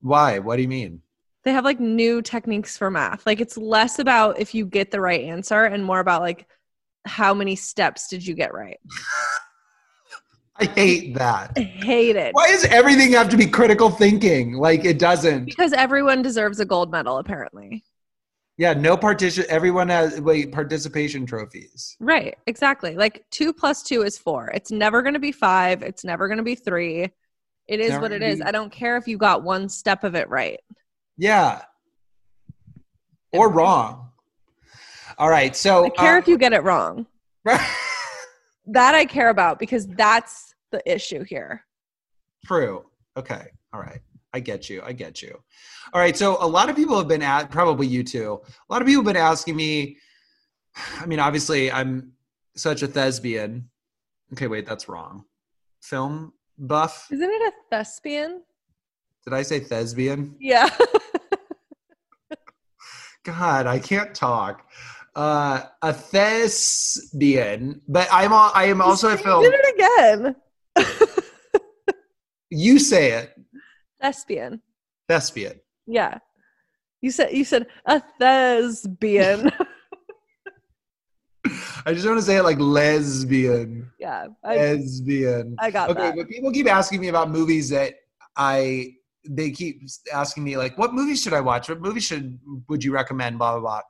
Why? 0.01 0.39
What 0.39 0.57
do 0.57 0.61
you 0.61 0.67
mean? 0.67 1.01
They 1.43 1.51
have 1.51 1.65
like 1.65 1.79
new 1.79 2.21
techniques 2.21 2.77
for 2.77 2.91
math. 2.91 3.25
Like 3.25 3.39
it's 3.41 3.57
less 3.57 3.97
about 3.99 4.39
if 4.39 4.53
you 4.53 4.65
get 4.65 4.91
the 4.91 5.01
right 5.01 5.21
answer 5.21 5.65
and 5.65 5.83
more 5.83 5.99
about 5.99 6.21
like 6.21 6.47
how 7.05 7.33
many 7.33 7.55
steps 7.55 8.07
did 8.07 8.25
you 8.25 8.33
get 8.35 8.53
right. 8.53 8.77
I 10.59 10.65
hate 10.65 11.13
that. 11.15 11.53
I 11.55 11.61
hate 11.61 12.15
it. 12.15 12.33
Why 12.33 12.49
does 12.49 12.65
everything 12.65 13.13
have 13.13 13.29
to 13.29 13.37
be 13.37 13.45
critical 13.45 13.89
thinking? 13.89 14.53
Like 14.53 14.83
it 14.85 14.99
doesn't. 14.99 15.45
Because 15.45 15.73
everyone 15.73 16.21
deserves 16.21 16.59
a 16.59 16.65
gold 16.65 16.91
medal, 16.91 17.17
apparently. 17.17 17.83
Yeah, 18.57 18.73
no 18.73 18.97
partition. 18.97 19.45
Everyone 19.47 19.87
has 19.87 20.19
wait 20.19 20.51
participation 20.51 21.25
trophies. 21.25 21.95
Right, 22.01 22.37
exactly. 22.45 22.95
Like 22.95 23.23
two 23.31 23.53
plus 23.53 23.83
two 23.83 24.01
is 24.01 24.17
four. 24.17 24.51
It's 24.53 24.69
never 24.69 25.01
going 25.01 25.13
to 25.13 25.19
be 25.19 25.31
five. 25.31 25.81
It's 25.81 26.03
never 26.03 26.27
going 26.27 26.39
to 26.39 26.43
be 26.43 26.55
three. 26.55 27.09
It 27.69 27.79
is 27.79 27.91
never 27.91 28.01
what 28.01 28.11
it 28.11 28.19
gonna 28.19 28.31
is. 28.31 28.41
I 28.41 28.51
don't 28.51 28.71
care 28.71 28.97
if 28.97 29.07
you 29.07 29.17
got 29.17 29.43
one 29.43 29.69
step 29.69 30.03
of 30.03 30.15
it 30.15 30.27
right. 30.27 30.59
Yeah, 31.17 31.61
or 33.31 33.49
wrong. 33.49 34.09
All 35.17 35.29
right, 35.29 35.55
so 35.55 35.85
I 35.85 35.89
care 35.89 36.15
um, 36.15 36.21
if 36.21 36.27
you 36.27 36.37
get 36.37 36.53
it 36.53 36.63
wrong. 36.63 37.05
That 38.71 38.93
I 38.93 39.05
care 39.05 39.29
about 39.29 39.57
because 39.57 39.87
that's 39.87 40.48
the 40.71 40.81
issue 40.91 41.23
here. 41.23 41.65
True. 42.45 42.85
Okay. 43.17 43.47
All 43.73 43.79
right. 43.79 43.99
I 44.33 44.39
get 44.39 44.69
you. 44.69 44.81
I 44.83 44.93
get 44.93 45.21
you. 45.21 45.37
All 45.93 46.01
right. 46.01 46.15
So 46.15 46.37
a 46.43 46.47
lot 46.47 46.69
of 46.69 46.75
people 46.75 46.97
have 46.97 47.07
been 47.07 47.23
at 47.23 47.49
probably 47.49 47.87
you 47.87 48.03
too. 48.03 48.41
A 48.69 48.73
lot 48.73 48.81
of 48.81 48.87
people 48.87 49.03
have 49.03 49.13
been 49.13 49.21
asking 49.21 49.55
me. 49.55 49.97
I 50.99 51.05
mean, 51.05 51.19
obviously, 51.19 51.71
I'm 51.71 52.11
such 52.55 52.83
a 52.83 52.87
thespian. 52.87 53.69
Okay, 54.33 54.47
wait, 54.47 54.67
that's 54.67 54.87
wrong. 54.87 55.25
Film 55.81 56.33
buff. 56.57 57.07
Isn't 57.11 57.29
it 57.29 57.41
a 57.41 57.51
thespian? 57.71 58.43
Did 59.25 59.33
I 59.33 59.41
say 59.41 59.59
thespian? 59.59 60.35
Yeah. 60.39 60.69
God, 63.23 63.67
I 63.67 63.79
can't 63.79 64.13
talk. 64.13 64.69
Uh, 65.15 65.63
a 65.81 65.91
thespian, 65.91 67.81
but 67.87 68.07
I'm 68.11 68.31
all, 68.31 68.51
I 68.53 68.65
am 68.65 68.81
also 68.81 69.09
a 69.09 69.17
film. 69.17 69.43
did 69.43 69.53
it 69.53 69.75
again. 69.75 70.35
You 72.51 72.79
say 72.79 73.11
it, 73.11 73.35
thespian. 74.01 74.59
thespian. 75.07 75.59
Yeah. 75.85 76.17
You 77.01 77.11
said 77.11 77.31
you 77.31 77.45
said 77.45 77.67
a 77.85 78.01
thespian. 78.19 79.51
I 81.85 81.93
just 81.93 82.05
want 82.05 82.17
to 82.19 82.25
say 82.25 82.37
it 82.37 82.43
like 82.43 82.59
lesbian. 82.59 83.89
yeah. 83.99 84.27
I, 84.43 84.55
lesbian. 84.55 85.55
I 85.59 85.71
got 85.71 85.89
Okay, 85.91 86.01
that. 86.01 86.15
but 86.15 86.27
people 86.27 86.51
keep 86.51 86.67
asking 86.67 86.99
me 87.01 87.07
about 87.07 87.29
movies 87.29 87.69
that 87.69 87.93
I 88.35 88.93
they 89.29 89.51
keep 89.51 89.83
asking 90.13 90.43
me 90.43 90.57
like 90.57 90.77
what 90.77 90.93
movies 90.93 91.21
should 91.21 91.33
I 91.33 91.41
watch? 91.41 91.69
What 91.69 91.81
movies 91.81 92.03
should 92.05 92.39
would 92.67 92.83
you 92.83 92.91
recommend? 92.91 93.37
Blah 93.37 93.53
blah 93.53 93.61
blah. 93.61 93.81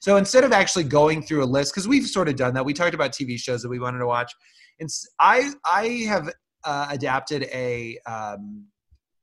So 0.00 0.16
instead 0.16 0.42
of 0.44 0.52
actually 0.52 0.84
going 0.84 1.22
through 1.22 1.44
a 1.44 1.46
list, 1.46 1.72
because 1.74 1.86
we've 1.86 2.06
sort 2.06 2.28
of 2.28 2.36
done 2.36 2.54
that, 2.54 2.64
we 2.64 2.72
talked 2.72 2.94
about 2.94 3.12
TV 3.12 3.38
shows 3.38 3.62
that 3.62 3.68
we 3.68 3.78
wanted 3.78 3.98
to 3.98 4.06
watch. 4.06 4.32
And 4.80 4.88
I 5.18 5.52
I 5.64 5.86
have 6.08 6.30
uh, 6.64 6.88
adapted 6.90 7.44
a 7.44 7.98
um, 8.06 8.66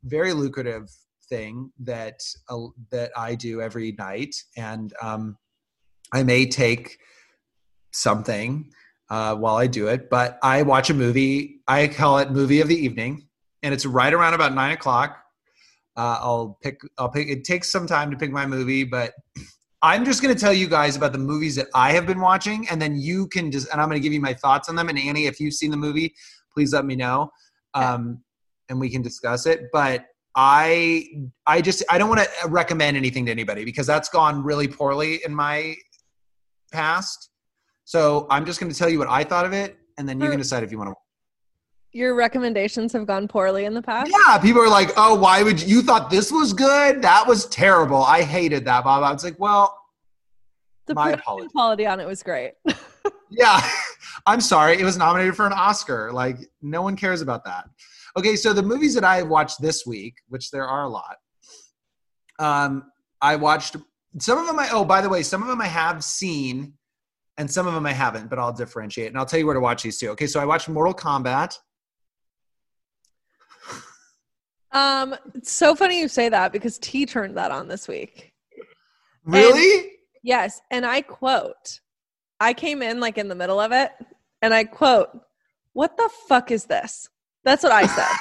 very 0.03 0.33
lucrative 0.33 0.89
thing 1.29 1.71
that 1.79 2.19
uh, 2.49 2.67
that 2.91 3.11
I 3.17 3.35
do 3.35 3.61
every 3.61 3.93
night, 3.97 4.35
and 4.57 4.93
um, 5.01 5.37
I 6.13 6.23
may 6.23 6.45
take 6.45 6.97
something 7.91 8.71
uh, 9.09 9.35
while 9.35 9.55
I 9.55 9.67
do 9.67 9.87
it. 9.87 10.09
But 10.09 10.39
I 10.41 10.63
watch 10.63 10.89
a 10.89 10.93
movie. 10.93 11.61
I 11.67 11.87
call 11.87 12.19
it 12.19 12.31
movie 12.31 12.61
of 12.61 12.67
the 12.67 12.75
evening, 12.75 13.27
and 13.61 13.73
it's 13.73 13.85
right 13.85 14.13
around 14.13 14.33
about 14.33 14.53
nine 14.53 14.71
o'clock. 14.71 15.17
Uh, 15.95 16.17
I'll 16.21 16.57
pick. 16.63 16.81
I'll 16.97 17.09
pick. 17.09 17.27
It 17.27 17.43
takes 17.43 17.71
some 17.71 17.87
time 17.87 18.11
to 18.11 18.17
pick 18.17 18.31
my 18.31 18.45
movie, 18.45 18.83
but 18.83 19.13
I'm 19.83 20.05
just 20.05 20.21
going 20.21 20.33
to 20.33 20.39
tell 20.39 20.53
you 20.53 20.67
guys 20.67 20.95
about 20.95 21.11
the 21.11 21.17
movies 21.17 21.57
that 21.57 21.67
I 21.75 21.91
have 21.91 22.07
been 22.07 22.21
watching, 22.21 22.65
and 22.69 22.81
then 22.81 22.95
you 22.95 23.27
can 23.27 23.51
just. 23.51 23.69
And 23.71 23.81
I'm 23.81 23.89
going 23.89 24.01
to 24.01 24.03
give 24.03 24.13
you 24.13 24.21
my 24.21 24.33
thoughts 24.33 24.69
on 24.69 24.75
them. 24.77 24.87
And 24.87 24.97
Annie, 24.97 25.25
if 25.25 25.41
you've 25.41 25.53
seen 25.53 25.71
the 25.71 25.77
movie, 25.77 26.15
please 26.53 26.73
let 26.73 26.85
me 26.85 26.95
know, 26.95 27.29
um, 27.73 28.23
and 28.69 28.79
we 28.79 28.89
can 28.89 29.01
discuss 29.01 29.45
it. 29.45 29.65
But 29.73 30.05
I, 30.35 31.05
I 31.45 31.61
just, 31.61 31.83
I 31.91 31.97
don't 31.97 32.09
want 32.09 32.21
to 32.21 32.47
recommend 32.47 32.95
anything 32.95 33.25
to 33.25 33.31
anybody 33.31 33.65
because 33.65 33.85
that's 33.85 34.07
gone 34.09 34.41
really 34.41 34.69
poorly 34.69 35.19
in 35.25 35.35
my 35.35 35.75
past. 36.71 37.29
So 37.83 38.25
I'm 38.29 38.45
just 38.45 38.61
going 38.61 38.71
to 38.71 38.77
tell 38.77 38.89
you 38.89 38.99
what 38.99 39.09
I 39.09 39.25
thought 39.25 39.45
of 39.45 39.51
it, 39.51 39.77
and 39.97 40.07
then 40.07 40.21
you 40.21 40.29
can 40.29 40.39
decide 40.39 40.63
if 40.63 40.71
you 40.71 40.77
want 40.77 40.91
to. 40.91 41.02
Your 41.93 42.15
recommendations 42.15 42.91
have 42.93 43.05
gone 43.05 43.27
poorly 43.27 43.65
in 43.65 43.75
the 43.75 43.81
past. 43.81 44.11
Yeah, 44.11 44.39
people 44.39 44.61
are 44.63 44.69
like, 44.69 44.89
"Oh, 44.97 45.13
why 45.13 45.43
would 45.43 45.61
you, 45.61 45.77
you 45.77 45.81
thought 45.83 46.09
this 46.09 46.31
was 46.31 46.51
good? 46.51 47.03
That 47.03 47.27
was 47.27 47.45
terrible. 47.47 48.01
I 48.03 48.23
hated 48.23 48.65
that." 48.65 48.83
Blah 48.83 48.97
blah. 48.99 49.11
It's 49.13 49.23
like, 49.23 49.39
well, 49.39 49.77
The 50.87 50.95
My 50.95 51.11
apologies. 51.11 51.51
quality 51.51 51.85
on 51.85 51.99
it 51.99 52.07
was 52.07 52.23
great. 52.23 52.53
yeah. 53.29 53.61
I'm 54.25 54.41
sorry. 54.41 54.79
It 54.79 54.83
was 54.83 54.97
nominated 54.97 55.35
for 55.35 55.45
an 55.45 55.53
Oscar. 55.53 56.11
Like, 56.11 56.37
no 56.61 56.81
one 56.81 56.95
cares 56.95 57.21
about 57.21 57.45
that. 57.45 57.65
Okay, 58.17 58.35
so 58.35 58.53
the 58.53 58.63
movies 58.63 58.93
that 58.95 59.03
I 59.03 59.21
watched 59.21 59.61
this 59.61 59.85
week, 59.85 60.15
which 60.29 60.51
there 60.51 60.67
are 60.67 60.83
a 60.83 60.89
lot, 60.89 61.17
um, 62.39 62.91
I 63.21 63.35
watched 63.35 63.75
some 64.19 64.39
of 64.39 64.47
them. 64.47 64.57
I 64.59 64.69
oh, 64.71 64.83
by 64.83 65.01
the 65.01 65.09
way, 65.09 65.21
some 65.23 65.41
of 65.41 65.47
them 65.47 65.61
I 65.61 65.67
have 65.67 66.03
seen, 66.03 66.73
and 67.37 67.49
some 67.49 67.67
of 67.67 67.73
them 67.73 67.85
I 67.85 67.93
haven't. 67.93 68.29
But 68.29 68.39
I'll 68.39 68.53
differentiate, 68.53 69.07
and 69.09 69.17
I'll 69.17 69.25
tell 69.25 69.39
you 69.39 69.45
where 69.45 69.55
to 69.55 69.61
watch 69.61 69.83
these 69.83 69.99
two. 69.99 70.09
Okay, 70.09 70.27
so 70.27 70.39
I 70.39 70.45
watched 70.45 70.69
Mortal 70.69 70.93
Kombat. 70.93 71.57
Um, 74.73 75.15
it's 75.35 75.51
so 75.51 75.75
funny 75.75 75.99
you 75.99 76.07
say 76.07 76.29
that 76.29 76.51
because 76.51 76.79
T 76.79 77.05
turned 77.05 77.37
that 77.37 77.51
on 77.51 77.67
this 77.67 77.87
week. 77.87 78.33
Really? 79.23 79.91
Yes, 80.23 80.61
and 80.71 80.85
I 80.85 81.01
quote, 81.01 81.79
I 82.39 82.53
came 82.53 82.81
in 82.81 82.99
like 82.99 83.17
in 83.17 83.27
the 83.27 83.35
middle 83.35 83.59
of 83.59 83.71
it, 83.71 83.91
and 84.41 84.53
I 84.53 84.63
quote, 84.63 85.09
"What 85.73 85.95
the 85.95 86.09
fuck 86.27 86.49
is 86.51 86.65
this?" 86.65 87.07
That's 87.43 87.61
what 87.63 87.71
I 87.71 87.85
said 87.85 88.15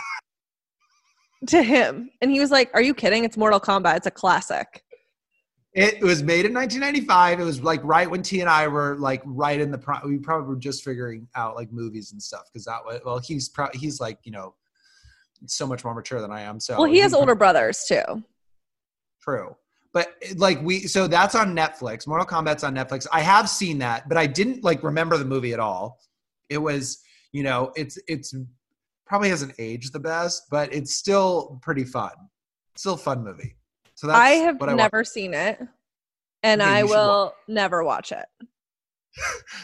to 1.49 1.63
him, 1.63 2.11
and 2.21 2.31
he 2.31 2.39
was 2.39 2.51
like, 2.51 2.71
"Are 2.75 2.83
you 2.83 2.95
kidding? 2.95 3.25
It's 3.25 3.37
Mortal 3.37 3.61
Kombat. 3.61 3.97
It's 3.97 4.07
a 4.07 4.11
classic." 4.11 4.85
It 5.75 6.03
was 6.03 6.23
made 6.23 6.45
in 6.45 6.53
1995. 6.53 7.41
It 7.41 7.45
was 7.45 7.63
like 7.63 7.81
right 7.83 8.11
when 8.11 8.23
T 8.23 8.41
and 8.43 8.51
I 8.51 8.69
were 8.69 8.97
like 8.97 9.23
right 9.25 9.59
in 9.59 9.71
the 9.71 9.79
pro- 9.79 10.07
we 10.07 10.19
probably 10.19 10.49
were 10.49 10.61
just 10.61 10.85
figuring 10.85 11.27
out 11.35 11.57
like 11.57 11.73
movies 11.73 12.13
and 12.13 12.23
stuff 12.23 12.43
because 12.53 12.67
that 12.67 12.85
was 12.85 13.01
well 13.07 13.19
he's 13.19 13.49
pro- 13.49 13.71
he's 13.73 13.99
like 13.99 14.19
you 14.25 14.33
know 14.33 14.55
so 15.47 15.67
much 15.67 15.85
more 15.85 15.95
mature 15.95 16.21
than 16.21 16.31
I 16.31 16.43
am. 16.43 16.61
So 16.61 16.77
well, 16.77 16.91
he 16.91 16.99
has 16.99 17.15
older 17.15 17.35
brothers 17.35 17.85
too. 17.87 18.03
True. 19.23 19.57
But 19.93 20.15
like 20.37 20.63
we 20.63 20.81
so 20.81 21.07
that's 21.07 21.35
on 21.35 21.55
Netflix. 21.55 22.07
Mortal 22.07 22.27
Kombat's 22.27 22.65
on 22.65 22.75
Netflix. 22.75 23.07
I 23.13 23.21
have 23.21 23.49
seen 23.49 23.79
that, 23.79 24.09
but 24.09 24.17
I 24.17 24.27
didn't 24.27 24.65
like 24.65 24.83
remember 24.83 25.19
the 25.19 25.25
movie 25.25 25.53
at 25.53 25.61
all. 25.61 25.99
It 26.49 26.59
was, 26.59 27.03
you 27.33 27.43
know, 27.43 27.73
it's 27.77 27.99
it's 28.09 28.35
probably 29.07 29.29
hasn't 29.29 29.55
aged 29.59 29.93
the 29.93 30.01
best, 30.01 30.45
but 30.51 30.73
it's 30.73 30.95
still 30.95 31.59
pretty 31.63 31.85
fun. 31.85 32.13
Still 32.77 32.95
a 32.95 32.99
fun 32.99 33.23
movie. 33.23 33.57
So 33.95 34.07
that's 34.07 34.19
I 34.19 34.31
have 34.31 34.61
never 34.61 34.99
watched. 34.99 35.11
seen 35.11 35.35
it, 35.35 35.61
and 36.43 36.63
Okay, 36.63 36.71
I 36.71 36.83
will 36.85 37.35
never 37.47 37.85
watch 37.85 38.13
it. 38.13 38.25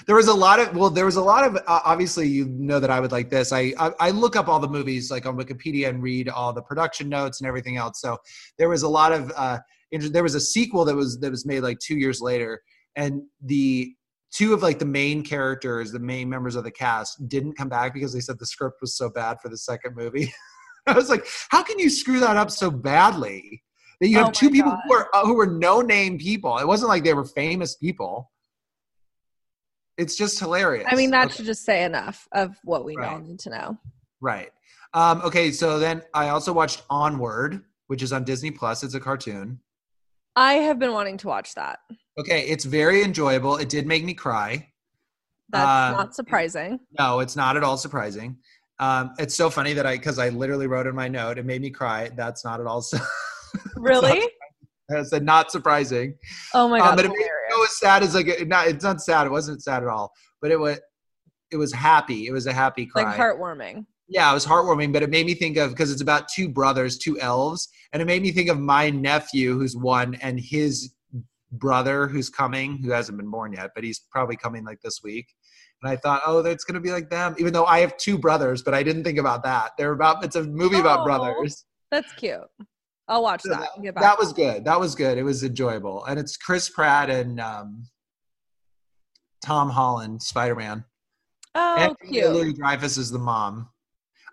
There 0.06 0.16
was 0.16 0.28
a 0.28 0.34
lot 0.34 0.60
of 0.60 0.76
well, 0.76 0.90
there 0.90 1.06
was 1.06 1.16
a 1.16 1.22
lot 1.22 1.44
of 1.46 1.56
uh, 1.56 1.80
obviously 1.84 2.28
you 2.28 2.46
know 2.46 2.80
that 2.80 2.90
I 2.90 3.00
would 3.00 3.12
like 3.12 3.30
this. 3.30 3.52
I, 3.52 3.72
I 3.78 3.92
I 4.00 4.10
look 4.10 4.36
up 4.36 4.48
all 4.48 4.58
the 4.60 4.68
movies 4.68 5.10
like 5.10 5.26
on 5.26 5.36
Wikipedia 5.38 5.88
and 5.88 6.02
read 6.02 6.28
all 6.28 6.52
the 6.52 6.62
production 6.62 7.08
notes 7.08 7.40
and 7.40 7.48
everything 7.48 7.76
else. 7.76 8.00
So 8.00 8.18
there 8.58 8.68
was 8.68 8.82
a 8.82 8.88
lot 8.88 9.12
of 9.12 9.32
uh 9.36 9.58
inter- 9.90 10.08
there 10.08 10.22
was 10.22 10.34
a 10.34 10.40
sequel 10.40 10.84
that 10.84 10.94
was 10.94 11.18
that 11.20 11.30
was 11.30 11.46
made 11.46 11.60
like 11.60 11.78
2 11.78 11.96
years 11.96 12.20
later 12.20 12.60
and 12.96 13.22
the 13.42 13.94
two 14.30 14.52
of 14.52 14.62
like 14.62 14.78
the 14.78 14.84
main 14.84 15.22
characters, 15.22 15.92
the 15.92 15.98
main 15.98 16.28
members 16.28 16.54
of 16.56 16.64
the 16.64 16.70
cast 16.70 17.28
didn't 17.28 17.54
come 17.54 17.68
back 17.68 17.94
because 17.94 18.12
they 18.12 18.20
said 18.20 18.38
the 18.38 18.46
script 18.46 18.78
was 18.80 18.96
so 18.96 19.08
bad 19.08 19.38
for 19.40 19.48
the 19.48 19.56
second 19.56 19.96
movie. 19.96 20.32
I 20.86 20.92
was 20.92 21.08
like, 21.08 21.26
how 21.50 21.62
can 21.62 21.78
you 21.78 21.90
screw 21.90 22.20
that 22.20 22.36
up 22.36 22.50
so 22.50 22.70
badly? 22.70 23.62
That 24.00 24.08
you 24.08 24.18
Oh 24.18 24.24
have 24.24 24.32
two 24.32 24.46
my 24.46 24.52
people 24.52 24.72
God. 24.72 24.80
who 24.86 24.94
are 24.94 25.08
uh, 25.14 25.24
who 25.26 25.34
were 25.34 25.46
no 25.46 25.80
name 25.80 26.18
people. 26.18 26.58
It 26.58 26.66
wasn't 26.66 26.88
like 26.88 27.04
they 27.04 27.14
were 27.14 27.24
famous 27.24 27.76
people. 27.76 28.30
It's 29.98 30.14
just 30.16 30.38
hilarious. 30.38 30.86
I 30.90 30.94
mean, 30.94 31.10
that 31.10 31.26
Okay. 31.26 31.34
should 31.36 31.46
just 31.46 31.64
say 31.64 31.82
enough 31.84 32.28
of 32.32 32.56
what 32.62 32.84
we 32.84 32.96
all 32.96 33.18
need 33.18 33.40
to 33.40 33.50
know. 33.50 33.76
Right. 34.20 34.50
Um, 34.94 35.20
okay, 35.22 35.50
so 35.50 35.78
then 35.78 36.02
I 36.14 36.28
also 36.28 36.52
watched 36.52 36.82
Onward, 36.88 37.62
which 37.88 38.02
is 38.02 38.12
on 38.12 38.22
Disney 38.24 38.50
Plus. 38.52 38.82
It's 38.84 38.94
a 38.94 39.00
cartoon. 39.00 39.58
I 40.36 40.54
have 40.54 40.78
been 40.78 40.92
wanting 40.92 41.16
to 41.18 41.26
watch 41.26 41.54
that. 41.56 41.80
Okay, 42.18 42.42
it's 42.46 42.64
very 42.64 43.02
enjoyable. 43.02 43.56
It 43.56 43.68
did 43.68 43.86
make 43.86 44.04
me 44.04 44.14
cry. 44.14 44.68
That's 45.50 45.94
Uh, 45.94 45.96
not 45.96 46.14
surprising. 46.14 46.78
No, 46.98 47.18
it's 47.20 47.34
not 47.34 47.56
at 47.56 47.64
all 47.64 47.76
surprising. 47.76 48.38
Um, 48.78 49.12
it's 49.18 49.34
so 49.34 49.50
funny 49.50 49.72
that 49.72 49.84
I 49.86 49.96
because 49.96 50.20
I 50.20 50.28
literally 50.28 50.68
wrote 50.68 50.86
in 50.86 50.94
my 50.94 51.08
note, 51.08 51.38
it 51.38 51.44
made 51.44 51.60
me 51.60 51.70
cry. 51.70 52.10
That's 52.16 52.44
not 52.44 52.60
at 52.60 52.66
all. 52.66 52.82
Su- 52.82 52.98
Really? 53.76 54.20
I 54.96 55.02
said 55.02 55.24
not 55.24 55.50
surprising. 55.50 56.14
Oh 56.54 56.68
my 56.68 56.78
Um, 56.78 56.86
god! 56.90 56.96
but 56.96 57.04
it 57.06 57.08
made 57.08 57.28
hilarious. 57.58 57.78
sad 57.78 58.02
as 58.02 58.14
like 58.14 58.28
it, 58.28 58.48
not. 58.48 58.66
It's 58.68 58.84
not 58.84 59.00
sad. 59.00 59.26
It 59.26 59.30
wasn't 59.30 59.62
sad 59.62 59.82
at 59.82 59.88
all. 59.88 60.12
But 60.40 60.50
it 60.50 60.58
was. 60.58 60.78
It 61.50 61.56
was 61.56 61.72
happy. 61.72 62.26
It 62.26 62.32
was 62.32 62.46
a 62.46 62.52
happy 62.52 62.84
cry. 62.86 63.04
like 63.04 63.16
heartwarming. 63.18 63.86
Yeah, 64.10 64.30
it 64.30 64.34
was 64.34 64.46
heartwarming, 64.46 64.92
but 64.92 65.02
it 65.02 65.10
made 65.10 65.26
me 65.26 65.34
think 65.34 65.56
of 65.58 65.70
because 65.70 65.90
it's 65.90 66.00
about 66.02 66.28
two 66.28 66.48
brothers, 66.48 66.98
two 66.98 67.18
elves, 67.20 67.68
and 67.92 68.00
it 68.02 68.06
made 68.06 68.22
me 68.22 68.32
think 68.32 68.48
of 68.48 68.58
my 68.58 68.90
nephew 68.90 69.58
who's 69.58 69.76
one 69.76 70.14
and 70.16 70.38
his 70.40 70.94
brother 71.52 72.06
who's 72.06 72.28
coming, 72.28 72.78
who 72.82 72.90
hasn't 72.90 73.16
been 73.18 73.30
born 73.30 73.52
yet, 73.52 73.70
but 73.74 73.84
he's 73.84 74.00
probably 74.10 74.36
coming 74.36 74.64
like 74.64 74.80
this 74.82 75.00
week. 75.02 75.26
And 75.82 75.90
I 75.90 75.96
thought, 75.96 76.22
oh, 76.26 76.42
that's 76.42 76.64
gonna 76.64 76.80
be 76.80 76.90
like 76.90 77.08
them, 77.10 77.34
even 77.38 77.52
though 77.52 77.64
I 77.66 77.80
have 77.80 77.96
two 77.96 78.18
brothers, 78.18 78.62
but 78.62 78.74
I 78.74 78.82
didn't 78.82 79.04
think 79.04 79.18
about 79.18 79.42
that. 79.44 79.72
They're 79.78 79.92
about 79.92 80.24
it's 80.24 80.36
a 80.36 80.42
movie 80.44 80.78
about 80.80 81.00
Oh. 81.00 81.04
brothers. 81.04 81.64
That's 81.90 82.12
cute. 82.14 82.40
I'll 83.08 83.22
watch 83.22 83.42
So 83.42 83.50
that. 83.50 83.94
back. 83.94 84.02
That 84.02 84.18
was 84.18 84.32
good. 84.32 84.64
That 84.64 84.78
was 84.78 84.94
good. 84.94 85.16
It 85.18 85.22
was 85.22 85.42
enjoyable, 85.42 86.04
and 86.04 86.18
it's 86.18 86.36
Chris 86.36 86.68
Pratt 86.68 87.08
and 87.10 87.40
um, 87.40 87.84
Tom 89.44 89.70
Holland, 89.70 90.22
Spider 90.22 90.54
Man. 90.54 90.84
oh, 91.54 91.76
and 91.78 91.96
cute. 92.10 92.30
Louis 92.30 92.52
Dreyfus 92.52 92.96
is 92.96 93.10
the 93.10 93.18
mom. 93.18 93.68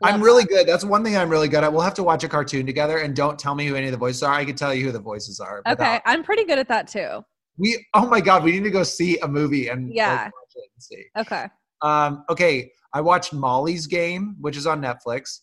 Love 0.01 0.13
I'm 0.15 0.21
really 0.21 0.43
good. 0.43 0.67
That's 0.67 0.83
one 0.83 1.03
thing 1.05 1.15
I'm 1.15 1.29
really 1.29 1.47
good 1.47 1.63
at. 1.63 1.71
We'll 1.71 1.81
have 1.81 1.93
to 1.93 2.03
watch 2.03 2.23
a 2.25 2.27
cartoon 2.27 2.65
together 2.65 2.97
and 2.97 3.15
don't 3.15 3.39
tell 3.39 3.55
me 3.55 3.65
who 3.65 3.75
any 3.75 3.85
of 3.87 3.91
the 3.93 3.97
voices 3.97 4.23
are. 4.23 4.33
I 4.33 4.43
can 4.43 4.55
tell 4.55 4.73
you 4.73 4.83
who 4.83 4.91
the 4.91 4.99
voices 4.99 5.39
are. 5.39 5.59
Okay, 5.59 5.69
without- 5.71 6.01
I'm 6.05 6.21
pretty 6.23 6.43
good 6.43 6.59
at 6.59 6.67
that 6.67 6.87
too. 6.87 7.23
We 7.57 7.85
oh 7.93 8.05
my 8.07 8.19
god, 8.19 8.43
we 8.43 8.51
need 8.51 8.65
to 8.65 8.71
go 8.71 8.83
see 8.83 9.17
a 9.19 9.27
movie 9.27 9.69
and 9.69 9.93
Yeah. 9.93 10.25
watch 10.25 10.31
it 10.55 10.69
and 10.75 10.83
see. 10.83 11.05
Okay. 11.17 11.45
Um, 11.81 12.25
okay, 12.29 12.71
I 12.93 12.99
watched 12.99 13.31
Molly's 13.31 13.87
Game, 13.87 14.35
which 14.41 14.57
is 14.57 14.67
on 14.67 14.81
Netflix. 14.81 15.39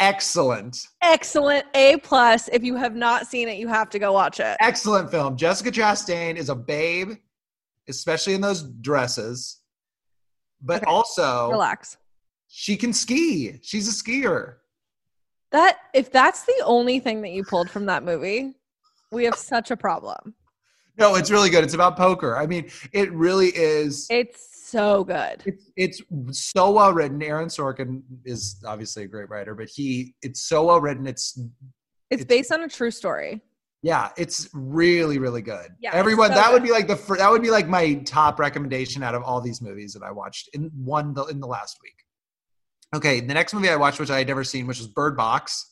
Excellent, 0.00 0.86
Excellent. 1.02 1.64
A 1.74 1.96
plus. 1.98 2.48
If 2.52 2.62
you 2.62 2.76
have 2.76 2.94
not 2.94 3.26
seen 3.26 3.48
it, 3.48 3.58
you 3.58 3.66
have 3.66 3.90
to 3.90 3.98
go 3.98 4.12
watch 4.12 4.38
it. 4.38 4.56
excellent 4.60 5.10
film. 5.10 5.36
Jessica 5.36 5.70
Chastain 5.72 6.36
is 6.36 6.48
a 6.50 6.54
babe, 6.54 7.14
especially 7.88 8.34
in 8.34 8.40
those 8.40 8.62
dresses. 8.62 9.58
But 10.62 10.82
Okay, 10.82 10.90
also, 10.90 11.50
Relax. 11.50 11.96
she 12.46 12.76
can 12.76 12.92
ski. 12.92 13.58
She's 13.62 13.88
a 13.88 13.92
skier. 13.92 14.54
That 15.50 15.78
if 15.94 16.12
that's 16.12 16.44
the 16.44 16.62
only 16.64 17.00
thing 17.00 17.22
that 17.22 17.30
you 17.30 17.42
pulled 17.42 17.68
from 17.70 17.86
that 17.86 18.04
movie, 18.04 18.54
we 19.10 19.24
have 19.24 19.34
such 19.36 19.70
a 19.72 19.76
problem. 19.76 20.34
No, 20.96 21.14
it's 21.16 21.30
really 21.30 21.48
good. 21.50 21.64
It's 21.64 21.74
about 21.74 21.96
poker. 21.96 22.36
I 22.36 22.46
mean, 22.46 22.70
it 22.92 23.10
really 23.12 23.48
is. 23.48 24.06
It's 24.10 24.47
so 24.68 25.04
good. 25.04 25.42
it's 25.76 26.02
it's 26.16 26.40
so 26.52 26.70
well 26.70 26.92
written. 26.92 27.22
Aaron 27.22 27.48
Sorkin 27.48 28.02
is 28.24 28.60
obviously 28.66 29.04
a 29.04 29.06
great 29.06 29.28
writer, 29.28 29.54
but 29.54 29.68
he 29.68 30.14
it's 30.22 30.42
so 30.48 30.64
well 30.66 30.80
written. 30.80 31.06
It's 31.06 31.36
It's 32.10 32.22
It's- 32.22 32.24
based 32.26 32.52
on 32.52 32.62
a 32.62 32.68
true 32.68 32.90
story. 32.90 33.42
yeah, 33.82 34.10
it's 34.16 34.48
really 34.52 35.18
really 35.18 35.42
good. 35.42 35.68
Yeah, 35.80 35.90
everyone 35.94 36.28
so 36.30 36.34
that 36.36 36.52
would 36.52 36.62
be 36.62 36.70
like 36.70 36.86
the 36.88 36.96
that 37.18 37.30
would 37.30 37.42
be 37.42 37.50
like 37.50 37.68
my 37.68 37.94
top 38.04 38.38
recommendation 38.38 39.02
out 39.02 39.14
of 39.14 39.22
all 39.22 39.40
these 39.40 39.60
movies 39.62 39.92
that 39.94 40.02
I 40.02 40.10
watched 40.10 40.48
in 40.54 40.70
one 40.74 41.14
the, 41.14 41.24
in 41.26 41.40
the 41.40 41.46
last 41.46 41.78
week. 41.82 41.94
Okay, 42.96 43.20
the 43.20 43.34
next 43.34 43.52
movie 43.52 43.68
I 43.68 43.76
watched, 43.76 44.00
which 44.00 44.10
I 44.10 44.18
had 44.18 44.26
never 44.28 44.44
seen, 44.44 44.66
which 44.66 44.78
was 44.78 44.88
Bird 44.88 45.14
Box, 45.16 45.70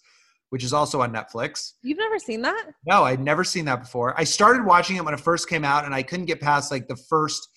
which 0.50 0.62
is 0.62 0.72
also 0.74 1.00
on 1.00 1.12
Netflix. 1.12 1.72
You've 1.82 1.96
never 1.98 2.18
seen 2.18 2.42
that? 2.42 2.66
No, 2.86 3.04
I'd 3.04 3.20
never 3.20 3.42
seen 3.42 3.64
that 3.64 3.80
before. 3.80 4.14
I 4.20 4.24
started 4.24 4.66
watching 4.66 4.96
it 4.96 5.04
when 5.04 5.14
it 5.14 5.20
first 5.20 5.48
came 5.48 5.64
out, 5.64 5.86
and 5.86 5.94
I 5.94 6.02
couldn't 6.02 6.26
get 6.26 6.40
past 6.42 6.70
like 6.70 6.88
the 6.88 6.96
first 7.08 7.48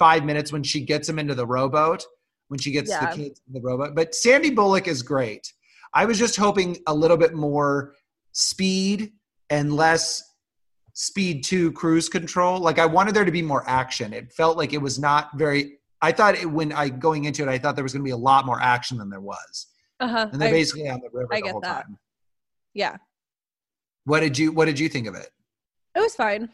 five 0.00 0.24
minutes 0.24 0.50
when 0.52 0.64
she 0.64 0.80
gets 0.80 1.08
him 1.08 1.18
into 1.20 1.34
the 1.36 1.46
rowboat, 1.46 2.04
when 2.48 2.58
she 2.58 2.72
gets 2.72 2.90
Yeah. 2.90 3.10
the 3.14 3.16
kids 3.22 3.40
in 3.46 3.52
the 3.52 3.60
rowboat. 3.60 3.94
But 3.94 4.14
Sandy 4.16 4.50
Bullock 4.50 4.88
is 4.88 5.02
great. 5.02 5.52
I 5.94 6.04
was 6.06 6.18
just 6.18 6.36
hoping 6.36 6.78
a 6.88 6.94
little 6.94 7.16
bit 7.16 7.34
more 7.34 7.94
speed 8.32 9.12
and 9.50 9.74
less 9.76 10.22
speed 10.94 11.44
to 11.44 11.70
cruise 11.72 12.08
control. 12.08 12.58
Like 12.60 12.78
I 12.78 12.86
wanted 12.86 13.14
there 13.14 13.24
to 13.24 13.30
be 13.32 13.42
more 13.42 13.62
action. 13.68 14.12
It 14.12 14.32
felt 14.32 14.56
like 14.56 14.72
it 14.72 14.78
was 14.82 14.98
not 14.98 15.30
very. 15.36 15.78
I 16.02 16.12
thought 16.12 16.34
it, 16.34 16.46
when 16.50 16.72
I 16.72 16.88
going 16.88 17.24
into 17.26 17.42
it, 17.42 17.48
I 17.48 17.58
thought 17.58 17.74
there 17.76 17.84
was 17.84 17.92
going 17.92 18.02
to 18.02 18.08
be 18.08 18.10
a 18.12 18.16
lot 18.16 18.46
more 18.46 18.60
action 18.60 18.96
than 18.98 19.10
there 19.10 19.20
was, 19.20 19.66
Uh 20.00 20.08
huh. 20.08 20.28
and 20.32 20.40
they're 20.40 20.50
basically 20.50 20.88
on 20.88 21.00
the 21.00 21.10
river 21.12 21.28
I 21.32 21.36
the 21.36 21.42
get 21.42 21.52
whole 21.52 21.60
that. 21.60 21.82
time. 21.84 21.98
Yeah, 22.72 22.96
What 24.04 24.20
did 24.20 24.38
you 24.38 24.50
What 24.52 24.64
did 24.64 24.78
you 24.78 24.88
think 24.88 25.06
of 25.06 25.14
it? 25.14 25.28
it 25.94 26.00
was 26.00 26.14
fine. 26.14 26.48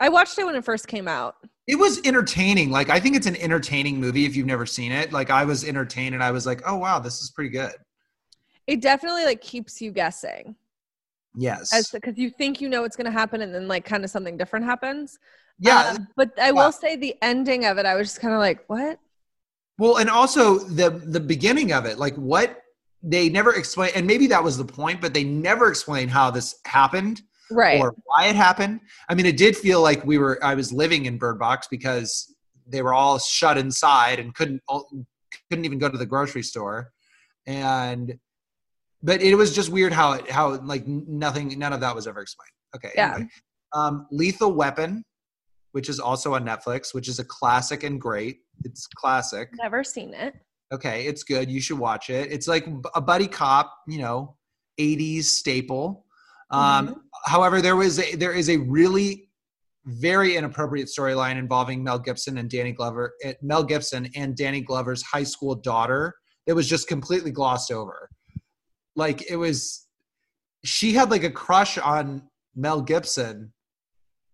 I 0.00 0.08
watched 0.08 0.38
it 0.38 0.44
when 0.44 0.54
it 0.54 0.64
first 0.64 0.88
came 0.88 1.08
out. 1.08 1.36
It 1.66 1.76
was 1.76 2.00
entertaining. 2.04 2.70
Like 2.70 2.90
I 2.90 3.00
think 3.00 3.16
it's 3.16 3.26
an 3.26 3.36
entertaining 3.36 4.00
movie 4.00 4.24
if 4.24 4.36
you've 4.36 4.46
never 4.46 4.66
seen 4.66 4.92
it. 4.92 5.12
Like 5.12 5.30
I 5.30 5.44
was 5.44 5.64
entertained 5.64 6.14
and 6.14 6.22
I 6.22 6.30
was 6.30 6.46
like, 6.46 6.62
"Oh 6.66 6.76
wow, 6.76 6.98
this 7.00 7.20
is 7.20 7.30
pretty 7.30 7.50
good." 7.50 7.72
It 8.66 8.80
definitely 8.80 9.24
like 9.24 9.40
keeps 9.40 9.80
you 9.80 9.90
guessing 9.92 10.56
Yes. 11.34 11.72
as 11.72 11.90
because 11.90 12.16
you 12.18 12.30
think 12.30 12.60
you 12.60 12.68
know 12.68 12.82
what's 12.82 12.96
going 12.96 13.04
to 13.06 13.10
happen 13.10 13.42
and 13.42 13.54
then 13.54 13.68
like 13.68 13.84
kind 13.84 14.04
of 14.04 14.10
something 14.10 14.36
different 14.36 14.64
happens. 14.64 15.18
yeah. 15.58 15.90
Um, 15.90 16.08
but 16.16 16.30
I 16.40 16.50
yeah. 16.52 16.52
will 16.52 16.72
say 16.72 16.96
the 16.96 17.16
ending 17.22 17.64
of 17.66 17.78
it, 17.78 17.86
I 17.86 17.94
was 17.94 18.08
just 18.08 18.20
kind 18.20 18.34
of 18.34 18.40
like, 18.40 18.64
what? 18.68 18.98
well, 19.78 19.98
and 19.98 20.08
also 20.08 20.58
the 20.58 20.90
the 20.90 21.20
beginning 21.20 21.72
of 21.72 21.84
it, 21.86 21.98
like 21.98 22.14
what 22.16 22.62
they 23.02 23.28
never 23.28 23.54
explain 23.54 23.90
and 23.94 24.06
maybe 24.06 24.26
that 24.28 24.42
was 24.42 24.56
the 24.56 24.64
point, 24.64 25.00
but 25.00 25.14
they 25.14 25.24
never 25.24 25.68
explain 25.68 26.08
how 26.08 26.30
this 26.30 26.56
happened 26.64 27.22
Right. 27.50 27.80
or 27.80 27.94
why 28.04 28.26
it 28.26 28.36
happened. 28.36 28.80
I 29.08 29.14
mean, 29.14 29.26
it 29.26 29.36
did 29.36 29.56
feel 29.56 29.80
like 29.80 30.04
we 30.04 30.18
were 30.18 30.42
I 30.42 30.54
was 30.54 30.72
living 30.72 31.06
in 31.06 31.18
Bird 31.18 31.38
Box 31.38 31.68
because 31.70 32.34
they 32.66 32.82
were 32.82 32.94
all 32.94 33.18
shut 33.18 33.56
inside 33.58 34.18
and 34.18 34.34
couldn't 34.34 34.62
couldn't 35.50 35.64
even 35.64 35.78
go 35.78 35.88
to 35.88 35.98
the 35.98 36.06
grocery 36.06 36.42
store. 36.42 36.92
And 37.46 38.18
but 39.02 39.22
it 39.22 39.34
was 39.34 39.54
just 39.54 39.70
weird 39.70 39.92
how 39.92 40.12
it 40.12 40.30
how 40.30 40.56
like 40.60 40.86
nothing 40.86 41.56
none 41.58 41.72
of 41.72 41.80
that 41.80 41.94
was 41.94 42.06
ever 42.06 42.20
explained. 42.20 42.50
Okay. 42.74 42.90
Yeah. 42.94 43.14
anyway. 43.14 43.30
Um 43.72 44.06
Lethal 44.10 44.52
Weapon, 44.52 45.04
which 45.72 45.88
is 45.88 46.00
also 46.00 46.34
on 46.34 46.44
Netflix, 46.44 46.94
which 46.94 47.08
is 47.08 47.18
a 47.18 47.24
classic 47.24 47.84
and 47.84 48.00
great. 48.00 48.38
It's 48.64 48.86
classic. 48.86 49.50
Never 49.60 49.84
seen 49.84 50.14
it. 50.14 50.34
Okay, 50.72 51.06
it's 51.06 51.22
good. 51.22 51.48
You 51.50 51.60
should 51.60 51.78
watch 51.78 52.10
it. 52.10 52.32
It's 52.32 52.48
like 52.48 52.66
a 52.94 53.00
buddy 53.00 53.28
cop, 53.28 53.72
you 53.86 53.98
know, 53.98 54.36
80s 54.80 55.24
staple. 55.24 56.05
Um, 56.50 57.02
However, 57.26 57.60
there 57.60 57.76
was 57.76 57.98
a, 57.98 58.14
there 58.14 58.32
is 58.32 58.48
a 58.48 58.56
really 58.58 59.28
very 59.86 60.36
inappropriate 60.36 60.88
storyline 60.88 61.36
involving 61.36 61.82
Mel 61.82 61.98
Gibson 61.98 62.38
and 62.38 62.50
Danny 62.50 62.72
Glover. 62.72 63.14
eh, 63.22 63.34
Mel 63.42 63.64
Gibson 63.64 64.08
and 64.14 64.36
Danny 64.36 64.60
Glover's 64.60 65.02
high 65.02 65.24
school 65.24 65.54
daughter. 65.54 66.14
That 66.46 66.54
was 66.54 66.68
just 66.68 66.88
completely 66.88 67.32
glossed 67.32 67.72
over. 67.72 68.08
Like 68.94 69.28
it 69.30 69.36
was, 69.36 69.86
she 70.64 70.92
had 70.92 71.10
like 71.10 71.24
a 71.24 71.30
crush 71.30 71.78
on 71.78 72.22
Mel 72.54 72.80
Gibson, 72.80 73.52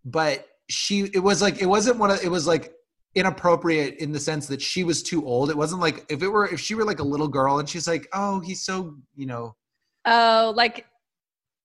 but 0.05 0.47
she 0.69 1.11
it 1.13 1.19
was 1.19 1.43
like 1.43 1.61
it 1.61 1.67
wasn't 1.67 1.99
one 1.99 2.11
of 2.11 2.23
it 2.23 2.31
was 2.31 2.47
like 2.47 2.73
inappropriate 3.15 3.97
in 3.99 4.13
the 4.13 4.21
sense 4.21 4.47
that 4.47 4.63
she 4.63 4.85
was 4.85 5.03
too 5.03 5.27
old. 5.27 5.51
It 5.51 5.57
wasn't 5.57 5.81
like 5.81 6.07
if 6.09 6.23
it 6.23 6.29
were 6.29 6.47
if 6.47 6.61
she 6.61 6.75
were 6.75 6.85
like 6.85 7.01
a 7.01 7.05
little 7.05 7.29
girl 7.29 7.59
and 7.59 7.69
she's 7.69 7.89
like, 7.89 8.09
oh, 8.13 8.41
he's 8.41 8.65
so 8.65 8.97
you 9.15 9.27
know. 9.27 9.57
Oh, 10.05 10.53
like 10.57 10.87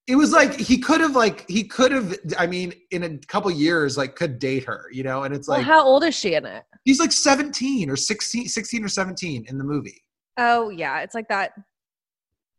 It 0.07 0.15
was 0.15 0.31
like 0.31 0.57
he 0.57 0.77
could 0.77 1.01
have 1.01 1.15
like 1.15 1.47
he 1.49 1.63
could 1.65 1.91
have. 1.91 2.17
I 2.39 2.47
mean, 2.47 2.73
in 2.91 3.03
a 3.03 3.17
couple 3.27 3.51
years, 3.51 3.97
like 3.97 4.15
could 4.15 4.39
date 4.39 4.63
her, 4.63 4.85
you 4.91 5.03
know. 5.03 5.23
And 5.23 5.35
it's 5.35 5.47
well, 5.49 5.57
like 5.57 5.65
how 5.67 5.83
old 5.83 6.03
is 6.05 6.15
she 6.15 6.35
in 6.35 6.45
it? 6.45 6.63
he's 6.85 6.99
like 7.01 7.11
17 7.11 7.89
or 7.89 7.97
16, 7.97 8.47
16 8.47 8.83
or 8.85 8.87
17 8.87 9.45
in 9.49 9.57
the 9.57 9.63
movie. 9.65 10.01
Oh 10.37 10.69
yeah, 10.69 11.01
it's 11.01 11.13
like 11.13 11.27
that. 11.27 11.51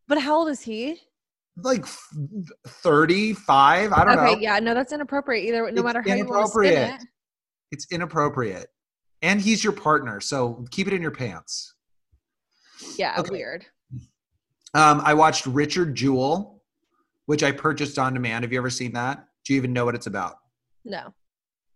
But 0.07 0.19
how 0.21 0.35
old 0.37 0.49
is 0.49 0.61
he? 0.61 0.99
Like 1.61 1.85
35. 2.67 3.91
I 3.93 4.05
don't 4.05 4.19
okay, 4.19 4.33
know. 4.35 4.39
yeah, 4.39 4.59
no, 4.59 4.73
that's 4.75 4.93
inappropriate. 4.93 5.45
Either 5.45 5.63
no 5.63 5.67
It's 5.67 5.83
matter 5.83 6.01
how 6.07 6.15
you 6.15 6.25
to 6.25 6.47
spin 6.47 6.73
it. 6.93 7.01
It's 7.71 7.87
inappropriate. 7.91 8.67
And 9.21 9.41
he's 9.41 9.63
your 9.63 9.73
partner, 9.73 10.21
so 10.21 10.65
keep 10.71 10.87
it 10.87 10.93
in 10.93 11.01
your 11.01 11.11
pants. 11.11 11.73
Yeah, 12.97 13.15
Okay. 13.19 13.29
weird. 13.31 13.65
Um, 14.73 15.01
I 15.03 15.13
watched 15.13 15.45
Richard 15.47 15.95
Jewell, 15.95 16.58
which 17.29 17.43
I 17.43 17.51
purchased 17.51 17.99
on 17.99 18.15
demand. 18.15 18.43
Have 18.43 18.51
you 18.51 18.57
ever 18.57 18.71
seen 18.71 18.93
that? 18.93 19.23
Do 19.45 19.53
you 19.53 19.57
even 19.57 19.71
know 19.71 19.85
what 19.85 19.93
it's 19.93 20.07
about? 20.07 20.37
No. 20.83 21.13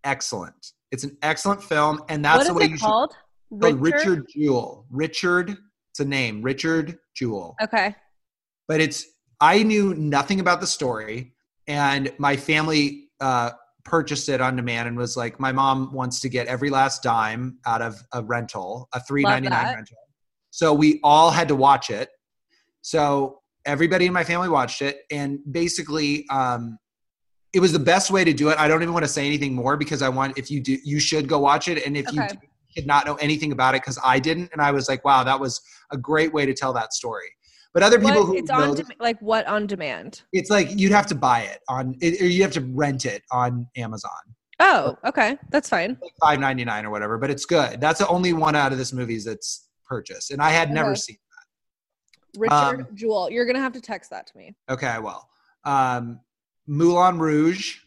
Excellent. 0.03 0.71
It's 0.91 1.03
an 1.03 1.15
excellent 1.21 1.61
film, 1.61 2.01
and 2.09 2.25
that's 2.25 2.39
what 2.39 2.47
the 2.47 2.53
way 2.55 2.65
you 2.71 2.77
called? 2.79 3.13
should. 3.51 3.63
Oh, 3.63 3.73
Richard 3.73 4.25
Jewell. 4.29 4.87
Richard. 4.89 5.55
It's 5.91 5.99
a 5.99 6.05
name. 6.05 6.41
Richard 6.41 6.97
Jewell. 7.15 7.55
Okay. 7.61 7.95
But 8.67 8.81
it's. 8.81 9.05
I 9.39 9.61
knew 9.61 9.93
nothing 9.93 10.39
about 10.39 10.59
the 10.59 10.65
story, 10.65 11.35
and 11.67 12.11
my 12.17 12.35
family 12.35 13.09
uh, 13.21 13.51
purchased 13.83 14.29
it 14.29 14.41
on 14.41 14.55
demand 14.55 14.87
and 14.87 14.97
was 14.97 15.15
like, 15.15 15.39
my 15.39 15.51
mom 15.51 15.93
wants 15.93 16.19
to 16.21 16.29
get 16.29 16.47
every 16.47 16.71
last 16.71 17.03
dime 17.03 17.59
out 17.67 17.83
of 17.83 18.01
a 18.11 18.23
rental, 18.23 18.89
a 18.91 18.99
three 18.99 19.21
ninety 19.21 19.49
nine 19.49 19.75
rental. 19.75 19.97
So 20.49 20.73
we 20.73 20.99
all 21.03 21.29
had 21.29 21.47
to 21.49 21.55
watch 21.55 21.91
it. 21.91 22.09
So 22.81 23.42
everybody 23.65 24.05
in 24.05 24.13
my 24.13 24.23
family 24.23 24.49
watched 24.49 24.81
it, 24.81 25.01
and 25.11 25.39
basically, 25.51 26.25
um, 26.29 26.77
it 27.53 27.59
was 27.59 27.71
the 27.71 27.79
best 27.79 28.09
way 28.11 28.23
to 28.23 28.33
do 28.33 28.49
it. 28.49 28.57
I 28.57 28.67
don't 28.67 28.81
even 28.81 28.93
want 28.93 29.05
to 29.05 29.11
say 29.11 29.25
anything 29.25 29.53
more 29.53 29.77
because 29.77 30.01
I 30.01 30.09
want 30.09 30.37
if 30.37 30.49
you 30.49 30.59
do, 30.59 30.77
you 30.83 30.99
should 30.99 31.27
go 31.27 31.39
watch 31.39 31.67
it. 31.67 31.85
And 31.85 31.95
if 31.95 32.11
you 32.11 32.23
did 32.75 32.87
not 32.87 33.05
know 33.05 33.15
anything 33.15 33.51
about 33.51 33.75
it, 33.75 33.81
because 33.81 33.99
I 34.03 34.19
didn't, 34.19 34.49
and 34.53 34.61
I 34.61 34.71
was 34.71 34.89
like, 34.89 35.05
wow, 35.05 35.23
that 35.23 35.39
was 35.39 35.61
a 35.91 35.97
great 35.97 36.33
way 36.33 36.45
to 36.47 36.53
tell 36.53 36.73
that 36.73 36.93
story. 36.93 37.27
But 37.73 37.83
other 37.83 37.99
people 37.99 38.21
What, 38.21 38.25
who 38.25 38.35
it's 38.37 38.49
on 38.49 38.75
dem- 38.75 38.85
like 38.99 39.19
what 39.19 39.47
on 39.47 39.67
demand? 39.67 40.21
it's 40.31 40.49
like 40.49 40.69
you'd 40.79 40.91
have 40.91 41.05
to 41.07 41.15
buy 41.15 41.41
it 41.41 41.59
on, 41.69 41.95
it, 42.01 42.21
or 42.21 42.25
you 42.27 42.41
have 42.43 42.51
to 42.53 42.61
rent 42.61 43.05
it 43.05 43.21
on 43.31 43.67
Amazon, 43.75 44.11
Oh, 44.59 44.95
okay, 45.05 45.37
that's 45.49 45.69
fine. 45.69 45.97
like 46.01 46.11
five 46.21 46.39
ninety 46.39 46.63
nine 46.65 46.85
or 46.85 46.89
whatever. 46.91 47.17
But 47.17 47.29
it's 47.31 47.45
good. 47.45 47.81
That's 47.81 47.99
the 47.99 48.07
only 48.07 48.33
one 48.33 48.55
out 48.55 48.71
of 48.71 48.77
this 48.77 48.93
movies 48.93 49.25
that's 49.25 49.67
purchased, 49.87 50.31
and 50.31 50.41
I 50.41 50.49
had 50.49 50.71
never 50.71 50.91
Okay. 50.91 50.99
seen. 50.99 51.17
Richard 52.37 52.53
Um, 52.53 52.87
Jewell, 52.93 53.29
you're 53.29 53.45
gonna 53.45 53.59
have 53.59 53.73
to 53.73 53.81
text 53.81 54.09
that 54.11 54.27
to 54.27 54.37
me. 54.37 54.55
Okay, 54.69 54.87
I 54.87 54.99
will. 54.99 55.27
Um, 55.65 56.19
Moulin 56.67 57.19
Rouge, 57.19 57.79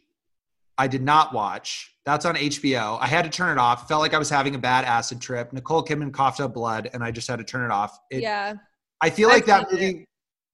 I 0.79 0.87
did 0.87 1.03
not 1.03 1.33
watch. 1.33 1.95
That's 2.05 2.25
on 2.25 2.37
HBO. 2.37 2.99
I 3.01 3.07
had 3.07 3.25
to 3.25 3.31
turn 3.31 3.57
it 3.57 3.61
off. 3.61 3.89
Felt 3.89 4.01
like 4.01 4.15
I 4.15 4.19
was 4.19 4.31
having 4.31 4.55
a 4.55 4.59
bad 4.59 4.85
acid 4.85 5.21
trip. 5.21 5.53
Nicole 5.53 5.85
Kidman 5.85 6.13
coughed 6.13 6.41
up 6.41 6.55
blood, 6.55 6.91
and 6.93 7.03
I 7.03 7.11
just 7.11 7.27
had 7.27 7.39
to 7.39 7.45
turn 7.45 7.65
it 7.65 7.73
off. 7.73 7.99
It, 8.11 8.23
yeah, 8.23 8.55
I 9.01 9.11
feel 9.11 9.29
like 9.29 9.43
I've 9.49 9.69
that 9.69 9.71
seen 9.71 9.79
it. 9.79 9.83
movie. 9.95 10.05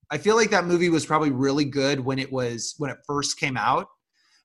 I 0.09 0.17
feel 0.17 0.35
like 0.35 0.51
that 0.51 0.65
movie 0.65 0.89
was 0.89 1.05
probably 1.05 1.31
really 1.31 1.65
good 1.65 1.99
when 1.99 2.19
it 2.19 2.31
was 2.31 2.75
when 2.77 2.89
it 2.91 2.97
first 3.07 3.39
came 3.39 3.57
out 3.57 3.87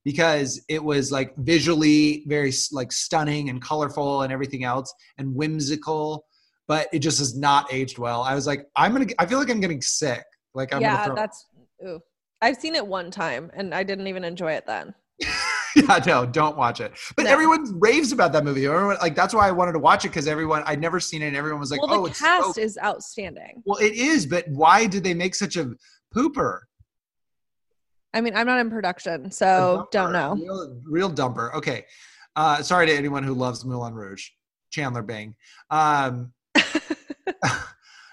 because 0.05 0.65
it 0.69 0.83
was 0.83 1.13
like 1.13 1.37
visually 1.37 2.25
very 2.27 2.53
like 2.73 2.91
stunning 2.93 3.51
and 3.51 3.61
colorful 3.61 4.23
and 4.23 4.33
everything 4.33 4.65
else 4.65 4.93
and 5.19 5.35
whimsical, 5.35 6.25
but 6.69 6.87
it 6.93 7.01
just 7.01 7.19
has 7.19 7.37
not 7.37 7.73
aged 7.73 7.99
well. 7.99 8.23
I 8.23 8.35
was 8.35 8.47
like, 8.47 8.67
I'm 8.77 8.93
gonna. 8.93 9.07
I 9.19 9.27
feel 9.27 9.39
like 9.39 9.51
I'm 9.51 9.61
getting 9.61 9.81
sick. 9.83 10.23
Like 10.55 10.73
I'm 10.73 10.83
gonna 10.83 11.03
yeah, 11.09 11.15
that's. 11.15 11.47
Ooh, 11.85 12.01
I've 12.43 12.57
seen 12.57 12.75
it 12.75 12.87
one 12.87 13.11
time 13.11 13.51
and 13.55 13.75
I 13.75 13.83
didn't 13.83 14.07
even 14.07 14.23
enjoy 14.23 14.53
it 14.53 14.67
then. 14.67 14.95
yeah, 15.77 15.99
no, 16.07 16.27
don't 16.27 16.57
watch 16.57 16.81
it. 16.81 16.93
But 17.17 17.25
No. 17.25 17.31
everyone 17.33 17.81
raves 17.81 18.13
about 18.13 18.33
that 18.33 18.45
movie. 18.45 18.67
Everyone, 18.67 18.97
like 19.01 19.17
that's 19.17 19.35
why 19.35 19.49
I 19.49 19.51
wanted 19.51 19.73
to 19.73 19.79
watch 19.79 20.05
it 20.05 20.09
because 20.09 20.29
everyone 20.29 20.63
I'd 20.67 20.81
never 20.81 21.01
seen 21.01 21.23
it, 21.23 21.29
and 21.29 21.37
everyone 21.37 21.59
was 21.59 21.71
like, 21.71 21.83
well, 21.83 22.01
"Oh, 22.01 22.03
the 22.05 22.11
it's 22.11 22.21
cast 22.21 22.55
so-" 22.55 22.61
is 22.61 22.79
outstanding. 22.83 23.63
well, 23.65 23.79
it 23.79 23.95
is." 23.95 24.27
But 24.27 24.47
why 24.49 24.87
did 24.87 25.03
they 25.03 25.15
make 25.15 25.35
such 25.35 25.57
a 25.57 25.71
pooper? 26.15 26.61
I 28.15 28.21
mean, 28.21 28.35
I'm 28.37 28.47
not 28.47 28.59
in 28.61 28.71
production, 28.71 29.31
so 29.31 29.87
don't 29.93 30.13
know. 30.13 30.35
Real, 30.35 30.81
real 30.85 31.11
dumper. 31.11 31.53
Okay, 31.55 31.85
uh, 32.37 32.63
sorry 32.63 32.87
to 32.87 32.93
anyone 32.93 33.23
who 33.23 33.35
loves 33.35 33.65
Moulin 33.65 33.95
Rouge, 33.95 34.29
Chandler 34.71 35.03
Bing. 35.03 35.35
Um, 35.71 36.33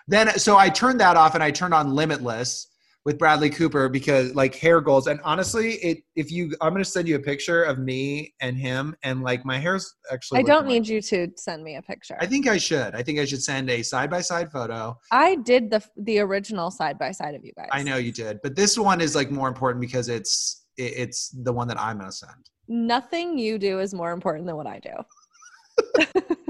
then, 0.07 0.37
so 0.37 0.57
I 0.57 0.69
turned 0.69 0.99
that 0.99 1.17
off 1.17 1.35
and 1.35 1.43
I 1.43 1.51
turned 1.51 1.73
on 1.73 1.93
Limitless 1.93 2.67
with 3.05 3.19
Bradley 3.19 3.51
Cooper 3.51 3.87
because 3.87 4.33
like 4.33 4.55
hair 4.55 4.81
goals. 4.81 5.05
And 5.05 5.19
honestly, 5.23 5.73
it 5.73 5.99
if 6.15 6.31
you, 6.31 6.51
I'm 6.59 6.73
gonna 6.73 6.83
send 6.83 7.07
you 7.07 7.15
a 7.15 7.19
picture 7.19 7.61
of 7.63 7.77
me 7.77 8.33
and 8.41 8.57
him, 8.57 8.95
and 9.03 9.21
like 9.21 9.45
my 9.45 9.59
hair's 9.59 9.93
actually. 10.11 10.39
I 10.39 10.41
don't 10.41 10.63
like- 10.65 10.73
need 10.73 10.87
you 10.87 11.01
to 11.03 11.27
send 11.37 11.63
me 11.63 11.75
a 11.75 11.81
picture. 11.83 12.17
I 12.19 12.25
think 12.25 12.47
I 12.47 12.57
should. 12.57 12.95
I 12.95 13.03
think 13.03 13.19
I 13.19 13.25
should 13.25 13.43
send 13.43 13.69
a 13.69 13.83
side 13.83 14.09
by 14.09 14.21
side 14.21 14.51
photo. 14.51 14.97
I 15.11 15.35
did 15.35 15.69
the 15.69 15.83
the 15.97 16.17
original 16.19 16.71
side 16.71 16.97
by 16.97 17.11
side 17.11 17.35
of 17.35 17.45
you 17.45 17.51
guys. 17.55 17.69
I 17.71 17.83
know 17.83 17.97
you 17.97 18.11
did, 18.11 18.39
but 18.41 18.55
this 18.55 18.75
one 18.77 19.01
is 19.01 19.15
like 19.15 19.29
more 19.29 19.47
important 19.47 19.81
because 19.81 20.09
it's 20.09 20.65
it- 20.77 20.93
it's 20.97 21.29
the 21.29 21.53
one 21.53 21.67
that 21.67 21.79
I'm 21.79 21.99
gonna 21.99 22.11
send. 22.11 22.49
Nothing 22.67 23.37
you 23.37 23.59
do 23.59 23.79
is 23.79 23.93
more 23.93 24.11
important 24.13 24.47
than 24.47 24.55
what 24.55 24.65
I 24.65 24.79
do. 24.79 26.25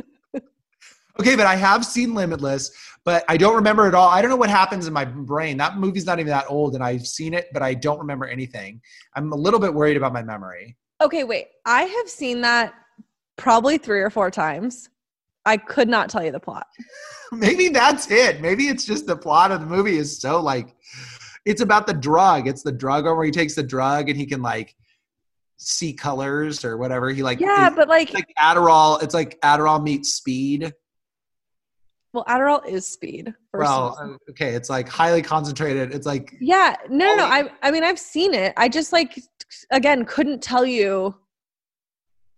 Okay, 1.20 1.36
but 1.36 1.45
I 1.45 1.55
have 1.55 1.86
seen 1.86 2.13
Limitless, 2.13 2.72
but 3.05 3.24
I 3.30 3.38
don't 3.38 3.55
remember 3.55 3.88
it 3.88 3.93
all. 3.93 4.09
I 4.09 4.22
don't 4.22 4.30
know 4.30 4.36
what 4.36 4.49
happens 4.49 4.86
in 4.86 4.93
my 4.93 5.05
brain. 5.05 5.57
That 5.57 5.78
movie's 5.78 6.05
not 6.05 6.20
even 6.20 6.30
that 6.32 6.45
old, 6.49 6.76
and 6.76 6.84
I've 6.84 7.07
seen 7.07 7.34
it, 7.34 7.47
but 7.53 7.61
I 7.61 7.74
don't 7.74 7.99
remember 7.99 8.26
anything. 8.26 8.82
I'm 9.16 9.32
a 9.32 9.36
little 9.36 9.59
bit 9.59 9.74
worried 9.74 9.95
about 9.95 10.11
my 10.11 10.24
memory. 10.24 10.76
Okay, 11.01 11.24
wait. 11.24 11.47
I 11.66 11.84
have 11.84 12.09
seen 12.09 12.41
that 12.41 12.74
probably 13.38 13.78
three 13.78 14.01
or 14.01 14.09
four 14.09 14.30
times. 14.30 14.89
I 15.45 15.57
could 15.57 15.88
not 15.88 16.09
tell 16.09 16.24
you 16.24 16.32
the 16.32 16.39
plot. 16.39 16.68
Maybe 17.32 17.70
that's 17.70 18.09
it. 18.09 18.41
Maybe 18.41 18.68
it's 18.68 18.86
just 18.86 19.05
the 19.05 19.16
plot 19.16 19.51
of 19.51 19.61
the 19.61 19.68
movie 19.68 19.97
is 19.97 20.20
so 20.20 20.41
like 20.41 20.76
it's 21.45 21.61
about 21.61 21.86
the 21.86 21.93
drug. 21.93 22.47
It's 22.47 22.63
the 22.63 22.72
drug 22.72 23.05
where 23.05 23.24
he 23.24 23.32
takes 23.32 23.55
the 23.55 23.63
drug 23.63 24.09
and 24.09 24.18
he 24.18 24.26
can 24.26 24.41
like 24.41 24.76
see 25.57 25.93
colors 25.93 26.66
or 26.66 26.78
whatever. 26.78 27.09
He 27.11 27.24
like 27.24 27.39
Yeah, 27.39 27.70
but 27.70 27.88
like, 27.88 28.13
like 28.13 28.34
Adderall. 28.39 29.01
It's 29.03 29.13
like 29.13 29.39
Adderall 29.41 29.84
meets 29.84 30.13
speed. 30.13 30.74
Well, 32.16 32.24
Adderall 32.26 32.66
is 32.66 32.88
speed. 32.88 33.34
Well, 33.53 33.97
uh, 34.01 34.32
okay, 34.32 34.55
it's 34.55 34.70
like 34.70 34.88
highly 34.88 35.22
concentrated. 35.22 35.93
It's 35.93 36.07
like 36.07 36.34
yeah, 36.39 36.76
no, 36.89 37.05
no, 37.05 37.16
no. 37.18 37.26
I, 37.26 37.49
I 37.61 37.72
mean, 37.72 37.84
I've 37.84 37.99
seen 37.99 38.34
it. 38.34 38.53
I 38.57 38.70
just 38.70 38.93
like, 38.93 39.20
again, 39.72 40.05
couldn't 40.05 40.41
tell 40.41 40.66
you 40.66 41.13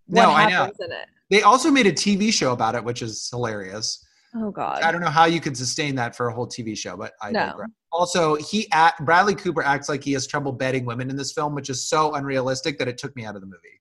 what 0.06 0.22
No, 0.22 0.30
I 0.30 0.44
know. 0.50 0.56
happens 0.56 0.78
in 0.80 0.90
it. 0.92 1.06
they 1.30 1.42
also 1.42 1.70
made 1.70 1.86
a 1.86 1.92
TV 1.92 2.32
show 2.32 2.52
about 2.52 2.74
it, 2.74 2.82
which 2.82 3.02
is 3.02 3.28
hilarious. 3.30 4.04
Oh 4.34 4.50
God. 4.50 4.82
I 4.82 4.90
don't 4.92 5.00
know 5.00 5.08
how 5.08 5.24
you 5.24 5.40
could 5.40 5.56
sustain 5.56 5.94
that 5.94 6.14
for 6.16 6.28
a 6.28 6.34
whole 6.34 6.46
TV 6.46 6.76
show, 6.76 6.96
but 6.96 7.12
I 7.22 7.30
No. 7.30 7.46
digress. 7.46 7.70
Also, 7.92 8.34
he 8.34 8.70
act, 8.72 9.04
Bradley 9.04 9.34
Cooper 9.34 9.62
acts 9.62 9.88
like 9.88 10.04
he 10.04 10.12
has 10.12 10.26
trouble 10.26 10.52
betting 10.52 10.84
women 10.84 11.08
in 11.08 11.16
this 11.16 11.32
film, 11.32 11.54
which 11.54 11.70
is 11.70 11.88
so 11.88 12.14
unrealistic 12.14 12.78
that 12.78 12.88
it 12.88 12.98
took 12.98 13.14
me 13.16 13.24
out 13.24 13.34
of 13.36 13.40
the 13.40 13.46
movie. 13.46 13.78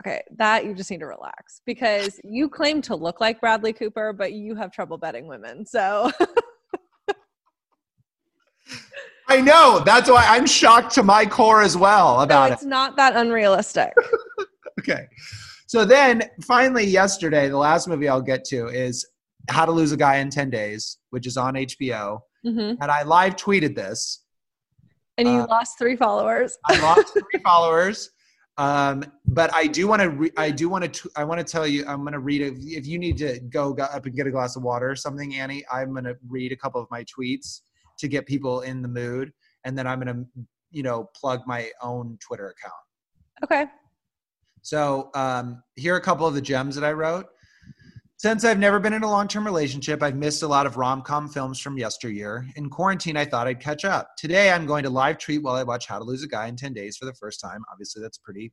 Okay, 0.00 0.22
that 0.36 0.64
you 0.64 0.74
just 0.74 0.90
need 0.90 1.00
to 1.00 1.06
relax 1.06 1.60
because 1.66 2.20
you 2.22 2.48
claim 2.48 2.80
to 2.82 2.94
look 2.94 3.20
like 3.20 3.40
Bradley 3.40 3.72
Cooper, 3.72 4.12
but 4.12 4.32
you 4.32 4.54
have 4.54 4.70
trouble 4.70 4.96
betting 4.96 5.26
women. 5.26 5.66
So 5.66 6.10
I 9.28 9.40
know. 9.40 9.82
That's 9.84 10.08
why 10.10 10.24
I'm 10.26 10.46
shocked 10.46 10.94
to 10.94 11.02
my 11.02 11.26
core 11.26 11.62
as 11.62 11.76
well 11.76 12.16
no, 12.18 12.22
about 12.22 12.50
it. 12.50 12.54
it's 12.54 12.64
not 12.64 12.96
that 12.96 13.16
unrealistic. 13.16 13.92
Okay. 14.80 15.08
So 15.66 15.84
then 15.84 16.22
finally, 16.44 16.84
yesterday, 16.86 17.48
the 17.48 17.58
last 17.58 17.88
movie 17.88 18.08
I'll 18.08 18.22
get 18.22 18.44
to 18.44 18.68
is 18.68 19.04
How 19.50 19.66
to 19.66 19.72
Lose 19.72 19.90
a 19.90 19.96
Guy 19.96 20.16
in 20.18 20.30
10 20.30 20.50
Days, 20.50 20.98
which 21.10 21.26
is 21.26 21.36
on 21.36 21.54
HBO. 21.54 22.20
hmm 22.44 22.74
And 22.80 22.84
I 22.84 23.02
live 23.02 23.34
tweeted 23.34 23.74
this. 23.74 24.22
And 25.18 25.26
you 25.28 25.40
Uh, 25.40 25.46
lost 25.48 25.76
three 25.78 25.96
followers. 25.96 26.56
I 26.66 26.80
lost 26.80 27.12
three 27.12 27.40
followers. 27.42 28.08
Um, 28.58 29.04
but 29.24 29.54
I 29.54 29.68
do 29.68 29.86
want 29.86 30.02
to. 30.02 30.10
Re- 30.10 30.32
I 30.36 30.50
do 30.50 30.68
want 30.68 30.92
to. 30.92 31.10
I 31.14 31.24
want 31.24 31.38
to 31.38 31.44
tell 31.44 31.66
you. 31.66 31.86
I'm 31.86 32.00
going 32.00 32.12
to 32.12 32.18
read. 32.18 32.42
A, 32.42 32.46
if 32.76 32.86
you 32.86 32.98
need 32.98 33.16
to 33.18 33.38
go 33.38 33.72
go 33.72 33.84
up 33.84 34.04
and 34.04 34.14
get 34.14 34.26
a 34.26 34.30
glass 34.32 34.56
of 34.56 34.64
water 34.64 34.90
or 34.90 34.96
something, 34.96 35.36
Annie, 35.36 35.64
I'm 35.72 35.92
going 35.92 36.04
to 36.04 36.16
read 36.28 36.50
a 36.50 36.56
couple 36.56 36.80
of 36.80 36.90
my 36.90 37.04
tweets 37.04 37.60
to 37.98 38.08
get 38.08 38.26
people 38.26 38.62
in 38.62 38.82
the 38.82 38.88
mood, 38.88 39.32
and 39.64 39.78
then 39.78 39.86
I'm 39.86 40.00
going 40.00 40.14
to, 40.14 40.24
you 40.72 40.82
know, 40.82 41.08
plug 41.14 41.42
my 41.46 41.70
own 41.82 42.18
Twitter 42.20 42.48
account. 42.48 42.74
Okay. 43.44 43.66
So 44.62 45.10
um, 45.14 45.62
here 45.76 45.94
are 45.94 45.98
a 45.98 46.02
couple 46.02 46.26
of 46.26 46.34
the 46.34 46.42
gems 46.42 46.74
that 46.74 46.84
I 46.84 46.92
wrote. 46.92 47.26
Since 48.18 48.44
I've 48.44 48.58
never 48.58 48.80
been 48.80 48.92
in 48.92 49.04
a 49.04 49.10
long 49.10 49.28
term 49.28 49.44
relationship, 49.44 50.02
I've 50.02 50.16
missed 50.16 50.42
a 50.42 50.48
lot 50.48 50.66
of 50.66 50.76
rom 50.76 51.02
com 51.02 51.28
films 51.28 51.60
from 51.60 51.78
yesteryear. 51.78 52.44
In 52.56 52.68
quarantine, 52.68 53.16
I 53.16 53.24
thought 53.24 53.46
I'd 53.46 53.60
catch 53.60 53.84
up. 53.84 54.10
Today, 54.16 54.50
I'm 54.50 54.66
going 54.66 54.82
to 54.82 54.90
live 54.90 55.18
tweet 55.18 55.40
while 55.40 55.54
I 55.54 55.62
watch 55.62 55.86
How 55.86 56.00
to 56.00 56.04
Lose 56.04 56.24
a 56.24 56.28
Guy 56.28 56.48
in 56.48 56.56
10 56.56 56.72
Days 56.72 56.96
for 56.96 57.04
the 57.04 57.14
first 57.14 57.40
time. 57.40 57.62
Obviously, 57.70 58.02
that's 58.02 58.18
pretty 58.18 58.52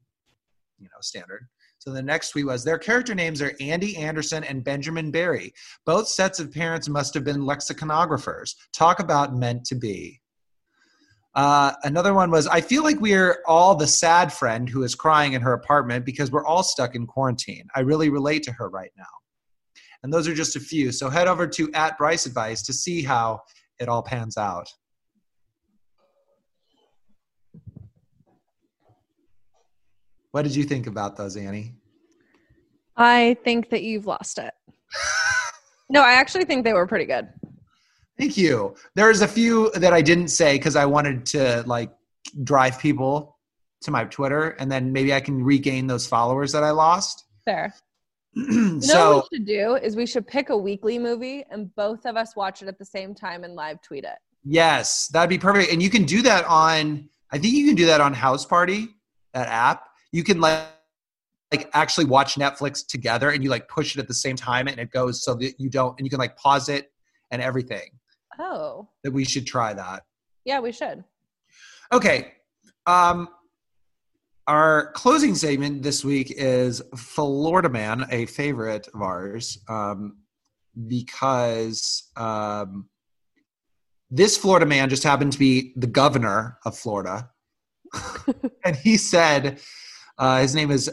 you 0.77 0.85
know, 0.85 1.01
standard. 1.01 1.47
So 1.79 1.91
the 1.91 2.03
next 2.03 2.29
tweet 2.29 2.45
was 2.45 2.63
their 2.63 2.77
character 2.77 3.15
names 3.15 3.41
are 3.41 3.55
Andy 3.59 3.97
Anderson 3.97 4.43
and 4.43 4.63
Benjamin 4.63 5.09
Barry. 5.09 5.51
Both 5.83 6.09
sets 6.09 6.39
of 6.39 6.51
parents 6.51 6.87
must 6.87 7.15
have 7.15 7.23
been 7.23 7.41
lexiconographers. 7.41 8.53
Talk 8.71 8.99
about 8.99 9.35
meant 9.35 9.65
to 9.65 9.75
be. 9.75 10.21
Uh, 11.33 11.73
another 11.83 12.13
one 12.13 12.29
was 12.29 12.45
I 12.45 12.61
feel 12.61 12.83
like 12.83 13.01
we're 13.01 13.39
all 13.47 13.73
the 13.73 13.87
sad 13.87 14.31
friend 14.31 14.69
who 14.69 14.83
is 14.83 14.93
crying 14.93 15.33
in 15.33 15.41
her 15.41 15.53
apartment 15.53 16.05
because 16.05 16.29
we're 16.29 16.45
all 16.45 16.61
stuck 16.61 16.93
in 16.93 17.07
quarantine. 17.07 17.67
I 17.75 17.79
really 17.79 18.09
relate 18.09 18.43
to 18.43 18.51
her 18.51 18.69
right 18.69 18.91
now. 18.95 19.05
And 20.05 20.13
those 20.13 20.27
are 20.27 20.35
just 20.35 20.55
a 20.55 20.59
few. 20.59 20.91
So 20.91 21.09
head 21.09 21.27
over 21.27 21.47
to 21.47 21.71
at 21.73 21.97
Bryce 21.97 22.27
Advice 22.27 22.61
to 22.61 22.73
see 22.73 23.01
how 23.01 23.41
it 23.79 23.89
all 23.89 24.03
pans 24.03 24.37
out. 24.37 24.71
What 30.29 30.43
did 30.43 30.55
you 30.55 30.63
think 30.63 30.85
about 30.85 31.17
those, 31.17 31.35
Annie? 31.35 31.73
I 32.95 33.35
think 33.43 33.71
that 33.71 33.81
you've 33.81 34.05
lost 34.05 34.37
it. 34.37 34.53
no, 35.89 36.03
I 36.03 36.11
actually 36.11 36.45
think 36.45 36.65
they 36.65 36.73
were 36.73 36.85
pretty 36.85 37.05
good. 37.05 37.27
Thank 38.19 38.37
you. 38.37 38.75
There's 38.93 39.21
a 39.21 39.27
few 39.27 39.71
that 39.71 39.91
I 39.91 40.03
didn't 40.03 40.27
say 40.27 40.53
because 40.53 40.75
I 40.75 40.85
wanted 40.85 41.25
to 41.27 41.63
like 41.65 41.91
drive 42.43 42.77
people 42.77 43.39
to 43.81 43.89
my 43.89 44.03
Twitter, 44.03 44.49
and 44.59 44.71
then 44.71 44.93
maybe 44.93 45.15
I 45.15 45.19
can 45.19 45.43
regain 45.43 45.87
those 45.87 46.05
followers 46.05 46.51
that 46.51 46.63
I 46.63 46.69
lost. 46.69 47.25
Fair. 47.43 47.73
So 48.35 48.41
You 48.45 48.79
know 48.93 49.15
what 49.17 49.27
we 49.31 49.37
should 49.37 49.47
do 49.47 49.75
is 49.75 49.95
we 49.95 50.05
should 50.05 50.27
pick 50.27 50.49
a 50.49 50.57
weekly 50.57 50.99
movie 50.99 51.45
and 51.49 51.73
both 51.75 52.05
of 52.05 52.17
us 52.17 52.35
watch 52.35 52.61
it 52.61 52.67
at 52.67 52.77
the 52.77 52.85
same 52.85 53.15
time 53.15 53.43
and 53.43 53.55
live 53.55 53.81
tweet 53.81 54.03
it. 54.03 54.17
yes, 54.43 55.07
that'd 55.07 55.29
be 55.29 55.37
perfect. 55.37 55.71
And 55.71 55.81
you 55.81 55.89
can 55.89 56.03
do 56.03 56.21
that 56.23 56.45
on. 56.45 57.09
I 57.31 57.37
think 57.37 57.53
you 57.53 57.65
can 57.65 57.75
do 57.75 57.85
that 57.87 58.01
on 58.01 58.13
House 58.13 58.45
Party, 58.45 58.87
that 59.33 59.47
app. 59.47 59.87
You 60.11 60.23
can 60.23 60.39
like 60.39 60.63
like 61.51 61.69
actually 61.73 62.05
watch 62.05 62.35
Netflix 62.35 62.85
together, 62.85 63.29
and 63.29 63.43
you 63.43 63.49
like 63.49 63.67
push 63.69 63.95
it 63.95 63.99
at 63.99 64.07
the 64.07 64.13
same 64.13 64.35
time, 64.35 64.67
and 64.67 64.79
it 64.79 64.91
goes 64.91 65.23
so 65.23 65.33
that 65.35 65.53
you 65.59 65.69
don't, 65.69 65.97
and 65.97 66.05
you 66.05 66.09
can 66.09 66.19
like 66.19 66.35
pause 66.37 66.69
it 66.69 66.91
and 67.31 67.41
everything. 67.41 67.89
Oh, 68.39 68.89
That 69.03 69.11
we 69.11 69.23
should 69.25 69.45
try 69.45 69.73
that. 69.73 70.03
yeah, 70.43 70.59
we 70.59 70.71
should. 70.71 71.03
Okay. 71.93 72.33
Um, 72.85 73.29
our 74.47 74.91
closing 74.91 75.35
statement 75.35 75.81
this 75.81 76.05
week 76.05 76.31
is 76.35 76.81
Florida 76.95 77.69
Man, 77.69 78.05
a 78.11 78.25
favorite 78.25 78.87
of 78.93 79.01
ours, 79.01 79.57
um, 79.67 80.17
because 80.87 82.11
um, 82.15 82.89
this 84.09 84.37
Florida 84.37 84.65
man 84.65 84.89
just 84.89 85.03
happened 85.03 85.33
to 85.33 85.39
be 85.39 85.73
the 85.75 85.87
governor 85.87 86.57
of 86.65 86.77
Florida. 86.77 87.29
and 88.65 88.75
he 88.75 88.97
said, 88.97 89.59
uh, 90.17 90.41
his 90.41 90.53
name 90.53 90.71
is 90.71 90.89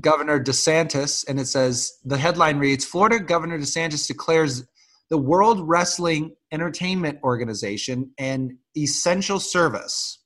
Governor 0.00 0.42
DeSantis, 0.42 1.24
and 1.28 1.40
it 1.40 1.46
says 1.46 1.98
the 2.04 2.18
headline 2.18 2.58
reads 2.58 2.84
Florida 2.84 3.20
Governor 3.20 3.58
DeSantis 3.58 4.06
declares 4.06 4.64
the 5.10 5.18
World 5.18 5.68
Wrestling 5.68 6.34
Entertainment 6.52 7.18
Organization 7.22 8.10
an 8.18 8.58
essential 8.76 9.38
service. 9.38 10.24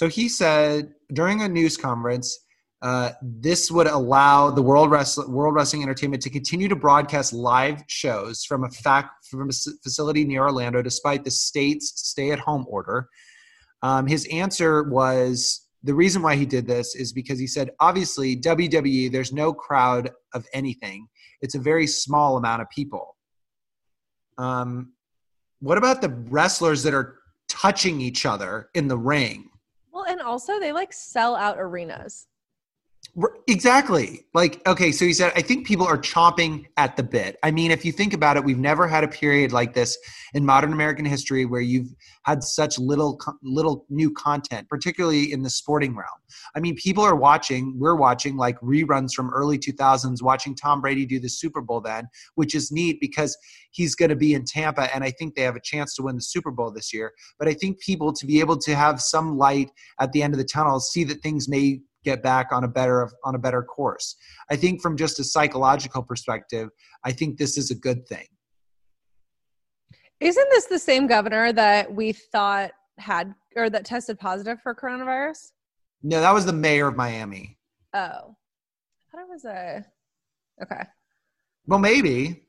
So 0.00 0.08
he 0.08 0.30
said 0.30 0.94
during 1.12 1.42
a 1.42 1.48
news 1.48 1.76
conference, 1.76 2.46
uh, 2.80 3.10
this 3.20 3.70
would 3.70 3.86
allow 3.86 4.50
the 4.50 4.62
World, 4.62 4.90
Wrestling 4.90 5.30
World 5.30 5.54
Wrestling 5.54 5.82
Entertainment 5.82 6.22
to 6.22 6.30
continue 6.30 6.68
to 6.68 6.74
broadcast 6.74 7.34
live 7.34 7.84
shows 7.86 8.42
from 8.44 8.64
a 8.64 8.70
fac- 8.70 9.12
from 9.30 9.50
a 9.50 9.52
facility 9.82 10.24
near 10.24 10.44
Orlando, 10.44 10.80
despite 10.80 11.22
the 11.22 11.30
state's 11.30 11.92
stay-at-home 12.00 12.64
order. 12.66 13.10
Um, 13.82 14.06
his 14.06 14.26
answer 14.32 14.84
was 14.84 15.68
the 15.82 15.92
reason 15.92 16.22
why 16.22 16.34
he 16.34 16.46
did 16.46 16.66
this 16.66 16.94
is 16.94 17.12
because 17.12 17.38
he 17.38 17.46
said, 17.46 17.68
obviously, 17.78 18.34
WWE, 18.34 19.12
there's 19.12 19.34
no 19.34 19.52
crowd 19.52 20.12
of 20.32 20.46
anything. 20.54 21.08
It's 21.42 21.56
a 21.56 21.60
very 21.60 21.86
small 21.86 22.38
amount 22.38 22.62
of 22.62 22.70
people. 22.70 23.18
Um, 24.38 24.94
what 25.58 25.76
about 25.76 26.00
the 26.00 26.08
wrestlers 26.30 26.82
that 26.84 26.94
are 26.94 27.18
touching 27.50 28.00
each 28.00 28.24
other 28.24 28.70
in 28.72 28.88
the 28.88 28.96
ring? 28.96 29.49
Well, 29.92 30.04
and 30.08 30.20
also 30.20 30.60
they 30.60 30.72
like 30.72 30.92
sell 30.92 31.34
out 31.36 31.56
arenas. 31.58 32.26
Exactly. 33.48 34.26
Like, 34.34 34.66
okay, 34.66 34.92
so 34.92 35.04
he 35.04 35.12
said, 35.12 35.32
I 35.34 35.42
think 35.42 35.66
people 35.66 35.86
are 35.86 35.98
chomping 35.98 36.66
at 36.76 36.96
the 36.96 37.02
bit. 37.02 37.36
I 37.42 37.50
mean, 37.50 37.70
if 37.70 37.84
you 37.84 37.90
think 37.90 38.14
about 38.14 38.36
it, 38.36 38.44
we've 38.44 38.58
never 38.58 38.86
had 38.86 39.02
a 39.02 39.08
period 39.08 39.52
like 39.52 39.74
this 39.74 39.98
in 40.34 40.46
modern 40.46 40.72
American 40.72 41.04
history 41.04 41.44
where 41.44 41.60
you've 41.60 41.92
had 42.22 42.44
such 42.44 42.78
little, 42.78 43.18
little 43.42 43.86
new 43.90 44.12
content, 44.12 44.68
particularly 44.68 45.32
in 45.32 45.42
the 45.42 45.50
sporting 45.50 45.96
realm. 45.96 46.06
I 46.54 46.60
mean, 46.60 46.76
people 46.76 47.02
are 47.02 47.16
watching, 47.16 47.74
we're 47.78 47.96
watching 47.96 48.36
like 48.36 48.58
reruns 48.60 49.12
from 49.12 49.30
early 49.30 49.58
2000s, 49.58 50.22
watching 50.22 50.54
Tom 50.54 50.80
Brady 50.80 51.04
do 51.04 51.18
the 51.18 51.28
Super 51.28 51.60
Bowl 51.60 51.80
then, 51.80 52.08
which 52.36 52.54
is 52.54 52.70
neat 52.70 53.00
because 53.00 53.36
he's 53.72 53.96
going 53.96 54.10
to 54.10 54.16
be 54.16 54.34
in 54.34 54.44
Tampa 54.44 54.94
and 54.94 55.02
I 55.02 55.10
think 55.10 55.34
they 55.34 55.42
have 55.42 55.56
a 55.56 55.60
chance 55.60 55.94
to 55.96 56.02
win 56.02 56.14
the 56.14 56.22
Super 56.22 56.52
Bowl 56.52 56.70
this 56.70 56.92
year. 56.92 57.12
But 57.38 57.48
I 57.48 57.54
think 57.54 57.80
people 57.80 58.12
to 58.12 58.26
be 58.26 58.38
able 58.38 58.58
to 58.58 58.74
have 58.76 59.00
some 59.00 59.36
light 59.36 59.70
at 59.98 60.12
the 60.12 60.22
end 60.22 60.34
of 60.34 60.38
the 60.38 60.44
tunnel, 60.44 60.78
see 60.78 61.02
that 61.04 61.22
things 61.22 61.48
may 61.48 61.80
get 62.04 62.22
back 62.22 62.48
on 62.52 62.64
a 62.64 62.68
better 62.68 63.10
on 63.24 63.34
a 63.34 63.38
better 63.38 63.62
course. 63.62 64.16
I 64.50 64.56
think 64.56 64.80
from 64.80 64.96
just 64.96 65.20
a 65.20 65.24
psychological 65.24 66.02
perspective, 66.02 66.70
I 67.04 67.12
think 67.12 67.38
this 67.38 67.56
is 67.56 67.70
a 67.70 67.74
good 67.74 68.06
thing. 68.06 68.26
Isn't 70.20 70.48
this 70.50 70.66
the 70.66 70.78
same 70.78 71.06
governor 71.06 71.52
that 71.52 71.94
we 71.94 72.12
thought 72.12 72.72
had 72.98 73.34
or 73.56 73.70
that 73.70 73.84
tested 73.84 74.18
positive 74.18 74.60
for 74.62 74.74
coronavirus? 74.74 75.52
No, 76.02 76.20
that 76.20 76.32
was 76.32 76.46
the 76.46 76.52
mayor 76.52 76.88
of 76.88 76.96
Miami. 76.96 77.58
Oh, 77.94 77.98
I 77.98 79.10
thought 79.10 79.22
it 79.22 79.28
was 79.28 79.44
a 79.44 79.84
okay. 80.62 80.84
Well, 81.66 81.78
maybe. 81.78 82.42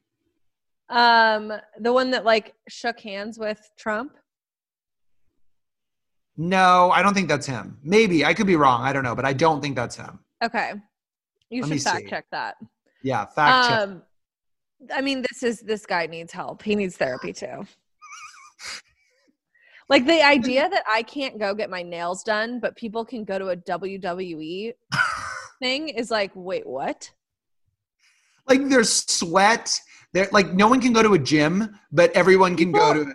Um, 0.90 1.54
the 1.80 1.94
one 1.94 2.12
that 2.12 2.26
like 2.26 2.54
shook 2.68 3.00
hands 3.00 3.40
with 3.40 3.60
Trump. 3.78 4.18
No, 6.42 6.90
I 6.90 7.04
don't 7.04 7.14
think 7.14 7.30
that's 7.30 7.46
him. 7.46 7.78
Maybe 7.84 8.26
I 8.26 8.34
could 8.34 8.48
be 8.48 8.56
wrong. 8.56 8.82
I 8.82 8.92
don't 8.94 9.04
know, 9.04 9.14
but 9.14 9.26
I 9.26 9.34
don't 9.34 9.62
think 9.62 9.76
that's 9.76 9.96
him. 9.96 10.18
Okay, 10.44 10.74
you 11.52 11.62
Let 11.62 11.72
should 11.72 11.84
fact 11.84 12.00
see. 12.00 12.10
check 12.10 12.26
that. 12.32 12.56
Yeah, 13.04 13.28
fact 13.28 13.70
check. 13.70 13.80
Um, 13.80 14.02
I 14.92 15.02
mean, 15.02 15.22
this 15.22 15.44
is 15.44 15.60
this 15.60 15.86
guy 15.86 16.08
needs 16.08 16.34
help. 16.34 16.64
He 16.64 16.76
needs 16.76 16.98
therapy 16.98 17.32
too. 17.32 17.68
like 19.88 20.08
the 20.08 20.24
idea 20.24 20.68
that 20.68 20.84
I 20.90 21.04
can't 21.04 21.38
go 21.38 21.54
get 21.54 21.70
my 21.70 21.84
nails 21.84 22.24
done, 22.24 22.60
but 22.60 22.76
people 22.76 23.06
can 23.06 23.24
go 23.24 23.38
to 23.38 23.50
a 23.50 23.58
WWE 23.58 24.74
thing 25.60 25.90
is 25.90 26.10
like, 26.10 26.32
wait, 26.34 26.66
what? 26.66 27.12
Like 28.48 28.68
there's 28.68 28.92
sweat. 28.92 29.80
There, 30.14 30.28
like 30.32 30.54
no 30.54 30.68
one 30.68 30.82
can 30.82 30.92
go 30.92 31.04
to 31.04 31.14
a 31.14 31.20
gym, 31.20 31.78
but 31.92 32.12
everyone 32.14 32.58
can 32.58 32.72
go 32.72 32.94
People- 32.94 33.06
to. 33.06 33.14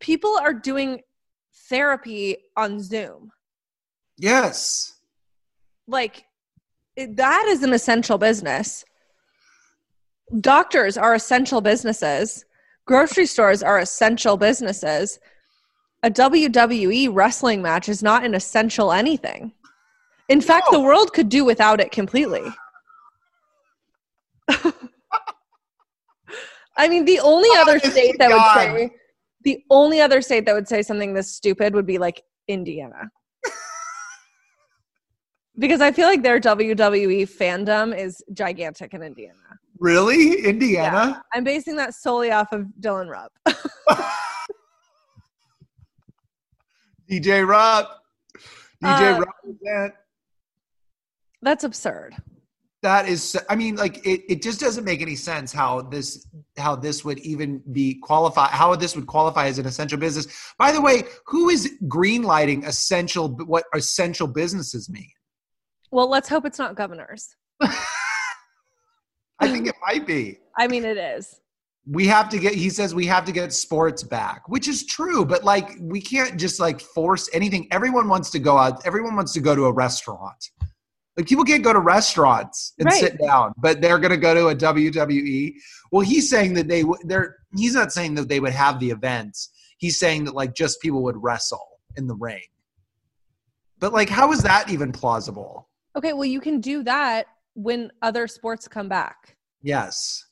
People 0.00 0.36
are 0.38 0.52
doing 0.52 1.00
therapy 1.68 2.36
on 2.56 2.80
Zoom. 2.80 3.30
Yes. 4.18 4.94
Like 5.86 6.24
it, 6.96 7.16
that 7.16 7.46
is 7.48 7.62
an 7.62 7.72
essential 7.72 8.18
business. 8.18 8.84
Doctors 10.40 10.96
are 10.96 11.14
essential 11.14 11.60
businesses. 11.60 12.44
Grocery 12.86 13.26
stores 13.26 13.62
are 13.62 13.78
essential 13.78 14.36
businesses. 14.36 15.18
A 16.02 16.10
WWE 16.10 17.08
wrestling 17.12 17.62
match 17.62 17.88
is 17.88 18.02
not 18.02 18.24
an 18.24 18.34
essential 18.34 18.92
anything. 18.92 19.52
In 20.28 20.40
fact, 20.40 20.68
No. 20.72 20.78
the 20.78 20.84
world 20.84 21.12
could 21.12 21.28
do 21.28 21.44
without 21.44 21.80
it 21.80 21.90
completely. 21.92 22.42
I 26.76 26.88
mean, 26.88 27.04
the 27.04 27.20
only 27.20 27.48
other 27.58 27.72
Honest 27.72 27.92
state 27.92 28.16
that 28.18 28.30
would 28.30 28.54
say 28.54 28.90
the 29.46 29.64
only 29.70 30.00
other 30.00 30.20
state 30.20 30.44
that 30.44 30.56
would 30.56 30.66
say 30.66 30.82
something 30.82 31.14
this 31.14 31.32
stupid 31.32 31.72
would 31.72 31.86
be 31.86 31.98
like 31.98 32.20
Indiana. 32.48 33.08
because 35.58 35.80
I 35.80 35.92
feel 35.92 36.08
like 36.08 36.24
their 36.24 36.40
WWE 36.40 37.30
fandom 37.30 37.96
is 37.96 38.20
gigantic 38.32 38.92
in 38.92 39.04
Indiana. 39.04 39.38
Really, 39.78 40.44
Indiana? 40.44 41.22
I'm 41.32 41.44
basing 41.44 41.76
that 41.76 41.94
solely 41.94 42.32
off 42.32 42.50
of 42.50 42.66
Dylan 42.80 43.08
Rupp. 43.08 43.32
DJ 47.08 47.46
Rob. 47.46 47.86
DJ 48.82 49.16
Uh, 49.16 49.20
Rob. 49.20 49.92
That's 51.40 51.62
absurd. 51.62 52.16
That 52.86 53.08
is, 53.08 53.36
I 53.50 53.56
mean, 53.56 53.74
like 53.74 53.96
it, 54.06 54.22
it 54.28 54.42
just 54.42 54.60
doesn't 54.60 54.84
make 54.84 55.02
any 55.02 55.16
sense 55.16 55.52
how 55.52 55.82
this 55.82 56.24
how 56.56 56.76
this 56.76 57.04
would 57.04 57.18
even 57.18 57.60
be 57.72 57.98
qualify 58.00 58.46
how 58.46 58.76
this 58.76 58.94
would 58.94 59.08
qualify 59.08 59.48
as 59.48 59.58
an 59.58 59.66
essential 59.66 59.98
business. 59.98 60.28
By 60.56 60.70
the 60.70 60.80
way, 60.80 61.02
who 61.26 61.48
is 61.48 61.74
greenlighting 61.88 62.64
essential 62.64 63.30
what 63.38 63.64
essential 63.74 64.28
businesses 64.28 64.88
mean? 64.88 65.10
Well, 65.90 66.08
let's 66.08 66.28
hope 66.28 66.46
it's 66.46 66.60
not 66.60 66.76
governors. 66.76 67.34
I 67.60 67.74
think 69.48 69.66
it 69.66 69.74
might 69.84 70.06
be. 70.06 70.38
I 70.56 70.68
mean, 70.68 70.84
it 70.84 70.96
is. 70.96 71.40
We 71.88 72.06
have 72.06 72.28
to 72.28 72.38
get 72.38 72.54
he 72.54 72.70
says 72.70 72.94
we 72.94 73.06
have 73.06 73.24
to 73.24 73.32
get 73.32 73.52
sports 73.52 74.04
back, 74.04 74.48
which 74.48 74.68
is 74.68 74.86
true, 74.86 75.24
but 75.24 75.42
like 75.42 75.72
we 75.80 76.00
can't 76.00 76.36
just 76.36 76.60
like 76.60 76.80
force 76.80 77.28
anything. 77.32 77.66
Everyone 77.72 78.08
wants 78.08 78.30
to 78.30 78.38
go 78.38 78.56
out, 78.56 78.86
everyone 78.86 79.16
wants 79.16 79.32
to 79.32 79.40
go 79.40 79.56
to 79.56 79.64
a 79.64 79.72
restaurant. 79.72 80.50
Like 81.16 81.26
people 81.26 81.44
can't 81.44 81.64
go 81.64 81.72
to 81.72 81.78
restaurants 81.80 82.74
and 82.78 82.86
Right. 82.86 83.00
sit 83.00 83.18
down, 83.18 83.52
but 83.56 83.80
they're 83.80 83.98
going 83.98 84.10
to 84.10 84.18
go 84.18 84.34
to 84.34 84.48
a 84.48 84.54
WWE. 84.54 85.54
Well, 85.90 86.02
he's 86.02 86.28
saying 86.28 86.54
that 86.54 86.68
they 86.68 86.84
would. 86.84 87.00
They're. 87.04 87.36
He's 87.56 87.74
not 87.74 87.92
saying 87.92 88.14
that 88.16 88.28
they 88.28 88.38
would 88.40 88.52
have 88.52 88.78
the 88.80 88.90
events. 88.90 89.50
He's 89.78 89.98
saying 89.98 90.24
that 90.24 90.34
like 90.34 90.54
just 90.54 90.80
people 90.82 91.02
would 91.04 91.16
wrestle 91.22 91.66
in 91.96 92.06
the 92.06 92.14
ring. 92.16 92.42
But 93.78 93.92
like, 93.92 94.08
how 94.10 94.30
is 94.32 94.42
that 94.42 94.68
even 94.70 94.92
plausible? 94.92 95.68
Okay, 95.96 96.12
well, 96.12 96.24
you 96.24 96.40
can 96.40 96.60
do 96.60 96.82
that 96.82 97.26
when 97.54 97.90
other 98.02 98.26
sports 98.26 98.68
come 98.68 98.88
back. 98.88 99.36
Yes. 99.62 100.24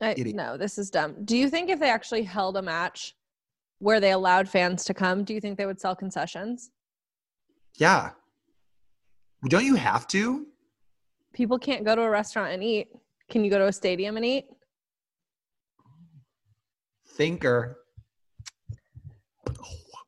I, 0.00 0.14
no, 0.18 0.56
this 0.56 0.78
is 0.78 0.90
dumb. 0.90 1.24
Do 1.24 1.36
you 1.36 1.48
think 1.48 1.70
if 1.70 1.78
they 1.78 1.88
actually 1.88 2.24
held 2.24 2.56
a 2.56 2.62
match 2.62 3.14
where 3.78 4.00
they 4.00 4.12
allowed 4.12 4.48
fans 4.48 4.84
to 4.84 4.94
come, 4.94 5.22
do 5.22 5.32
you 5.32 5.40
think 5.40 5.56
they 5.56 5.66
would 5.66 5.80
sell 5.80 5.94
concessions? 5.94 6.70
Yeah. 7.78 8.10
Don't 9.48 9.64
you 9.64 9.74
have 9.74 10.06
to? 10.08 10.46
People 11.32 11.58
can't 11.58 11.84
go 11.84 11.96
to 11.96 12.02
a 12.02 12.10
restaurant 12.10 12.52
and 12.52 12.62
eat. 12.62 12.88
Can 13.30 13.44
you 13.44 13.50
go 13.50 13.58
to 13.58 13.66
a 13.66 13.72
stadium 13.72 14.16
and 14.16 14.24
eat? 14.24 14.46
Thinker. 17.08 17.78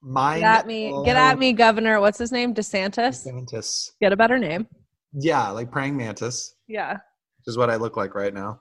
Mind 0.02 0.42
Get 0.42 0.58
at 0.60 0.66
me. 0.66 1.02
Get 1.04 1.16
at 1.16 1.38
me, 1.38 1.52
Governor. 1.52 2.00
What's 2.00 2.18
his 2.18 2.30
name? 2.30 2.54
DeSantis. 2.54 3.24
Mantis. 3.26 3.92
Get 4.00 4.12
a 4.12 4.16
better 4.16 4.38
name. 4.38 4.66
Yeah, 5.14 5.48
like 5.50 5.70
praying 5.70 5.96
mantis. 5.96 6.54
Yeah. 6.68 6.92
which 6.92 7.46
is 7.46 7.56
what 7.56 7.70
I 7.70 7.76
look 7.76 7.96
like 7.96 8.14
right 8.14 8.34
now. 8.34 8.60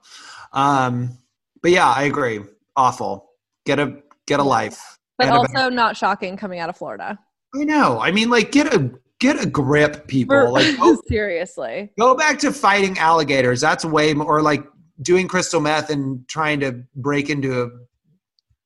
Um, 0.52 1.18
but 1.62 1.70
yeah, 1.70 1.90
I 1.90 2.04
agree. 2.04 2.40
Awful. 2.76 3.30
Get 3.66 3.78
a 3.78 4.02
get 4.26 4.40
a 4.40 4.44
life. 4.44 4.98
But 5.18 5.28
also 5.28 5.68
not 5.68 5.96
shocking 5.96 6.36
coming 6.36 6.60
out 6.60 6.68
of 6.68 6.76
Florida. 6.76 7.18
I 7.54 7.64
know. 7.64 8.00
I 8.00 8.10
mean, 8.10 8.30
like 8.30 8.50
get 8.50 8.72
a 8.72 8.90
get 9.24 9.42
a 9.42 9.46
grip, 9.48 10.06
people. 10.06 10.36
For- 10.36 10.50
Like 10.50 10.76
go, 10.78 10.96
seriously. 11.08 11.92
go 11.98 12.14
back 12.14 12.38
to 12.40 12.52
fighting 12.52 12.98
alligators. 12.98 13.60
That's 13.60 13.84
way 13.84 14.14
more. 14.14 14.26
Or 14.38 14.42
like 14.42 14.64
doing 15.02 15.26
crystal 15.28 15.60
meth 15.60 15.90
and 15.90 16.26
trying 16.28 16.60
to 16.60 16.82
break 16.94 17.30
into 17.30 17.62
a, 17.62 17.68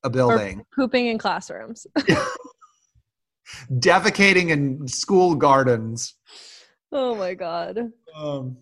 a 0.05 0.11
building, 0.11 0.65
Pooping 0.75 1.07
in 1.07 1.19
classrooms. 1.19 1.87
defecating 3.73 4.51
in 4.51 4.87
school 4.87 5.35
gardens. 5.35 6.15
oh 6.93 7.15
my 7.15 7.35
god. 7.35 7.91
Um, 8.15 8.57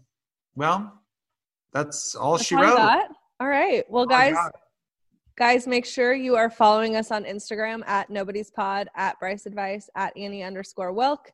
well, 0.55 0.93
that's 1.73 2.15
all 2.15 2.37
That's 2.37 2.47
she 2.47 2.55
wrote. 2.55 2.79
All 3.41 3.49
right. 3.49 3.85
Well, 3.91 4.07
I 4.11 4.31
guys, 4.31 4.51
guys, 5.37 5.67
make 5.67 5.85
sure 5.85 6.15
you 6.15 6.37
are 6.37 6.49
following 6.49 6.97
us 6.97 7.11
on 7.11 7.25
Instagram 7.25 7.87
at 7.87 8.09
nobodies 8.09 8.51
pod, 8.51 8.89
at 8.97 9.19
Bryce 9.21 9.45
Advice, 9.47 9.91
at 9.95 10.17
Annie 10.17 10.43
underscore 10.43 10.93
Wilk. 10.93 11.31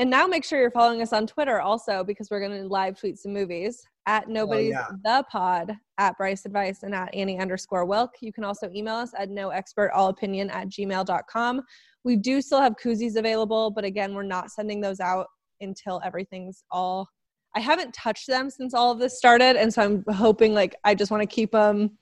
And 0.00 0.08
now 0.08 0.26
make 0.26 0.46
sure 0.46 0.58
you're 0.58 0.70
following 0.70 1.02
us 1.02 1.12
on 1.12 1.26
Twitter 1.26 1.60
also 1.60 2.02
because 2.02 2.30
we're 2.30 2.40
going 2.40 2.58
to 2.58 2.66
live 2.66 2.98
tweet 2.98 3.18
some 3.18 3.34
movies 3.34 3.86
at 4.06 4.30
nobodies 4.30 4.70
yeah. 4.70 4.86
the 5.04 5.26
pod, 5.30 5.76
at 5.98 6.16
Bryce 6.16 6.46
Advice, 6.46 6.84
and 6.84 6.94
at 6.94 7.14
Annie 7.14 7.38
underscore 7.38 7.84
Wilk. 7.84 8.12
You 8.22 8.32
can 8.32 8.42
also 8.42 8.70
email 8.74 8.94
us 8.94 9.12
at 9.18 9.28
no 9.28 9.50
expert 9.50 9.90
all 9.92 10.08
opinion 10.08 10.48
at 10.48 10.68
gmail.com. 10.68 11.60
We 12.02 12.16
do 12.16 12.40
still 12.40 12.62
have 12.62 12.76
koozies 12.82 13.16
available, 13.16 13.70
but 13.70 13.84
again, 13.84 14.14
we're 14.14 14.22
not 14.22 14.50
sending 14.50 14.80
those 14.80 15.00
out 15.00 15.26
until 15.60 16.00
everything's 16.02 16.64
all 16.70 17.06
I 17.54 17.60
haven't 17.60 17.92
touched 17.92 18.26
them 18.26 18.48
since 18.48 18.72
all 18.72 18.92
of 18.92 19.00
this 19.00 19.18
started, 19.18 19.56
and 19.56 19.74
so 19.74 19.82
I'm 19.82 20.04
hoping 20.14 20.54
like 20.54 20.76
I 20.82 20.94
just 20.94 21.10
want 21.10 21.20
to 21.20 21.26
keep 21.26 21.52
them 21.52 21.98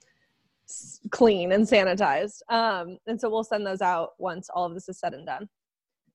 clean 1.11 1.51
and 1.51 1.67
sanitized. 1.67 2.43
Um, 2.49 2.99
and 3.09 3.21
so 3.21 3.29
we'll 3.29 3.43
send 3.43 3.67
those 3.67 3.83
out 3.83 4.11
once 4.19 4.49
all 4.55 4.67
of 4.67 4.75
this 4.75 4.89
is 4.89 5.01
said 5.01 5.15
and 5.15 5.27
done. 5.27 5.49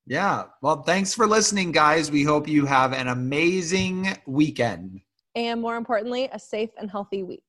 Yeah. 0.05 0.45
Well, 0.61 0.83
thanks 0.83 1.13
for 1.13 1.27
listening, 1.27 1.71
guys. 1.71 2.11
We 2.11 2.23
hope 2.23 2.47
you 2.47 2.65
have 2.65 2.93
an 2.93 3.07
amazing 3.07 4.17
weekend. 4.25 5.01
And 5.35 5.61
more 5.61 5.77
importantly, 5.77 6.29
a 6.31 6.39
safe 6.39 6.69
and 6.77 6.91
healthy 6.91 7.23
week. 7.23 7.43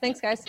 Thanks, 0.00 0.20
guys. 0.20 0.44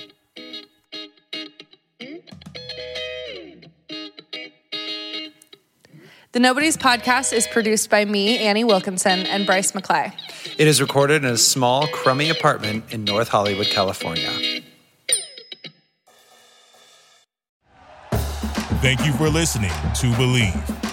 The 6.31 6.39
Nobodies 6.39 6.75
podcast 6.75 7.31
is 7.31 7.45
produced 7.45 7.91
by 7.91 8.05
me, 8.05 8.39
Annie 8.39 8.63
Wilkinson, 8.63 9.19
and 9.27 9.45
Bryce 9.45 9.71
McClay. 9.73 10.11
It 10.57 10.67
is 10.67 10.81
recorded 10.81 11.23
in 11.23 11.29
a 11.29 11.37
small, 11.37 11.85
crummy 11.87 12.31
apartment 12.31 12.91
in 12.91 13.03
North 13.03 13.27
Hollywood, 13.27 13.67
California. 13.67 14.31
Thank 18.81 19.05
you 19.05 19.13
for 19.13 19.29
listening 19.29 19.69
to 19.69 20.11
Bleav. 20.17 20.92